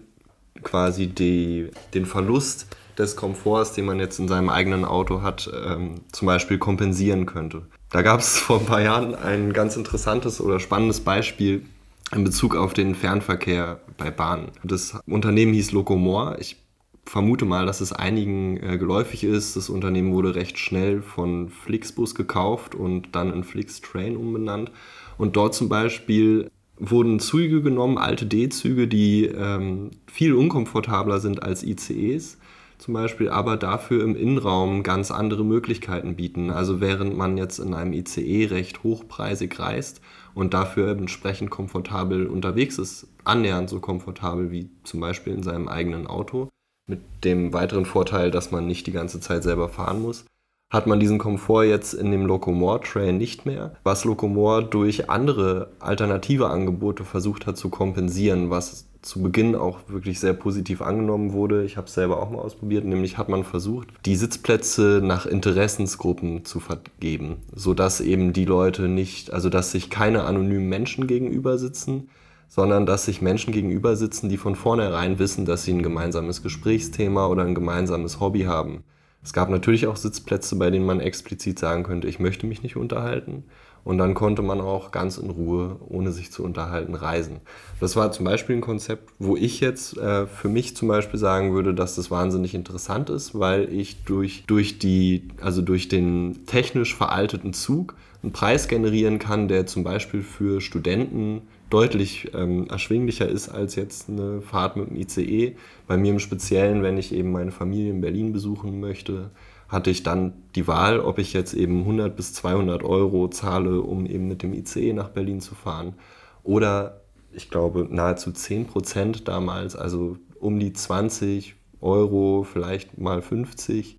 quasi 0.61 1.07
die, 1.07 1.69
den 1.93 2.05
Verlust 2.05 2.67
des 2.97 3.15
Komforts, 3.15 3.73
den 3.73 3.85
man 3.85 3.99
jetzt 3.99 4.19
in 4.19 4.27
seinem 4.27 4.49
eigenen 4.49 4.85
Auto 4.85 5.21
hat, 5.21 5.51
ähm, 5.65 5.95
zum 6.11 6.25
Beispiel 6.25 6.57
kompensieren 6.57 7.25
könnte. 7.25 7.63
Da 7.89 8.01
gab 8.01 8.19
es 8.19 8.37
vor 8.39 8.59
ein 8.59 8.65
paar 8.65 8.81
Jahren 8.81 9.15
ein 9.15 9.53
ganz 9.53 9.75
interessantes 9.75 10.41
oder 10.41 10.59
spannendes 10.59 11.01
Beispiel 11.01 11.65
in 12.13 12.23
Bezug 12.23 12.55
auf 12.55 12.73
den 12.73 12.95
Fernverkehr 12.95 13.79
bei 13.97 14.11
Bahnen. 14.11 14.51
Das 14.63 14.99
Unternehmen 15.07 15.53
hieß 15.53 15.71
Locomor. 15.71 16.37
Ich 16.39 16.57
vermute 17.05 17.45
mal, 17.45 17.65
dass 17.65 17.81
es 17.81 17.91
einigen 17.91 18.57
äh, 18.57 18.77
geläufig 18.77 19.23
ist. 19.23 19.55
Das 19.55 19.69
Unternehmen 19.69 20.13
wurde 20.13 20.35
recht 20.35 20.57
schnell 20.57 21.01
von 21.01 21.49
Flixbus 21.49 22.15
gekauft 22.15 22.75
und 22.75 23.15
dann 23.15 23.33
in 23.33 23.43
Flixtrain 23.43 24.15
umbenannt. 24.15 24.71
Und 25.17 25.35
dort 25.35 25.53
zum 25.53 25.69
Beispiel 25.69 26.49
wurden 26.77 27.19
Züge 27.19 27.61
genommen, 27.61 27.97
alte 27.97 28.25
D-Züge, 28.25 28.87
die 28.87 29.25
ähm, 29.25 29.91
viel 30.11 30.33
unkomfortabler 30.33 31.19
sind 31.19 31.43
als 31.43 31.63
ICEs 31.63 32.37
zum 32.83 32.95
Beispiel, 32.95 33.29
aber 33.29 33.55
dafür 33.55 34.03
im 34.03 34.13
Innenraum 34.13 34.83
ganz 34.83 35.09
andere 35.09 35.45
Möglichkeiten 35.45 36.17
bieten. 36.17 36.49
Also 36.49 36.81
während 36.81 37.15
man 37.15 37.37
jetzt 37.37 37.59
in 37.59 37.73
einem 37.73 37.93
ICE 37.93 38.47
recht 38.47 38.83
hochpreisig 38.83 39.57
reist 39.57 40.01
und 40.33 40.53
dafür 40.53 40.91
entsprechend 40.91 41.49
komfortabel 41.49 42.27
unterwegs 42.27 42.77
ist, 42.77 43.07
annähernd 43.23 43.69
so 43.69 43.79
komfortabel 43.79 44.51
wie 44.51 44.69
zum 44.83 44.99
Beispiel 44.99 45.31
in 45.31 45.43
seinem 45.43 45.69
eigenen 45.69 46.07
Auto, 46.07 46.49
mit 46.85 46.99
dem 47.23 47.53
weiteren 47.53 47.85
Vorteil, 47.85 48.31
dass 48.31 48.51
man 48.51 48.67
nicht 48.67 48.85
die 48.85 48.91
ganze 48.91 49.21
Zeit 49.21 49.43
selber 49.43 49.69
fahren 49.69 50.01
muss, 50.01 50.25
hat 50.73 50.87
man 50.87 50.99
diesen 50.99 51.19
Komfort 51.19 51.65
jetzt 51.65 51.93
in 51.93 52.09
dem 52.09 52.25
Locomore 52.25 52.81
Train 52.81 53.19
nicht 53.19 53.45
mehr, 53.45 53.75
was 53.83 54.05
Locomore 54.05 54.65
durch 54.65 55.07
andere 55.07 55.69
alternative 55.79 56.49
Angebote 56.49 57.03
versucht 57.03 57.45
hat 57.45 57.57
zu 57.57 57.69
kompensieren, 57.69 58.49
was 58.49 58.87
zu 59.03 59.21
Beginn 59.21 59.55
auch 59.55 59.79
wirklich 59.87 60.19
sehr 60.19 60.33
positiv 60.33 60.81
angenommen 60.81 61.31
wurde. 61.31 61.63
Ich 61.63 61.77
habe 61.77 61.85
es 61.87 61.93
selber 61.93 62.19
auch 62.19 62.31
mal 62.31 62.39
ausprobiert, 62.39 62.85
nämlich 62.85 63.19
hat 63.19 63.29
man 63.29 63.43
versucht, 63.43 63.89
die 64.05 64.15
Sitzplätze 64.15 65.01
nach 65.03 65.27
Interessensgruppen 65.27 66.43
zu 66.43 66.59
vergeben, 66.59 67.43
sodass 67.53 68.01
eben 68.01 68.33
die 68.33 68.45
Leute 68.45 68.87
nicht, 68.87 69.31
also 69.31 69.49
dass 69.49 69.71
sich 69.71 69.91
keine 69.91 70.23
anonymen 70.23 70.69
Menschen 70.69 71.05
gegenüber 71.05 71.59
sitzen, 71.59 72.09
sondern 72.47 72.87
dass 72.87 73.05
sich 73.05 73.21
Menschen 73.21 73.53
gegenüber 73.53 73.95
sitzen, 73.95 74.27
die 74.27 74.37
von 74.37 74.55
vornherein 74.55 75.19
wissen, 75.19 75.45
dass 75.45 75.65
sie 75.65 75.73
ein 75.73 75.83
gemeinsames 75.83 76.41
Gesprächsthema 76.41 77.27
oder 77.27 77.43
ein 77.43 77.55
gemeinsames 77.55 78.19
Hobby 78.19 78.43
haben. 78.43 78.83
Es 79.23 79.33
gab 79.33 79.49
natürlich 79.49 79.87
auch 79.87 79.95
Sitzplätze, 79.95 80.57
bei 80.57 80.69
denen 80.69 80.85
man 80.85 80.99
explizit 80.99 81.57
sagen 81.57 81.83
könnte, 81.83 82.07
ich 82.07 82.19
möchte 82.19 82.45
mich 82.45 82.61
nicht 82.61 82.75
unterhalten. 82.75 83.45
Und 83.85 83.97
dann 83.97 84.13
konnte 84.13 84.41
man 84.41 84.61
auch 84.61 84.91
ganz 84.91 85.17
in 85.17 85.29
Ruhe, 85.29 85.77
ohne 85.89 86.11
sich 86.13 86.31
zu 86.31 86.43
unterhalten, 86.43 86.95
reisen. 86.95 87.41
Das 87.81 87.97
war 87.97 88.13
zum 88.13 88.25
Beispiel 88.25 88.55
ein 88.55 88.61
Konzept, 88.61 89.11
wo 89.19 89.35
ich 89.35 89.59
jetzt 89.59 89.97
äh, 89.97 90.25
für 90.25 90.47
mich 90.47 90.75
zum 90.75 90.87
Beispiel 90.87 91.19
sagen 91.19 91.53
würde, 91.53 91.73
dass 91.73 91.95
das 91.95 92.09
wahnsinnig 92.09 92.55
interessant 92.55 93.09
ist, 93.09 93.37
weil 93.37 93.73
ich 93.73 94.03
durch, 94.05 94.45
durch, 94.47 94.79
die, 94.79 95.27
also 95.41 95.61
durch 95.61 95.89
den 95.89 96.45
technisch 96.45 96.95
veralteten 96.95 97.51
Zug 97.51 97.95
einen 98.21 98.31
Preis 98.31 98.69
generieren 98.69 99.19
kann, 99.19 99.49
der 99.49 99.65
zum 99.65 99.83
Beispiel 99.83 100.23
für 100.23 100.61
Studenten 100.61 101.41
deutlich 101.73 102.31
ähm, 102.35 102.67
erschwinglicher 102.67 103.27
ist 103.27 103.49
als 103.49 103.75
jetzt 103.75 104.07
eine 104.07 104.41
Fahrt 104.41 104.77
mit 104.77 104.89
dem 104.89 104.95
ICE. 104.95 105.55
Bei 105.87 105.97
mir 105.97 106.11
im 106.11 106.19
Speziellen, 106.19 106.83
wenn 106.83 106.97
ich 106.97 107.13
eben 107.13 107.31
meine 107.31 107.51
Familie 107.51 107.91
in 107.91 108.01
Berlin 108.01 108.31
besuchen 108.31 108.79
möchte, 108.79 109.31
hatte 109.67 109.89
ich 109.89 110.03
dann 110.03 110.33
die 110.53 110.67
Wahl, 110.67 110.99
ob 110.99 111.17
ich 111.17 111.33
jetzt 111.33 111.55
eben 111.55 111.79
100 111.79 112.15
bis 112.15 112.33
200 112.33 112.83
Euro 112.83 113.27
zahle, 113.27 113.81
um 113.81 114.05
eben 114.05 114.27
mit 114.27 114.43
dem 114.43 114.53
ICE 114.53 114.93
nach 114.93 115.09
Berlin 115.09 115.41
zu 115.41 115.55
fahren. 115.55 115.95
Oder 116.43 117.01
ich 117.31 117.49
glaube 117.49 117.87
nahezu 117.89 118.31
10 118.31 118.67
Prozent 118.67 119.27
damals, 119.27 119.75
also 119.75 120.17
um 120.39 120.59
die 120.59 120.73
20 120.73 121.55
Euro, 121.81 122.43
vielleicht 122.43 122.99
mal 122.99 123.23
50, 123.23 123.97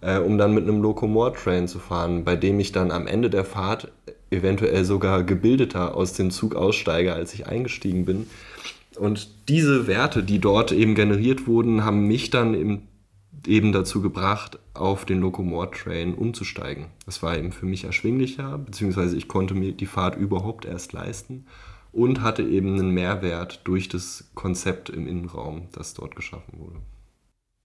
äh, 0.00 0.18
um 0.18 0.38
dann 0.38 0.54
mit 0.54 0.64
einem 0.64 0.82
Locomore-Train 0.82 1.68
zu 1.68 1.78
fahren, 1.78 2.24
bei 2.24 2.34
dem 2.34 2.58
ich 2.58 2.72
dann 2.72 2.90
am 2.90 3.06
Ende 3.06 3.30
der 3.30 3.44
Fahrt 3.44 3.92
eventuell 4.32 4.84
sogar 4.84 5.22
gebildeter 5.22 5.94
aus 5.94 6.14
dem 6.14 6.30
Zug 6.30 6.54
aussteige, 6.54 7.12
als 7.12 7.34
ich 7.34 7.46
eingestiegen 7.46 8.04
bin. 8.04 8.26
Und 8.96 9.48
diese 9.48 9.86
Werte, 9.86 10.22
die 10.22 10.38
dort 10.38 10.72
eben 10.72 10.94
generiert 10.94 11.46
wurden, 11.46 11.84
haben 11.84 12.06
mich 12.06 12.30
dann 12.30 12.54
im 12.54 12.82
eben 13.46 13.72
dazu 13.72 14.00
gebracht, 14.00 14.58
auf 14.74 15.04
den 15.04 15.20
Locomore-Train 15.20 16.14
umzusteigen. 16.14 16.86
Das 17.06 17.22
war 17.22 17.36
eben 17.36 17.52
für 17.52 17.66
mich 17.66 17.84
erschwinglicher, 17.84 18.58
beziehungsweise 18.58 19.16
ich 19.16 19.28
konnte 19.28 19.54
mir 19.54 19.72
die 19.72 19.86
Fahrt 19.86 20.16
überhaupt 20.16 20.64
erst 20.64 20.92
leisten 20.92 21.46
und 21.92 22.22
hatte 22.22 22.42
eben 22.42 22.78
einen 22.78 22.90
Mehrwert 22.90 23.60
durch 23.64 23.88
das 23.88 24.30
Konzept 24.34 24.90
im 24.90 25.06
Innenraum, 25.06 25.68
das 25.72 25.94
dort 25.94 26.16
geschaffen 26.16 26.58
wurde. 26.58 26.80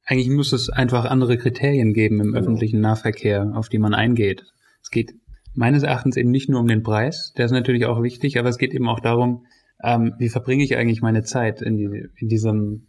Eigentlich 0.06 0.30
muss 0.30 0.54
es 0.54 0.70
einfach 0.70 1.06
andere 1.06 1.38
Kriterien 1.38 1.94
geben 1.94 2.20
im 2.20 2.28
genau. 2.28 2.40
öffentlichen 2.40 2.82
Nahverkehr, 2.82 3.52
auf 3.56 3.70
die 3.70 3.78
man 3.78 3.94
eingeht. 3.94 4.46
Es 4.82 4.90
geht 4.90 5.16
meines 5.58 5.84
Erachtens 5.84 6.18
eben 6.18 6.32
nicht 6.32 6.50
nur 6.50 6.60
um 6.60 6.68
den 6.68 6.84
Preis, 6.84 7.34
der 7.38 7.46
ist 7.46 7.52
natürlich 7.52 7.86
auch 7.86 8.02
wichtig, 8.02 8.40
aber 8.40 8.50
es 8.50 8.58
geht 8.58 8.74
eben 8.74 8.88
auch 8.88 9.00
darum, 9.00 9.46
ähm, 9.84 10.14
wie 10.18 10.30
verbringe 10.30 10.64
ich 10.64 10.78
eigentlich 10.78 11.02
meine 11.02 11.24
Zeit 11.24 11.62
in, 11.62 11.78
die, 11.78 12.08
in 12.16 12.30
diesem, 12.30 12.88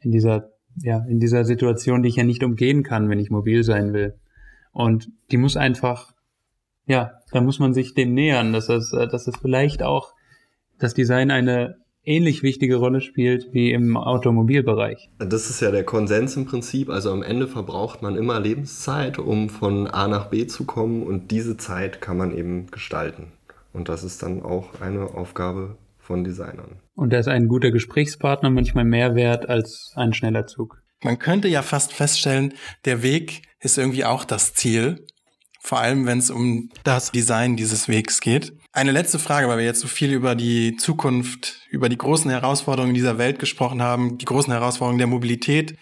in 0.00 0.10
dieser 0.10 0.52
ja, 0.80 1.04
in 1.06 1.18
dieser 1.18 1.44
Situation, 1.44 2.02
die 2.02 2.08
ich 2.08 2.16
ja 2.16 2.24
nicht 2.24 2.42
umgehen 2.42 2.82
kann, 2.82 3.08
wenn 3.08 3.18
ich 3.18 3.30
mobil 3.30 3.62
sein 3.62 3.92
will. 3.92 4.14
Und 4.72 5.10
die 5.30 5.36
muss 5.36 5.56
einfach, 5.56 6.12
ja, 6.86 7.12
da 7.30 7.40
muss 7.40 7.58
man 7.58 7.74
sich 7.74 7.94
dem 7.94 8.14
nähern, 8.14 8.52
dass 8.52 8.66
das, 8.66 8.92
äh, 8.92 9.06
dass 9.08 9.24
das 9.24 9.36
vielleicht 9.36 9.82
auch 9.82 10.14
das 10.78 10.94
Design 10.94 11.30
eine 11.30 11.76
ähnlich 12.04 12.42
wichtige 12.42 12.76
Rolle 12.76 13.00
spielt 13.00 13.52
wie 13.52 13.72
im 13.72 13.96
Automobilbereich. 13.96 15.10
Das 15.18 15.50
ist 15.50 15.60
ja 15.60 15.70
der 15.70 15.84
Konsens 15.84 16.36
im 16.36 16.46
Prinzip. 16.46 16.88
Also 16.90 17.12
am 17.12 17.22
Ende 17.22 17.46
verbraucht 17.46 18.02
man 18.02 18.16
immer 18.16 18.40
Lebenszeit, 18.40 19.18
um 19.18 19.48
von 19.48 19.86
A 19.86 20.08
nach 20.08 20.26
B 20.26 20.46
zu 20.46 20.64
kommen 20.64 21.02
und 21.02 21.30
diese 21.30 21.56
Zeit 21.56 22.00
kann 22.00 22.16
man 22.16 22.36
eben 22.36 22.66
gestalten. 22.70 23.32
Und 23.72 23.88
das 23.88 24.04
ist 24.04 24.22
dann 24.22 24.42
auch 24.42 24.80
eine 24.80 25.14
Aufgabe 25.14 25.76
von 25.98 26.24
Designern. 26.24 26.80
Und 26.94 27.12
da 27.12 27.18
ist 27.18 27.28
ein 27.28 27.48
guter 27.48 27.70
Gesprächspartner 27.70 28.50
manchmal 28.50 28.84
mehr 28.84 29.14
wert 29.14 29.48
als 29.48 29.92
ein 29.96 30.12
schneller 30.12 30.46
Zug. 30.46 30.82
Man 31.02 31.18
könnte 31.18 31.48
ja 31.48 31.62
fast 31.62 31.92
feststellen, 31.92 32.54
der 32.84 33.02
Weg 33.02 33.42
ist 33.60 33.78
irgendwie 33.78 34.04
auch 34.04 34.24
das 34.24 34.54
Ziel. 34.54 35.06
Vor 35.60 35.78
allem, 35.78 36.06
wenn 36.06 36.18
es 36.18 36.30
um 36.30 36.70
das 36.84 37.12
Design 37.12 37.56
dieses 37.56 37.88
Wegs 37.88 38.20
geht. 38.20 38.52
Eine 38.74 38.92
letzte 38.92 39.18
Frage, 39.18 39.48
weil 39.48 39.58
wir 39.58 39.66
jetzt 39.66 39.80
so 39.80 39.88
viel 39.88 40.12
über 40.12 40.34
die 40.34 40.76
Zukunft, 40.76 41.60
über 41.68 41.90
die 41.90 41.98
großen 41.98 42.30
Herausforderungen 42.30 42.94
dieser 42.94 43.18
Welt 43.18 43.38
gesprochen 43.38 43.82
haben, 43.82 44.16
die 44.16 44.24
großen 44.24 44.50
Herausforderungen 44.50 44.98
der 44.98 45.08
Mobilität. 45.08 45.76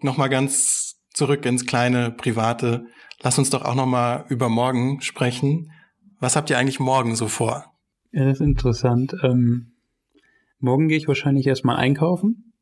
Nochmal 0.00 0.30
ganz 0.30 0.96
zurück 1.12 1.44
ins 1.44 1.66
kleine 1.66 2.10
Private. 2.10 2.86
Lass 3.20 3.38
uns 3.38 3.50
doch 3.50 3.62
auch 3.62 3.74
noch 3.74 3.86
mal 3.86 4.24
über 4.30 4.48
morgen 4.48 5.02
sprechen. 5.02 5.72
Was 6.20 6.34
habt 6.34 6.48
ihr 6.48 6.56
eigentlich 6.56 6.80
morgen 6.80 7.16
so 7.16 7.28
vor? 7.28 7.66
Ja, 8.12 8.24
das 8.24 8.40
ist 8.40 8.46
interessant. 8.46 9.14
Ähm, 9.22 9.72
morgen 10.58 10.88
gehe 10.88 10.96
ich 10.96 11.08
wahrscheinlich 11.08 11.46
erstmal 11.46 11.76
einkaufen 11.76 12.54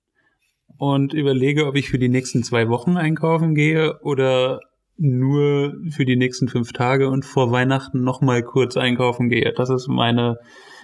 und 0.78 1.14
überlege, 1.14 1.66
ob 1.66 1.76
ich 1.76 1.90
für 1.90 1.98
die 2.00 2.08
nächsten 2.08 2.42
zwei 2.42 2.68
Wochen 2.68 2.96
einkaufen 2.96 3.54
gehe 3.54 4.00
oder 4.00 4.58
nur 5.00 5.74
für 5.90 6.04
die 6.04 6.16
nächsten 6.16 6.48
fünf 6.48 6.72
Tage 6.72 7.08
und 7.08 7.24
vor 7.24 7.50
Weihnachten 7.50 8.04
nochmal 8.04 8.42
kurz 8.42 8.76
einkaufen 8.76 9.30
gehe. 9.30 9.52
Das 9.56 9.70
ist 9.70 9.88
meine, 9.88 10.38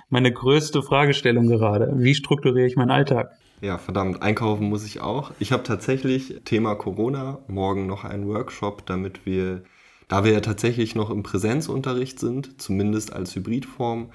meine 0.09 0.33
größte 0.33 0.83
Fragestellung 0.83 1.49
gerade. 1.49 1.93
Wie 1.97 2.15
strukturiere 2.15 2.67
ich 2.67 2.77
meinen 2.77 2.91
Alltag? 2.91 3.31
Ja, 3.61 3.79
verdammt, 3.79 4.23
einkaufen 4.23 4.69
muss 4.69 4.85
ich 4.85 5.01
auch. 5.01 5.33
Ich 5.39 5.53
habe 5.53 5.63
tatsächlich 5.63 6.41
Thema 6.45 6.75
Corona 6.75 7.39
morgen 7.47 7.87
noch 7.87 8.05
einen 8.05 8.27
Workshop, 8.27 8.87
damit 8.87 9.27
wir, 9.27 9.63
da 10.09 10.25
wir 10.25 10.33
ja 10.33 10.41
tatsächlich 10.41 10.95
noch 10.95 11.11
im 11.11 11.23
Präsenzunterricht 11.23 12.19
sind, 12.19 12.61
zumindest 12.61 13.13
als 13.13 13.35
Hybridform, 13.35 14.11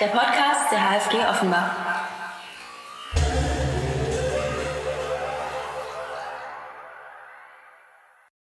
der 0.00 0.06
Podcast 0.06 0.72
der 0.72 0.78
HFG 0.78 1.16
Offenbach. 1.28 1.89